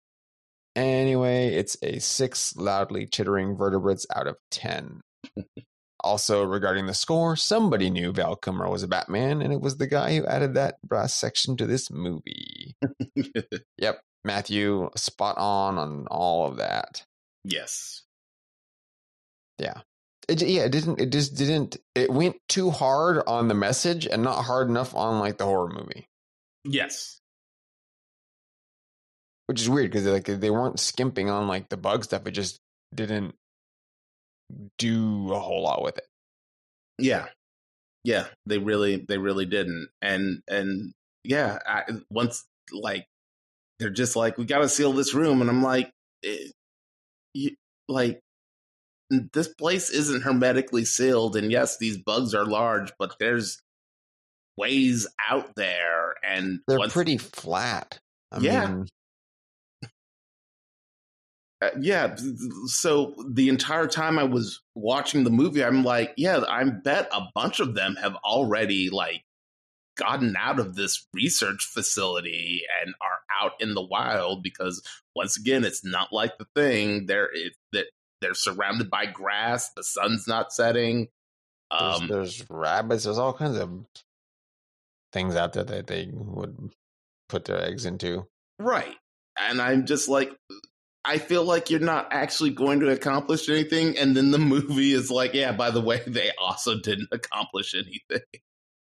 Anyway, 0.75 1.49
it's 1.49 1.77
a 1.83 1.99
six 1.99 2.57
loudly 2.57 3.07
chittering 3.07 3.57
vertebrates 3.57 4.07
out 4.15 4.27
of 4.27 4.37
10. 4.51 5.03
also, 6.01 6.43
regarding 6.43 6.87
the 6.87 6.95
score, 6.95 7.37
somebody 7.37 7.91
knew 7.91 8.13
Val 8.13 8.37
Kilmer 8.37 8.71
was 8.71 8.83
a 8.83 8.89
Batman, 8.89 9.43
and 9.43 9.53
it 9.53 9.61
was 9.61 9.77
the 9.77 9.87
guy 9.87 10.17
who 10.17 10.25
added 10.27 10.55
that 10.55 10.77
brass 10.83 11.15
section 11.15 11.59
to 11.59 11.67
this 11.67 11.91
movie. 11.91 12.77
yep, 13.77 14.01
Matthew, 14.25 14.91
spot 14.97 15.37
on 15.39 15.79
on 15.79 16.07
all 16.11 16.47
of 16.47 16.57
that. 16.59 17.05
yes. 17.45 18.03
Yeah. 19.59 19.83
It, 20.29 20.41
yeah, 20.43 20.63
it 20.63 20.73
didn't. 20.73 21.01
It 21.01 21.11
just 21.11 21.35
didn't. 21.37 21.77
It 21.95 22.11
went 22.11 22.37
too 22.49 22.71
hard 22.71 23.23
on 23.27 23.49
the 23.49 23.55
message 23.55 24.07
and 24.07 24.23
not 24.23 24.45
hard 24.45 24.69
enough 24.69 24.95
on 24.95 25.19
like 25.19 25.37
the 25.37 25.45
horror 25.45 25.69
movie, 25.69 26.07
Yes. 26.65 27.19
which 29.47 29.61
is 29.61 29.69
weird 29.69 29.91
because 29.91 30.07
like 30.07 30.25
they 30.27 30.51
weren't 30.51 30.79
skimping 30.81 31.29
on 31.29 31.49
like 31.49 31.69
the 31.69 31.77
bug 31.77 32.05
stuff. 32.05 32.27
It 32.27 32.31
just 32.33 32.59
didn't 32.95 33.35
do 34.79 35.33
a 35.33 35.39
whole 35.41 35.63
lot 35.63 35.83
with 35.83 35.99
it. 35.99 36.07
Yeah. 36.99 37.27
Yeah, 38.05 38.27
they 38.47 38.59
really 38.59 38.97
they 38.97 39.19
really 39.19 39.47
didn't. 39.47 39.89
And 40.01 40.43
and 40.49 40.93
yeah, 41.25 41.59
I, 41.67 41.83
once 42.11 42.45
like 42.73 43.07
they're 43.83 43.91
just 43.91 44.15
like 44.17 44.39
we 44.39 44.45
got 44.45 44.59
to 44.61 44.69
seal 44.69 44.93
this 44.93 45.13
room 45.15 45.41
and 45.41 45.51
I'm 45.51 45.63
like 45.63 45.91
eh, 46.25 46.37
you, 47.35 47.51
like 47.89 48.21
this 49.11 49.49
place 49.49 49.91
isn't 49.91 50.23
hermetically 50.23 50.85
sealed 50.87 51.37
and 51.37 51.51
yes, 51.53 51.77
these 51.79 51.99
bugs 51.99 52.33
are 52.35 52.47
large, 52.47 52.93
but 52.99 53.15
there's 53.21 53.61
ways 54.57 55.07
out 55.29 55.55
there 55.57 56.15
and 56.25 56.61
They're 56.69 56.79
once- 56.79 56.93
pretty 56.93 57.19
flat. 57.19 57.99
I 58.31 58.39
Yeah. 58.41 58.67
mean, 58.69 58.87
Uh, 61.63 61.71
yeah 61.81 62.17
so 62.67 63.15
the 63.31 63.49
entire 63.49 63.87
time 63.87 64.19
i 64.19 64.25
was 64.25 64.61
watching 64.75 65.23
the 65.23 65.31
movie 65.31 65.63
i'm 65.65 65.85
like 65.85 66.13
yeah 66.17 66.41
i 66.49 66.65
bet 66.65 67.09
a 67.13 67.21
bunch 67.37 67.61
of 67.61 67.75
them 67.77 67.95
have 67.95 68.17
already 68.25 68.91
like 68.91 69.23
gotten 69.97 70.35
out 70.37 70.59
of 70.59 70.75
this 70.75 71.07
research 71.15 71.71
facility 71.73 72.63
and 72.83 72.93
are 73.01 73.12
out 73.43 73.53
in 73.61 73.75
the 73.75 73.83
wild 73.83 74.43
because 74.43 74.83
once 75.17 75.37
again 75.37 75.65
it's 75.65 75.85
not 75.85 76.13
like 76.13 76.37
the 76.39 76.47
thing 76.55 77.07
they're 77.07 77.31
it, 77.33 77.53
that 77.73 77.87
they're 78.21 78.35
surrounded 78.35 78.89
by 78.91 79.07
grass 79.07 79.71
the 79.75 79.83
sun's 79.83 80.27
not 80.29 80.53
setting 80.53 81.09
there's, 81.73 82.01
um 82.01 82.09
there's 82.09 82.51
rabbits. 82.51 83.05
There's 83.05 83.19
all 83.19 83.33
kinds 83.33 83.59
of 83.59 83.71
things 85.13 85.37
out 85.37 85.53
there 85.53 85.65
that 85.65 85.87
they 85.87 86.11
would 86.13 86.73
put 87.29 87.45
their 87.45 87.63
eggs 87.63 87.87
into. 87.87 88.27
Right. 88.59 88.97
And 89.39 89.61
I'm 89.61 89.87
just 89.87 90.09
like, 90.09 90.31
I 91.05 91.19
feel 91.19 91.45
like 91.45 91.71
you're 91.71 91.81
not 91.81 92.09
actually 92.11 92.51
going 92.51 92.81
to 92.81 92.91
accomplish 92.91 93.49
anything. 93.49 93.97
And 93.99 94.17
then 94.17 94.31
the 94.31 94.39
movie 94.39 94.93
is 94.93 95.11
like, 95.11 95.35
yeah, 95.35 95.53
by 95.53 95.71
the 95.71 95.81
way, 95.81 96.03
they 96.07 96.31
also 96.39 96.79
didn't 96.81 97.09
accomplish 97.13 97.75
anything. 97.75 98.27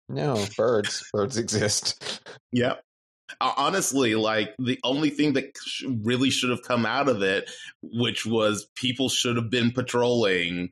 No, 0.09 0.45
birds. 0.57 1.05
birds 1.13 1.39
exist. 1.39 2.21
Yep. 2.53 2.81
Uh, 3.41 3.53
Honestly, 3.57 4.15
like 4.15 4.55
the 4.59 4.79
only 4.85 5.11
thing 5.11 5.35
that 5.35 5.57
really 6.03 6.31
should 6.31 6.51
have 6.51 6.63
come 6.63 6.87
out 6.87 7.09
of 7.09 7.23
it, 7.23 7.51
which 7.83 8.27
was 8.27 8.69
people 8.75 9.09
should 9.09 9.37
have 9.37 9.51
been 9.51 9.71
patrolling 9.71 10.71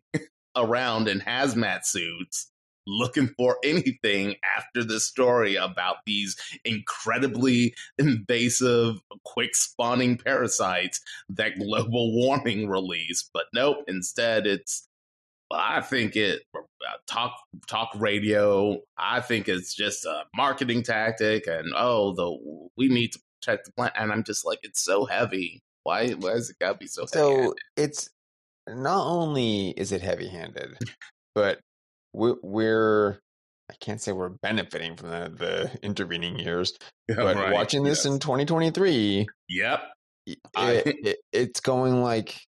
around 0.56 1.08
in 1.08 1.20
hazmat 1.20 1.84
suits 1.84 2.52
looking 2.86 3.28
for 3.36 3.58
anything 3.64 4.34
after 4.56 4.82
this 4.84 5.04
story 5.04 5.56
about 5.56 5.96
these 6.06 6.36
incredibly 6.64 7.74
invasive, 7.98 8.96
quick 9.24 9.54
spawning 9.54 10.16
parasites 10.16 11.00
that 11.28 11.58
global 11.58 12.14
warming 12.14 12.68
released. 12.68 13.30
But 13.32 13.44
nope, 13.54 13.78
instead 13.86 14.46
it's 14.46 14.88
I 15.52 15.80
think 15.80 16.16
it 16.16 16.42
uh, 16.56 16.60
talk 17.06 17.36
talk 17.68 17.90
radio. 17.96 18.78
I 18.96 19.20
think 19.20 19.48
it's 19.48 19.74
just 19.74 20.04
a 20.04 20.24
marketing 20.36 20.82
tactic, 20.82 21.46
and 21.46 21.72
oh, 21.76 22.14
the 22.14 22.68
we 22.76 22.88
need 22.88 23.12
to 23.12 23.20
protect 23.40 23.66
the 23.66 23.72
planet. 23.72 23.94
And 23.98 24.12
I'm 24.12 24.24
just 24.24 24.44
like, 24.46 24.60
it's 24.62 24.82
so 24.82 25.04
heavy. 25.04 25.60
Why? 25.84 26.10
Why 26.10 26.30
is 26.32 26.50
it 26.50 26.56
got 26.60 26.72
to 26.72 26.78
be 26.78 26.86
so? 26.86 27.06
So 27.06 27.54
it's 27.76 28.08
not 28.68 29.06
only 29.06 29.70
is 29.70 29.92
it 29.92 30.02
heavy 30.02 30.28
handed, 30.28 30.76
but 31.34 31.58
we're, 32.12 32.36
we're 32.42 33.18
I 33.70 33.74
can't 33.80 34.00
say 34.00 34.12
we're 34.12 34.28
benefiting 34.28 34.96
from 34.96 35.10
the, 35.10 35.32
the 35.36 35.78
intervening 35.82 36.38
years, 36.38 36.74
but 37.08 37.36
Right, 37.36 37.52
watching 37.52 37.84
this 37.84 38.04
yes. 38.04 38.12
in 38.14 38.20
2023, 38.20 39.26
yep, 39.48 39.82
it, 40.26 40.38
I- 40.54 40.82
it, 40.84 41.18
it's 41.32 41.60
going 41.60 42.02
like 42.02 42.40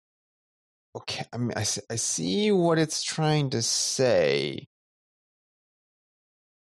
okay. 0.95 1.25
I 1.31 1.37
mean, 1.37 1.53
I 1.55 1.63
see 1.63 2.51
what 2.51 2.79
it's 2.79 3.03
trying 3.03 3.51
to 3.51 3.61
say, 3.61 4.67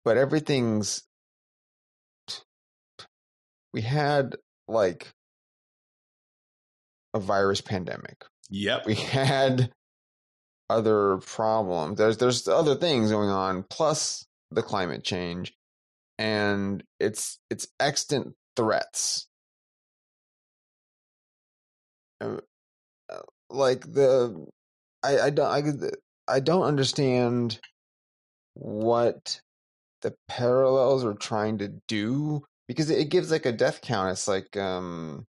but 0.04 0.16
everything's 0.16 1.02
we 3.72 3.80
had 3.80 4.36
like 4.68 5.12
a 7.12 7.20
virus 7.20 7.60
pandemic 7.60 8.24
yep, 8.50 8.86
we 8.86 8.94
had 8.94 9.72
other 10.70 11.18
problems. 11.18 11.98
There's 11.98 12.18
there's 12.18 12.48
other 12.48 12.74
things 12.74 13.10
going 13.10 13.30
on, 13.30 13.64
plus 13.64 14.26
the 14.50 14.62
climate 14.62 15.04
change, 15.04 15.54
and 16.18 16.82
it's 17.00 17.38
it's 17.50 17.66
extant 17.80 18.34
threats. 18.56 19.26
Uh, 22.20 22.38
Uh, 23.54 23.56
uh, 23.56 23.58
like 23.58 23.92
the, 23.92 24.46
I 25.02 25.18
I 25.20 25.30
don't 25.30 25.46
I, 26.28 26.34
I 26.36 26.40
don't 26.40 26.64
understand 26.64 27.60
what 28.54 29.40
the 30.02 30.14
parallels 30.28 31.04
are 31.04 31.14
trying 31.14 31.58
to 31.58 31.68
do 31.88 32.44
because 32.68 32.90
it 32.90 33.08
gives 33.10 33.30
like 33.30 33.46
a 33.46 33.52
death 33.52 33.80
count. 33.82 34.12
It's 34.12 34.28
like 34.28 34.56
um 34.56 35.26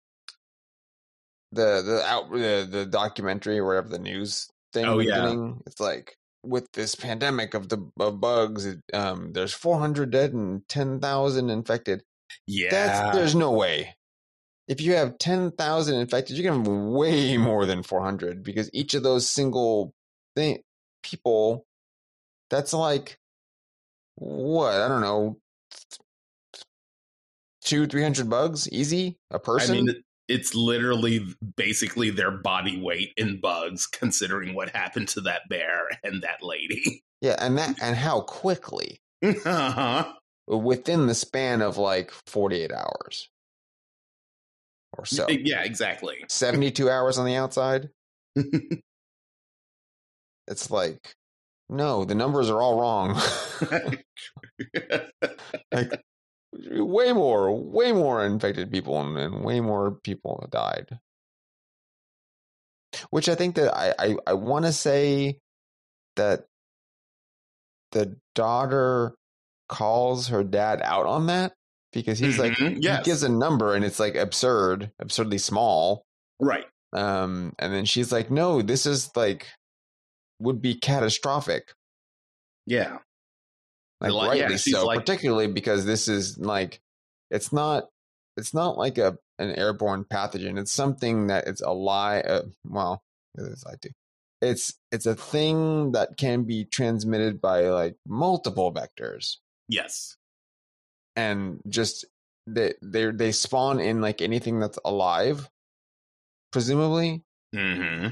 the 1.51 1.81
the 1.81 2.03
out 2.05 2.31
the, 2.31 2.67
the 2.69 2.85
documentary 2.85 3.59
or 3.59 3.65
whatever 3.65 3.89
the 3.89 3.99
news 3.99 4.47
thing 4.73 4.85
Oh, 4.85 4.97
was 4.97 5.07
yeah. 5.07 5.53
It's 5.65 5.79
like 5.79 6.15
with 6.43 6.71
this 6.73 6.95
pandemic 6.95 7.53
of 7.53 7.69
the 7.69 7.89
of 7.99 8.21
bugs, 8.21 8.65
it, 8.65 8.79
um, 8.93 9.33
there's 9.33 9.53
400 9.53 10.11
dead 10.11 10.33
and 10.33 10.67
10,000 10.69 11.49
infected. 11.49 12.03
yeah. 12.47 12.69
That's 12.69 13.17
there's 13.17 13.35
no 13.35 13.51
way. 13.51 13.95
If 14.69 14.81
you 14.81 14.93
have 14.93 15.17
10,000 15.17 15.95
infected, 15.99 16.37
you 16.37 16.43
can 16.43 16.63
have 16.63 16.67
way 16.67 17.37
more 17.37 17.65
than 17.65 17.83
400 17.83 18.43
because 18.43 18.69
each 18.71 18.93
of 18.93 19.03
those 19.03 19.27
single 19.27 19.93
thing 20.35 20.61
people, 21.03 21.65
that's 22.49 22.71
like 22.71 23.17
what 24.15 24.79
I 24.79 24.87
don't 24.87 25.01
know, 25.01 25.37
two 27.61 27.87
three 27.87 28.03
hundred 28.03 28.29
bugs 28.29 28.69
easy 28.69 29.17
a 29.31 29.39
person. 29.39 29.77
I 29.77 29.81
mean, 29.81 30.03
it's 30.27 30.53
literally 30.53 31.25
basically 31.57 32.09
their 32.11 32.31
body 32.31 32.79
weight 32.79 33.13
in 33.17 33.39
bugs, 33.39 33.87
considering 33.87 34.53
what 34.53 34.69
happened 34.69 35.07
to 35.09 35.21
that 35.21 35.41
bear 35.49 35.87
and 36.03 36.21
that 36.21 36.43
lady. 36.43 37.03
yeah, 37.21 37.35
and 37.39 37.57
that 37.57 37.75
and 37.81 37.95
how 37.95 38.21
quickly 38.21 39.01
uh-huh. 39.23 40.13
within 40.47 41.07
the 41.07 41.15
span 41.15 41.61
of 41.61 41.77
like 41.77 42.11
48 42.27 42.71
hours 42.71 43.29
or 44.97 45.05
so. 45.05 45.27
Yeah, 45.29 45.63
exactly. 45.63 46.17
72 46.29 46.89
hours 46.89 47.17
on 47.17 47.25
the 47.25 47.35
outside. 47.35 47.89
It's 50.49 50.71
like, 50.71 51.13
no, 51.69 52.03
the 52.05 52.15
numbers 52.15 52.49
are 52.49 52.59
all 52.59 52.81
wrong. 52.81 53.21
like, 55.71 56.01
way 56.51 57.13
more, 57.13 57.55
way 57.55 57.91
more 57.91 58.25
infected 58.25 58.71
people 58.71 58.99
and, 58.99 59.15
and 59.17 59.43
way 59.45 59.59
more 59.61 59.91
people 59.91 60.47
died. 60.51 60.99
Which 63.11 63.29
I 63.29 63.35
think 63.35 63.55
that 63.55 63.77
I, 63.77 63.93
I, 63.99 64.15
I 64.25 64.33
want 64.33 64.65
to 64.65 64.73
say 64.73 65.37
that 66.15 66.45
the 67.91 68.17
daughter 68.33 69.13
calls 69.67 70.29
her 70.29 70.43
dad 70.43 70.81
out 70.83 71.05
on 71.05 71.27
that 71.27 71.53
because 71.93 72.19
he's 72.19 72.37
like, 72.37 72.53
Mhm, 72.53 72.75
he 72.75 72.81
yes. 72.81 73.05
gives 73.05 73.23
a 73.23 73.29
number 73.29 73.73
and 73.75 73.83
it's 73.85 73.99
like 73.99 74.15
absurd, 74.15 74.91
absurdly 74.99 75.37
small. 75.37 76.03
Right. 76.39 76.65
Um, 76.93 77.53
and 77.59 77.73
then 77.73 77.85
she's 77.85 78.11
like, 78.11 78.31
no, 78.31 78.61
this 78.61 78.85
is 78.85 79.09
like 79.15 79.47
would 80.39 80.61
be 80.61 80.75
catastrophic. 80.75 81.73
Yeah. 82.65 82.99
Like 84.01 84.11
Like, 84.11 84.39
rightly 84.41 84.57
she's 84.57 84.73
so, 84.73 84.85
like- 84.85 84.99
particularly 84.99 85.47
because 85.47 85.85
this 85.85 86.07
is 86.07 86.37
like 86.37 86.79
it's 87.31 87.51
not 87.51 87.89
it's 88.37 88.53
not 88.53 88.77
like 88.77 88.97
a 88.97 89.17
an 89.39 89.51
airborne 89.55 90.03
pathogen. 90.05 90.57
It's 90.59 90.71
something 90.71 91.27
that 91.27 91.47
it's 91.47 91.61
alive. 91.61 92.25
Uh, 92.25 92.41
well, 92.65 93.01
it's 93.37 93.65
like 93.65 93.81
too. 93.81 93.89
It's 94.41 94.73
it's 94.91 95.05
a 95.05 95.15
thing 95.15 95.91
that 95.91 96.15
can 96.17 96.43
be 96.43 96.63
transmitted 96.65 97.41
by 97.41 97.69
like 97.69 97.95
multiple 98.07 98.73
vectors, 98.73 99.37
Yes. 99.67 100.15
And 101.15 101.59
just 101.67 102.05
they 102.47 102.73
they 102.81 103.11
they 103.11 103.31
spawn 103.31 103.79
in 103.79 104.01
like 104.01 104.21
anything 104.21 104.59
that's 104.59 104.79
alive, 104.85 105.49
presumably. 106.51 107.21
hmm 107.53 108.09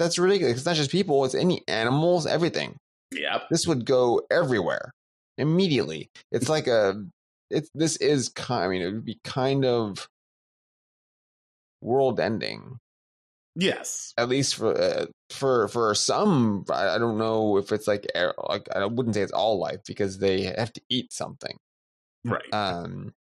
That's 0.00 0.18
ridiculous. 0.18 0.56
It's 0.56 0.66
not 0.66 0.76
just 0.76 0.90
people; 0.90 1.26
it's 1.26 1.34
any 1.34 1.62
animals, 1.68 2.26
everything. 2.26 2.78
Yep. 3.12 3.48
this 3.50 3.66
would 3.66 3.84
go 3.84 4.22
everywhere 4.30 4.92
immediately. 5.36 6.08
It's 6.32 6.48
like 6.48 6.68
a 6.68 7.04
it's 7.50 7.68
this 7.74 7.96
is 7.96 8.30
kind 8.30 8.64
I 8.64 8.68
mean 8.68 8.82
it 8.82 8.86
would 8.86 9.04
be 9.04 9.18
kind 9.24 9.64
of 9.64 10.08
world 11.82 12.18
ending 12.18 12.78
Yes. 13.56 14.14
at 14.16 14.28
least 14.28 14.54
for 14.56 14.76
uh, 14.80 15.06
for 15.30 15.68
for 15.68 15.94
some 15.94 16.64
I, 16.70 16.90
I 16.94 16.98
don't 16.98 17.18
know 17.18 17.56
if 17.56 17.72
it's 17.72 17.88
like 17.88 18.06
like 18.14 18.68
I 18.74 18.84
wouldn't 18.86 19.14
say 19.14 19.22
it's 19.22 19.32
all 19.32 19.58
life 19.58 19.80
because 19.86 20.18
they 20.18 20.42
have 20.42 20.72
to 20.72 20.80
eat 20.88 21.12
something 21.12 21.56
Right. 22.24 22.52
um 22.52 23.12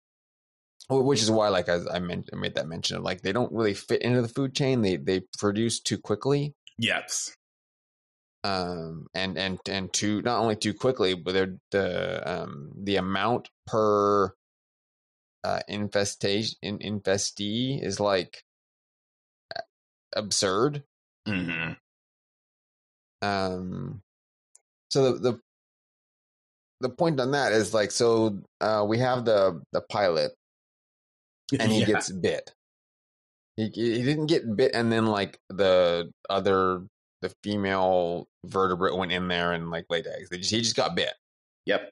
which 0.91 1.23
is 1.23 1.31
why 1.31 1.49
like 1.49 1.69
as 1.69 1.87
I, 1.87 1.99
meant, 1.99 2.31
I 2.33 2.37
made 2.37 2.55
that 2.55 2.67
mention 2.67 2.97
of 2.97 3.03
like 3.03 3.21
they 3.23 3.33
don't 3.33 3.53
really 3.53 3.75
fit 3.75 4.03
into 4.03 4.23
the 4.23 4.29
food 4.29 4.55
chain 4.55 4.83
they 4.83 4.97
they 4.97 5.23
produce 5.39 5.81
too 5.81 5.99
quickly 5.99 6.55
yes. 6.79 7.35
um 8.45 9.07
and 9.15 9.37
and 9.39 9.59
and 9.69 9.93
too 9.93 10.23
not 10.23 10.41
only 10.41 10.57
too 10.57 10.75
quickly 10.75 11.15
but 11.15 11.33
they're 11.35 11.57
the 11.71 12.23
um 12.31 12.73
the 12.83 12.97
amount 12.97 13.49
per 13.67 14.33
uh 15.45 15.61
infestation 15.69 16.57
in 16.63 16.79
infestee 16.79 17.83
is 17.83 18.01
like 18.01 18.43
absurd. 20.15 20.83
Hmm 21.27 21.73
um 23.23 24.01
so 24.91 25.13
the 25.13 25.19
the 25.19 25.41
the 26.81 26.89
point 26.89 27.19
on 27.19 27.33
that 27.33 27.53
is 27.53 27.75
like 27.75 27.91
so 27.91 28.39
uh 28.61 28.85
we 28.87 28.99
have 28.99 29.25
the 29.25 29.61
the 29.73 29.81
pilot 29.81 30.33
and 31.59 31.73
he 31.73 31.81
yeah. 31.81 31.87
gets 31.87 32.11
bit. 32.11 32.53
He 33.57 33.65
he 33.75 34.03
didn't 34.03 34.27
get 34.27 34.57
bit 34.57 34.73
and 34.75 34.93
then 34.93 35.07
like 35.07 35.39
the 35.49 36.13
other 36.31 36.85
the 37.23 37.33
female 37.43 38.29
vertebrate 38.45 38.97
went 38.97 39.11
in 39.11 39.27
there 39.27 39.53
and 39.53 39.71
like 39.71 39.87
laid 39.91 40.07
eggs. 40.07 40.29
They 40.29 40.39
just, 40.39 40.51
he 40.51 40.61
just 40.61 40.77
got 40.77 40.95
bit. 40.95 41.15
Yep. 41.67 41.91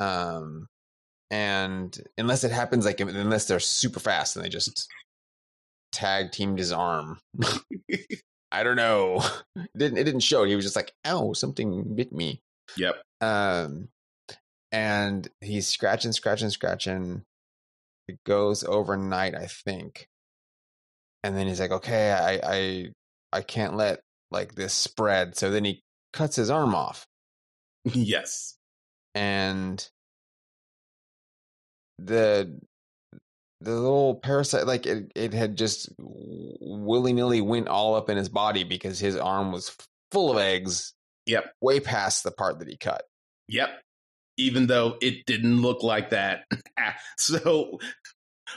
um 0.00 0.66
and 1.30 1.98
unless 2.18 2.44
it 2.44 2.52
happens 2.52 2.84
like 2.84 3.00
unless 3.00 3.46
they're 3.46 3.58
super 3.58 3.98
fast 3.98 4.36
and 4.36 4.44
they 4.44 4.48
just 4.48 4.88
tag 5.94 6.32
teamed 6.32 6.58
his 6.58 6.72
arm. 6.72 7.18
I 8.52 8.62
don't 8.62 8.76
know. 8.76 9.22
It 9.56 9.68
didn't 9.76 9.98
it 9.98 10.04
didn't 10.04 10.20
show 10.20 10.44
he 10.44 10.54
was 10.56 10.64
just 10.64 10.76
like 10.76 10.92
ow 11.06 11.32
something 11.32 11.94
bit 11.94 12.12
me. 12.12 12.40
Yep. 12.76 13.02
um 13.20 13.88
and 14.72 15.28
he's 15.40 15.66
scratching 15.66 16.12
scratching 16.12 16.50
scratching. 16.50 17.22
It 18.08 18.18
goes 18.26 18.62
overnight 18.64 19.34
i 19.34 19.46
think. 19.46 20.06
And 21.22 21.36
then 21.36 21.46
he's 21.48 21.60
like 21.60 21.72
okay 21.72 22.12
i 22.12 22.40
i 22.44 22.88
i 23.32 23.40
can't 23.42 23.76
let 23.76 24.00
like 24.30 24.54
this 24.54 24.72
spread. 24.74 25.36
So 25.36 25.50
then 25.50 25.64
he 25.64 25.82
cuts 26.12 26.36
his 26.36 26.50
arm 26.50 26.74
off. 26.74 27.06
Yes. 27.92 28.56
and 29.14 29.88
the 31.98 32.58
the 33.64 33.74
little 33.74 34.16
parasite 34.16 34.66
like 34.66 34.86
it, 34.86 35.10
it 35.14 35.32
had 35.32 35.56
just 35.56 35.88
willy-nilly 35.98 37.40
went 37.40 37.68
all 37.68 37.94
up 37.94 38.08
in 38.10 38.16
his 38.16 38.28
body 38.28 38.64
because 38.64 38.98
his 38.98 39.16
arm 39.16 39.52
was 39.52 39.76
full 40.12 40.30
of 40.30 40.38
eggs 40.38 40.92
Yep. 41.26 41.44
way 41.62 41.80
past 41.80 42.22
the 42.22 42.30
part 42.30 42.58
that 42.58 42.68
he 42.68 42.76
cut 42.76 43.02
Yep. 43.48 43.70
Even 44.36 44.66
though 44.66 44.96
it 45.00 45.26
didn't 45.26 45.62
look 45.62 45.82
like 45.82 46.10
that. 46.10 46.44
so 47.16 47.78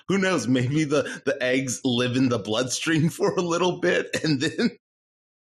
who 0.07 0.17
knows? 0.17 0.47
Maybe 0.47 0.83
the, 0.83 1.21
the 1.25 1.41
eggs 1.41 1.81
live 1.83 2.15
in 2.15 2.29
the 2.29 2.39
bloodstream 2.39 3.09
for 3.17 3.33
a 3.35 3.41
little 3.41 3.79
bit 3.79 4.09
and 4.23 4.41
then 4.41 4.71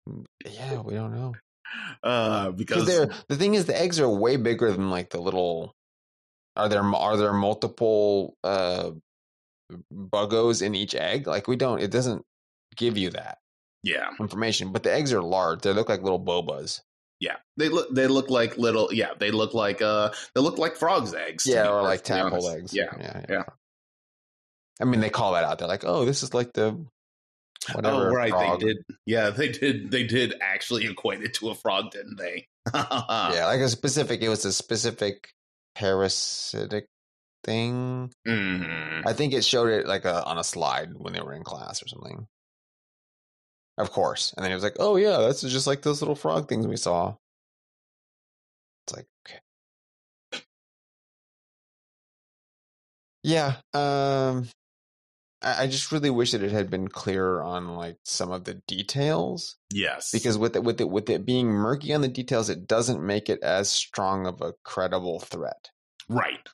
yeah 0.46 0.80
we 0.80 0.94
don't 0.94 1.14
know 1.14 1.34
uh 2.02 2.50
because 2.50 2.86
they're 2.86 3.10
the 3.28 3.36
thing 3.36 3.54
is 3.54 3.66
the 3.66 3.78
eggs 3.78 4.00
are 4.00 4.08
way 4.08 4.36
bigger 4.36 4.70
than 4.72 4.90
like 4.90 5.10
the 5.10 5.20
little 5.20 5.74
are 6.56 6.68
there 6.68 6.82
are 6.82 7.16
there 7.16 7.32
multiple 7.32 8.36
uh 8.42 8.90
buggos 9.92 10.62
in 10.62 10.74
each 10.74 10.94
egg 10.94 11.26
like 11.26 11.46
we 11.48 11.56
don't 11.56 11.80
it 11.80 11.90
doesn't 11.90 12.24
give 12.76 12.96
you 12.96 13.10
that 13.10 13.38
yeah. 13.82 14.08
information 14.20 14.72
but 14.72 14.82
the 14.82 14.92
eggs 14.92 15.12
are 15.12 15.22
large 15.22 15.62
they 15.62 15.72
look 15.72 15.88
like 15.88 16.02
little 16.02 16.20
bobas 16.20 16.80
Yeah. 17.20 17.36
They 17.56 17.68
look 17.68 17.92
they 17.94 18.06
look 18.06 18.30
like 18.30 18.56
little 18.58 18.88
yeah, 18.92 19.10
they 19.18 19.30
look 19.30 19.52
like 19.54 19.82
uh 19.82 20.10
they 20.34 20.40
look 20.40 20.58
like 20.58 20.76
frogs 20.76 21.14
eggs. 21.14 21.46
yeah 21.46 21.68
or 21.68 21.82
like 21.82 22.02
tadpole 22.04 22.48
eggs 22.48 22.72
Yeah. 22.72 22.92
yeah 22.98 23.24
yeah. 23.28 23.44
i 24.80 24.84
mean 24.84 25.00
they 25.00 25.10
call 25.10 25.32
that 25.32 25.44
out 25.44 25.58
they're 25.58 25.68
like 25.68 25.84
oh 25.84 26.04
this 26.04 26.22
is 26.22 26.32
like 26.34 26.52
the 26.52 26.78
whatever 27.72 28.08
oh 28.10 28.12
right, 28.12 28.30
frog. 28.30 28.60
they 28.60 28.66
did. 28.66 28.76
Yeah, 29.04 29.30
they 29.30 29.48
did. 29.48 29.90
They 29.90 30.04
did 30.04 30.34
actually 30.40 30.86
equate 30.86 31.22
it 31.22 31.34
to 31.34 31.50
a 31.50 31.54
frog, 31.54 31.90
didn't 31.90 32.16
they? 32.16 32.46
yeah 32.74 33.46
like 33.46 33.60
a 33.60 33.68
specific 33.68 34.22
it 34.22 34.28
was 34.28 34.44
a 34.44 34.52
specific 34.52 35.30
parasitic 35.74 36.86
thing 37.48 38.10
Mhm. 38.26 39.02
I 39.06 39.12
think 39.14 39.32
it 39.32 39.44
showed 39.44 39.70
it 39.70 39.86
like 39.86 40.04
a, 40.04 40.24
on 40.24 40.38
a 40.38 40.44
slide 40.44 40.90
when 40.96 41.12
they 41.12 41.20
were 41.20 41.34
in 41.34 41.44
class 41.44 41.82
or 41.82 41.88
something. 41.88 42.26
Of 43.78 43.90
course. 43.92 44.32
And 44.36 44.44
then 44.44 44.50
he 44.50 44.54
was 44.54 44.64
like, 44.64 44.76
oh, 44.80 44.96
yeah, 44.96 45.18
that's 45.18 45.42
just 45.42 45.66
like 45.66 45.82
those 45.82 46.02
little 46.02 46.16
frog 46.16 46.48
things 46.48 46.66
we 46.66 46.76
saw. 46.76 47.16
It's 48.86 48.96
like, 48.96 49.06
okay. 49.26 49.40
Yeah. 53.22 53.56
Um, 53.74 54.48
I, 55.42 55.64
I 55.64 55.66
just 55.66 55.92
really 55.92 56.10
wish 56.10 56.32
that 56.32 56.42
it 56.42 56.52
had 56.52 56.70
been 56.70 56.88
clearer 56.88 57.42
on 57.42 57.76
like 57.76 57.98
some 58.04 58.32
of 58.32 58.44
the 58.44 58.54
details 58.66 59.56
Yes, 59.72 60.10
because 60.12 60.38
with 60.38 60.56
it, 60.56 60.64
with 60.64 60.80
it, 60.80 60.90
with 60.90 61.08
it 61.10 61.24
being 61.26 61.48
murky 61.48 61.94
on 61.94 62.00
the 62.00 62.08
details, 62.08 62.50
it 62.50 62.66
doesn't 62.66 63.04
make 63.04 63.28
it 63.28 63.42
as 63.42 63.70
strong 63.70 64.26
of 64.26 64.40
a 64.40 64.54
credible 64.64 65.20
threat 65.20 65.70
right, 66.08 66.48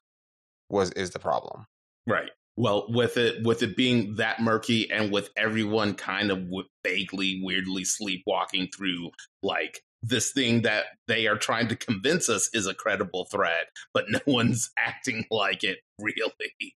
was, 0.68 0.90
is 0.92 1.10
the 1.10 1.18
problem. 1.18 1.66
right. 2.06 2.30
Well, 2.56 2.86
with 2.88 3.16
it 3.16 3.44
with 3.44 3.64
it 3.64 3.76
being 3.76 4.14
that 4.14 4.40
murky, 4.40 4.88
and 4.88 5.10
with 5.10 5.30
everyone 5.36 5.94
kind 5.94 6.30
of 6.30 6.48
vaguely, 6.84 7.40
weirdly 7.42 7.84
sleepwalking 7.84 8.68
through 8.68 9.10
like 9.42 9.80
this 10.04 10.30
thing 10.32 10.62
that 10.62 10.84
they 11.08 11.26
are 11.26 11.36
trying 11.36 11.68
to 11.68 11.76
convince 11.76 12.28
us 12.28 12.50
is 12.52 12.66
a 12.66 12.74
credible 12.74 13.24
threat, 13.24 13.66
but 13.92 14.04
no 14.08 14.20
one's 14.26 14.70
acting 14.78 15.24
like 15.30 15.64
it 15.64 15.78
really. 15.98 16.74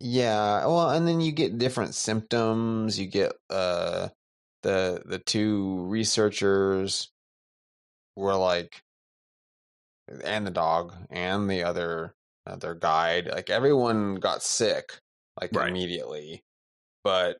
Yeah, 0.00 0.66
well, 0.66 0.90
and 0.90 1.06
then 1.06 1.20
you 1.20 1.32
get 1.32 1.58
different 1.58 1.94
symptoms. 1.94 2.98
You 2.98 3.06
get 3.06 3.32
uh 3.50 4.08
the 4.62 5.02
the 5.04 5.18
two 5.18 5.84
researchers 5.86 7.10
were 8.16 8.36
like 8.36 8.82
and 10.24 10.46
the 10.46 10.50
dog 10.50 10.94
and 11.10 11.50
the 11.50 11.62
other 11.62 12.14
uh, 12.46 12.56
their 12.56 12.74
guide, 12.74 13.28
like 13.28 13.50
everyone 13.50 14.16
got 14.16 14.42
sick 14.42 15.00
like 15.40 15.56
Right. 15.56 15.56
immediately, 15.56 16.44
but 17.04 17.38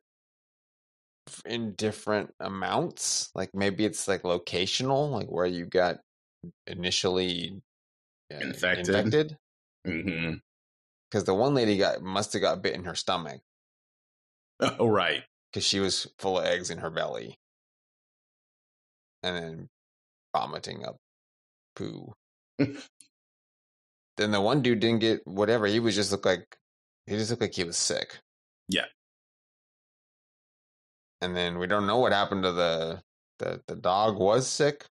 in 1.45 1.73
different 1.75 2.33
amounts. 2.39 3.31
Like 3.35 3.53
maybe 3.53 3.85
it's 3.85 4.07
like 4.07 4.23
locational, 4.23 5.11
like 5.11 5.27
where 5.29 5.45
you 5.45 5.65
got 5.65 5.99
initially 6.67 7.61
uh, 8.33 8.37
Infected. 8.41 8.67
infected 8.73 9.37
hmm 9.85 10.35
because 11.09 11.23
the 11.25 11.33
one 11.33 11.53
lady 11.53 11.77
got 11.77 12.01
must 12.01 12.33
have 12.33 12.41
got 12.41 12.61
bit 12.61 12.75
in 12.75 12.83
her 12.85 12.95
stomach 12.95 13.41
Oh, 14.79 14.87
right. 14.87 15.23
because 15.51 15.65
she 15.65 15.79
was 15.79 16.07
full 16.17 16.37
of 16.39 16.45
eggs 16.45 16.69
in 16.69 16.79
her 16.79 16.89
belly 16.89 17.39
and 19.23 19.35
then 19.35 19.69
vomiting 20.35 20.85
up 20.85 20.97
poo. 21.75 22.13
then 24.17 24.31
the 24.31 24.41
one 24.41 24.61
dude 24.61 24.79
didn't 24.79 24.99
get 24.99 25.25
whatever. 25.25 25.67
He 25.67 25.79
was 25.79 25.95
just 25.95 26.11
looked 26.11 26.25
like 26.25 26.57
he 27.07 27.15
just 27.15 27.29
looked 27.31 27.41
like 27.41 27.53
he 27.55 27.63
was 27.63 27.77
sick. 27.77 28.19
Yeah. 28.69 28.85
And 31.21 31.35
then 31.35 31.59
we 31.59 31.67
don't 31.67 31.87
know 31.87 31.99
what 31.99 32.11
happened 32.13 32.43
to 32.43 32.51
the 32.51 33.01
the 33.39 33.61
the 33.67 33.75
dog 33.75 34.17
was 34.19 34.47
sick, 34.47 34.85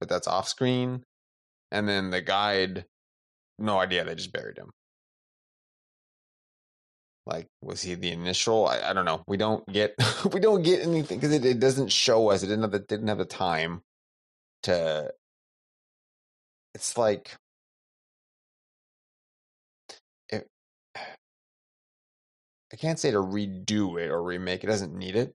but 0.00 0.08
that's 0.08 0.28
off 0.28 0.48
screen. 0.48 1.04
And 1.72 1.88
then 1.88 2.10
the 2.10 2.20
guide, 2.22 2.86
no 3.58 3.78
idea. 3.80 4.04
They 4.04 4.14
just 4.14 4.32
buried 4.32 4.58
him. 4.58 4.70
Like, 7.26 7.48
was 7.62 7.82
he 7.82 7.94
the 7.94 8.12
initial? 8.12 8.66
I, 8.68 8.80
I 8.90 8.92
don't 8.92 9.04
know. 9.04 9.24
We 9.26 9.36
don't 9.36 9.66
get 9.72 9.94
we 10.32 10.40
don't 10.40 10.62
get 10.62 10.82
anything 10.86 11.18
because 11.18 11.32
it, 11.34 11.44
it 11.44 11.60
doesn't 11.60 11.92
show 11.92 12.30
us. 12.30 12.42
It 12.42 12.46
didn't 12.46 12.62
have 12.62 12.72
the 12.72 12.78
didn't 12.80 13.08
have 13.08 13.18
the 13.18 13.24
time 13.24 13.82
to. 14.64 15.12
It's 16.76 16.98
like 16.98 17.34
it. 20.28 20.46
I 22.70 22.76
can't 22.76 22.98
say 22.98 23.10
to 23.12 23.16
redo 23.16 23.98
it 23.98 24.10
or 24.10 24.22
remake. 24.22 24.62
It 24.62 24.66
doesn't 24.66 24.94
need 24.94 25.16
it, 25.16 25.32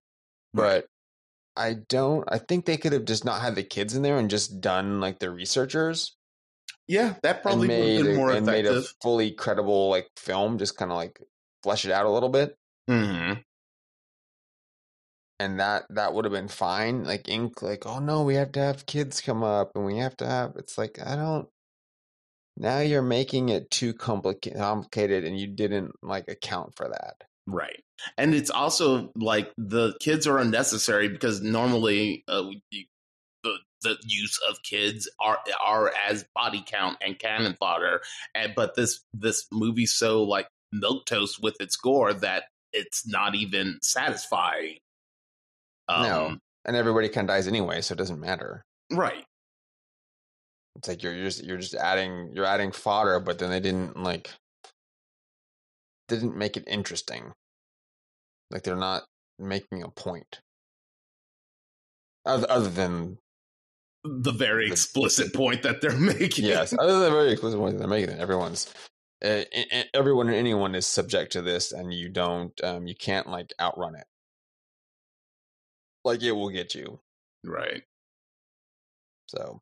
but 0.54 0.86
I 1.58 1.78
don't. 1.90 2.24
I 2.32 2.38
think 2.38 2.66
they 2.66 2.78
could 2.78 2.94
have 2.94 3.06
just 3.06 3.26
not 3.26 3.42
had 3.42 3.56
the 3.56 3.64
kids 3.64 3.96
in 3.96 4.04
there 4.04 4.20
and 4.20 4.30
just 4.30 4.62
done 4.62 5.02
like 5.02 5.18
the 5.18 5.32
researchers 5.32 6.16
Yeah, 6.88 7.16
that 7.24 7.42
probably 7.42 7.70
would 7.70 7.74
have 7.74 7.88
made 7.88 8.04
been 8.04 8.14
a- 8.14 8.18
more 8.18 8.32
and 8.34 8.46
made 8.46 8.68
a 8.68 8.84
fully 9.02 9.32
credible 9.32 9.90
like 9.90 10.08
film. 10.16 10.60
Just 10.60 10.78
kind 10.78 10.92
of 10.92 10.98
like 10.98 11.20
flesh 11.64 11.86
it 11.86 11.92
out 11.92 12.06
a 12.06 12.12
little 12.12 12.30
bit. 12.30 12.56
hmm 12.88 13.34
and 15.42 15.60
that 15.60 15.84
that 15.90 16.14
would 16.14 16.26
have 16.26 16.34
been 16.34 16.48
fine 16.48 17.04
like 17.04 17.28
ink 17.28 17.62
like 17.62 17.86
oh 17.86 18.00
no 18.00 18.24
we 18.24 18.36
have 18.36 18.52
to 18.52 18.60
have 18.60 18.86
kids 18.86 19.22
come 19.22 19.44
up 19.44 19.72
and 19.76 19.86
we 19.86 19.98
have 19.98 20.16
to 20.16 20.26
have 20.26 20.54
it's 20.56 20.78
like 20.78 21.00
i 21.06 21.16
don't 21.16 21.48
now 22.58 22.80
you're 22.80 23.02
making 23.02 23.50
it 23.50 23.70
too 23.72 23.94
complicated 23.94 24.60
complicated 24.60 25.24
and 25.24 25.40
you 25.40 25.48
didn't 25.48 25.92
like 26.04 26.28
account 26.28 26.76
for 26.76 26.88
that 26.88 27.24
Right. 27.48 27.84
And 28.18 28.34
it's 28.34 28.50
also 28.50 29.12
like 29.16 29.52
the 29.58 29.96
kids 30.00 30.28
are 30.28 30.38
unnecessary 30.38 31.10
because 31.10 31.42
normally 31.42 32.24
uh, 32.28 32.50
the 32.72 32.88
the 33.84 33.98
use 34.06 34.40
of 34.50 34.62
kids 34.62 35.10
are 35.20 35.40
are 35.64 35.92
as 36.08 36.26
body 36.36 36.64
count 36.66 36.98
and 37.02 37.18
cannon 37.18 37.56
fodder. 37.60 38.02
And 38.36 38.54
but 38.56 38.76
this 38.76 39.02
this 39.14 39.48
movie's 39.52 39.94
so 39.94 40.24
like 40.24 40.48
milk 40.72 41.06
toast 41.06 41.42
with 41.42 41.60
its 41.60 41.76
gore 41.76 42.14
that 42.14 42.44
it's 42.74 43.08
not 43.08 43.36
even 43.36 43.80
satisfying. 43.82 44.78
Um, 45.96 46.04
No. 46.04 46.38
and 46.66 46.76
everybody 46.76 47.10
kind 47.10 47.30
of 47.30 47.34
dies 47.34 47.48
anyway 47.48 47.82
so 47.82 47.94
it 47.94 47.98
doesn't 47.98 48.20
matter 48.20 48.64
Right. 48.92 49.26
it's 50.76 50.88
like 50.88 51.02
you're, 51.04 51.14
you're 51.14 51.26
just 51.26 51.44
you're 51.44 51.58
just 51.58 51.76
adding 51.76 52.32
you're 52.34 52.46
adding 52.46 52.72
fodder 52.72 53.20
but 53.20 53.40
then 53.40 53.50
they 53.50 53.60
didn't 53.60 53.98
like 53.98 54.32
didn't 56.08 56.36
make 56.38 56.58
it 56.58 56.64
interesting 56.68 57.34
like 58.50 58.64
they're 58.64 58.76
not 58.76 59.04
making 59.40 59.82
a 59.84 59.90
point 59.90 60.40
other, 62.26 62.46
other 62.50 62.70
than 62.70 63.18
The 64.04 64.32
very 64.32 64.68
The- 64.68 64.74
explicit 64.74 65.34
point 65.34 65.64
that 65.64 65.82
they're 65.82 65.98
making. 65.98 66.46
yes, 66.46 66.74
other 66.78 66.92
than 66.94 67.02
the 67.02 67.10
very 67.12 67.32
explicit 67.32 67.60
point 67.60 67.74
that 67.74 67.80
they're 67.80 67.88
making, 67.88 68.20
everyone's, 68.20 68.72
uh, 69.24 69.44
everyone 69.94 70.28
and 70.28 70.36
anyone 70.36 70.76
is 70.76 70.86
subject 70.86 71.32
to 71.34 71.42
this, 71.42 71.72
and 71.72 71.94
you 71.94 72.10
don't, 72.10 72.54
um, 72.64 72.86
you 72.88 72.96
can't 72.96 73.28
like 73.28 73.54
outrun 73.60 73.96
it. 73.96 74.06
Like 76.04 76.24
it 76.24 76.32
will 76.32 76.50
get 76.50 76.74
you. 76.76 77.00
Right. 77.44 77.84
So, 79.28 79.62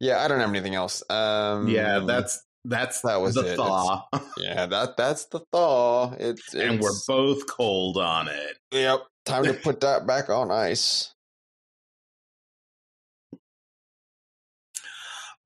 yeah, 0.00 0.22
I 0.22 0.28
don't 0.28 0.40
have 0.40 0.48
anything 0.48 0.74
else. 0.74 1.02
Um, 1.10 1.68
Yeah, 1.68 2.00
that's 2.00 2.42
that's 2.64 3.00
that 3.02 3.20
was 3.20 3.34
the 3.34 3.52
it. 3.52 3.56
thaw. 3.56 4.04
yeah, 4.38 4.66
that 4.66 4.96
that's 4.96 5.26
the 5.26 5.40
thaw. 5.52 6.12
It's, 6.18 6.54
and 6.54 6.80
we're 6.80 6.90
both 7.06 7.46
cold 7.46 7.96
on 7.96 8.28
it. 8.28 8.58
yep. 8.72 9.00
Time 9.26 9.44
to 9.44 9.54
put 9.54 9.80
that 9.80 10.06
back 10.06 10.28
on 10.30 10.50
ice. 10.50 11.12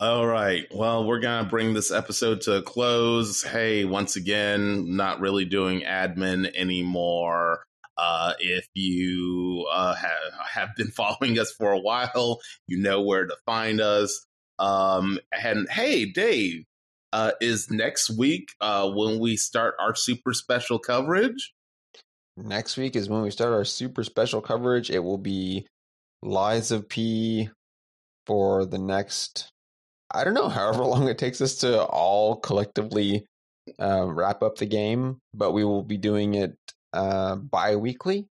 All 0.01 0.27
right. 0.27 0.67
Well, 0.75 1.07
we're 1.07 1.21
going 1.21 1.45
to 1.45 1.51
bring 1.51 1.73
this 1.73 1.91
episode 1.91 2.41
to 2.43 2.57
a 2.57 2.63
close. 2.63 3.43
Hey, 3.43 3.85
once 3.85 4.17
again, 4.17 4.97
not 4.97 5.21
really 5.21 5.45
doing 5.45 5.83
admin 5.83 6.51
anymore. 6.57 7.63
Uh, 7.97 8.33
if 8.39 8.67
you 8.75 9.67
uh, 9.73 9.95
have, 9.95 10.11
have 10.53 10.69
been 10.77 10.91
following 10.97 11.39
us 11.39 11.53
for 11.53 11.73
a 11.73 11.81
while, 11.81 12.41
you 12.67 12.79
know 12.79 13.03
where 13.03 13.27
to 13.27 13.37
find 13.47 13.81
us. 13.81 14.27
Um, 14.59 15.19
and 15.33 15.69
hey, 15.69 16.07
Dave, 16.07 16.65
uh, 17.13 17.33
is 17.41 17.71
next 17.71 18.11
week 18.11 18.51
uh, 18.61 18.91
when 18.91 19.19
we 19.19 19.37
start 19.37 19.75
our 19.81 19.95
super 19.95 20.33
special 20.33 20.79
coverage? 20.79 21.53
Next 22.37 22.77
week 22.77 22.97
is 22.97 23.09
when 23.09 23.23
we 23.23 23.31
start 23.31 23.53
our 23.53 23.65
super 23.65 24.03
special 24.03 24.41
coverage. 24.41 24.91
It 24.91 24.99
will 24.99 25.19
be 25.19 25.67
Lies 26.23 26.73
of 26.73 26.89
P 26.89 27.51
for 28.27 28.65
the 28.65 28.79
next, 28.79 29.49
I 30.11 30.25
don't 30.25 30.35
know, 30.35 30.49
however 30.51 30.85
long 30.85 31.09
it 31.09 31.19
takes 31.19 31.41
us 31.41 31.57
to 31.57 31.85
all 31.85 32.37
collectively 32.37 33.25
uh, 33.79 34.07
wrap 34.07 34.43
up 34.43 34.57
the 34.57 34.67
game, 34.67 35.19
but 35.33 35.53
we 35.53 35.65
will 35.65 35.83
be 35.83 35.97
doing 35.97 36.35
it 36.35 36.57
uh, 36.95 37.37
bi 37.37 37.77
weekly. 37.77 38.29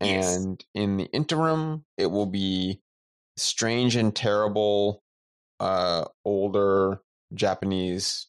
Yes. 0.00 0.34
And 0.36 0.64
in 0.74 0.96
the 0.96 1.04
interim, 1.04 1.84
it 1.96 2.06
will 2.06 2.26
be 2.26 2.80
strange 3.36 3.94
and 3.94 4.14
terrible, 4.14 5.02
uh, 5.60 6.06
older 6.24 7.00
Japanese. 7.34 8.26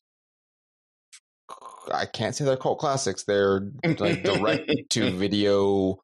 I 1.92 2.06
can't 2.06 2.36
say 2.36 2.46
they're 2.46 2.58
cult 2.58 2.80
classics. 2.80 3.24
They're 3.24 3.72
like 3.98 4.24
direct 4.24 4.72
to 4.92 5.12
video 5.18 6.00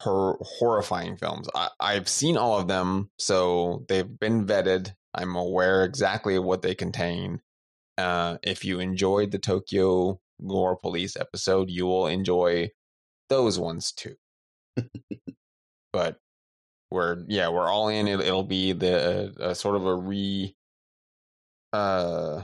hor- 0.00 0.38
horrifying 0.40 1.16
films. 1.16 1.48
I, 1.54 1.68
I've 1.80 2.08
seen 2.08 2.36
all 2.36 2.58
of 2.58 2.68
them, 2.68 3.10
so 3.18 3.84
they've 3.88 4.18
been 4.18 4.46
vetted. 4.46 4.92
I'm 5.14 5.34
aware 5.34 5.84
exactly 5.84 6.36
of 6.36 6.44
what 6.44 6.62
they 6.62 6.74
contain. 6.74 7.40
Uh, 7.98 8.38
if 8.42 8.64
you 8.64 8.80
enjoyed 8.80 9.30
the 9.30 9.38
Tokyo 9.38 10.20
Gore 10.46 10.76
Police 10.76 11.16
episode, 11.16 11.70
you 11.70 11.86
will 11.86 12.06
enjoy 12.06 12.70
those 13.28 13.58
ones 13.58 13.92
too. 13.92 14.14
but 15.92 16.18
we're 16.90 17.24
yeah, 17.28 17.48
we're 17.48 17.68
all 17.68 17.88
in. 17.88 18.08
It, 18.08 18.20
it'll 18.20 18.42
be 18.44 18.72
the 18.72 19.34
uh, 19.40 19.54
sort 19.54 19.76
of 19.76 19.86
a 19.86 19.94
re 19.94 20.54
uh 21.72 22.42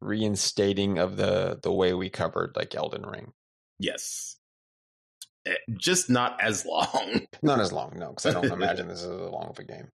reinstating 0.00 0.98
of 0.98 1.16
the 1.16 1.58
the 1.62 1.72
way 1.72 1.92
we 1.92 2.08
covered 2.10 2.52
like 2.56 2.74
Elden 2.74 3.04
Ring. 3.04 3.32
Yes. 3.78 4.36
Eh, 5.46 5.54
Just 5.76 6.08
not 6.10 6.40
as 6.40 6.64
long. 6.64 7.26
Not 7.42 7.60
as 7.60 7.72
long, 7.72 7.92
no, 7.96 8.10
because 8.10 8.26
I 8.26 8.32
don't 8.32 8.44
imagine 8.52 8.88
this 8.88 9.02
is 9.02 9.10
as 9.10 9.30
long 9.30 9.48
of 9.48 9.58
a 9.58 9.64
game. 9.64 9.88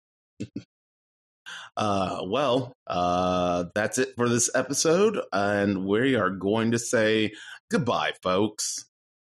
Uh, 1.78 2.22
well, 2.26 2.74
uh, 2.88 3.66
that's 3.76 3.98
it 3.98 4.14
for 4.16 4.28
this 4.28 4.50
episode, 4.54 5.20
and 5.32 5.86
we 5.86 6.16
are 6.16 6.30
going 6.30 6.72
to 6.72 6.80
say 6.80 7.32
goodbye, 7.70 8.14
folks. 8.22 8.86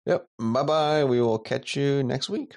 Yep. 0.06 0.26
Bye 0.38 0.62
bye. 0.62 1.04
We 1.04 1.20
will 1.20 1.38
catch 1.38 1.76
you 1.76 2.02
next 2.02 2.28
week. 2.28 2.56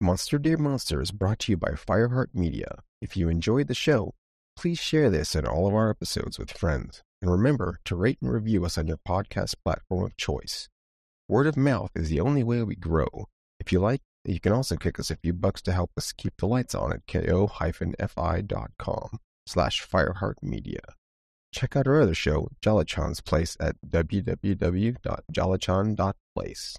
Monster 0.00 0.38
Dear 0.38 0.56
Monster 0.56 1.02
is 1.02 1.10
brought 1.10 1.40
to 1.40 1.52
you 1.52 1.58
by 1.58 1.72
Fireheart 1.72 2.28
Media. 2.32 2.82
If 3.02 3.18
you 3.18 3.28
enjoyed 3.28 3.68
the 3.68 3.74
show, 3.74 4.14
please 4.56 4.78
share 4.78 5.10
this 5.10 5.34
and 5.34 5.46
all 5.46 5.68
of 5.68 5.74
our 5.74 5.90
episodes 5.90 6.38
with 6.38 6.50
friends. 6.50 7.02
And 7.20 7.30
remember 7.30 7.78
to 7.84 7.96
rate 7.96 8.16
and 8.22 8.32
review 8.32 8.64
us 8.64 8.78
on 8.78 8.86
your 8.86 8.96
podcast 8.96 9.56
platform 9.62 10.04
of 10.06 10.16
choice. 10.16 10.68
Word 11.28 11.46
of 11.46 11.56
mouth 11.56 11.90
is 11.94 12.08
the 12.08 12.20
only 12.20 12.42
way 12.42 12.62
we 12.62 12.76
grow. 12.76 13.26
If 13.60 13.72
you 13.72 13.80
like, 13.80 14.00
you 14.24 14.40
can 14.40 14.52
also 14.52 14.76
kick 14.76 15.00
us 15.00 15.10
a 15.10 15.16
few 15.16 15.32
bucks 15.32 15.62
to 15.62 15.72
help 15.72 15.92
us 15.96 16.12
keep 16.12 16.36
the 16.36 16.46
lights 16.46 16.74
on 16.74 16.92
at 16.92 17.06
ko-fi.com 17.06 17.48
slash 19.46 19.86
Fireheart 19.86 20.34
Media. 20.42 20.82
Check 21.52 21.74
out 21.74 21.88
our 21.88 22.00
other 22.00 22.14
show, 22.14 22.48
Jalachan's 22.62 23.20
Place 23.20 23.56
at 23.58 23.74
www.jalachan.place. 23.86 26.76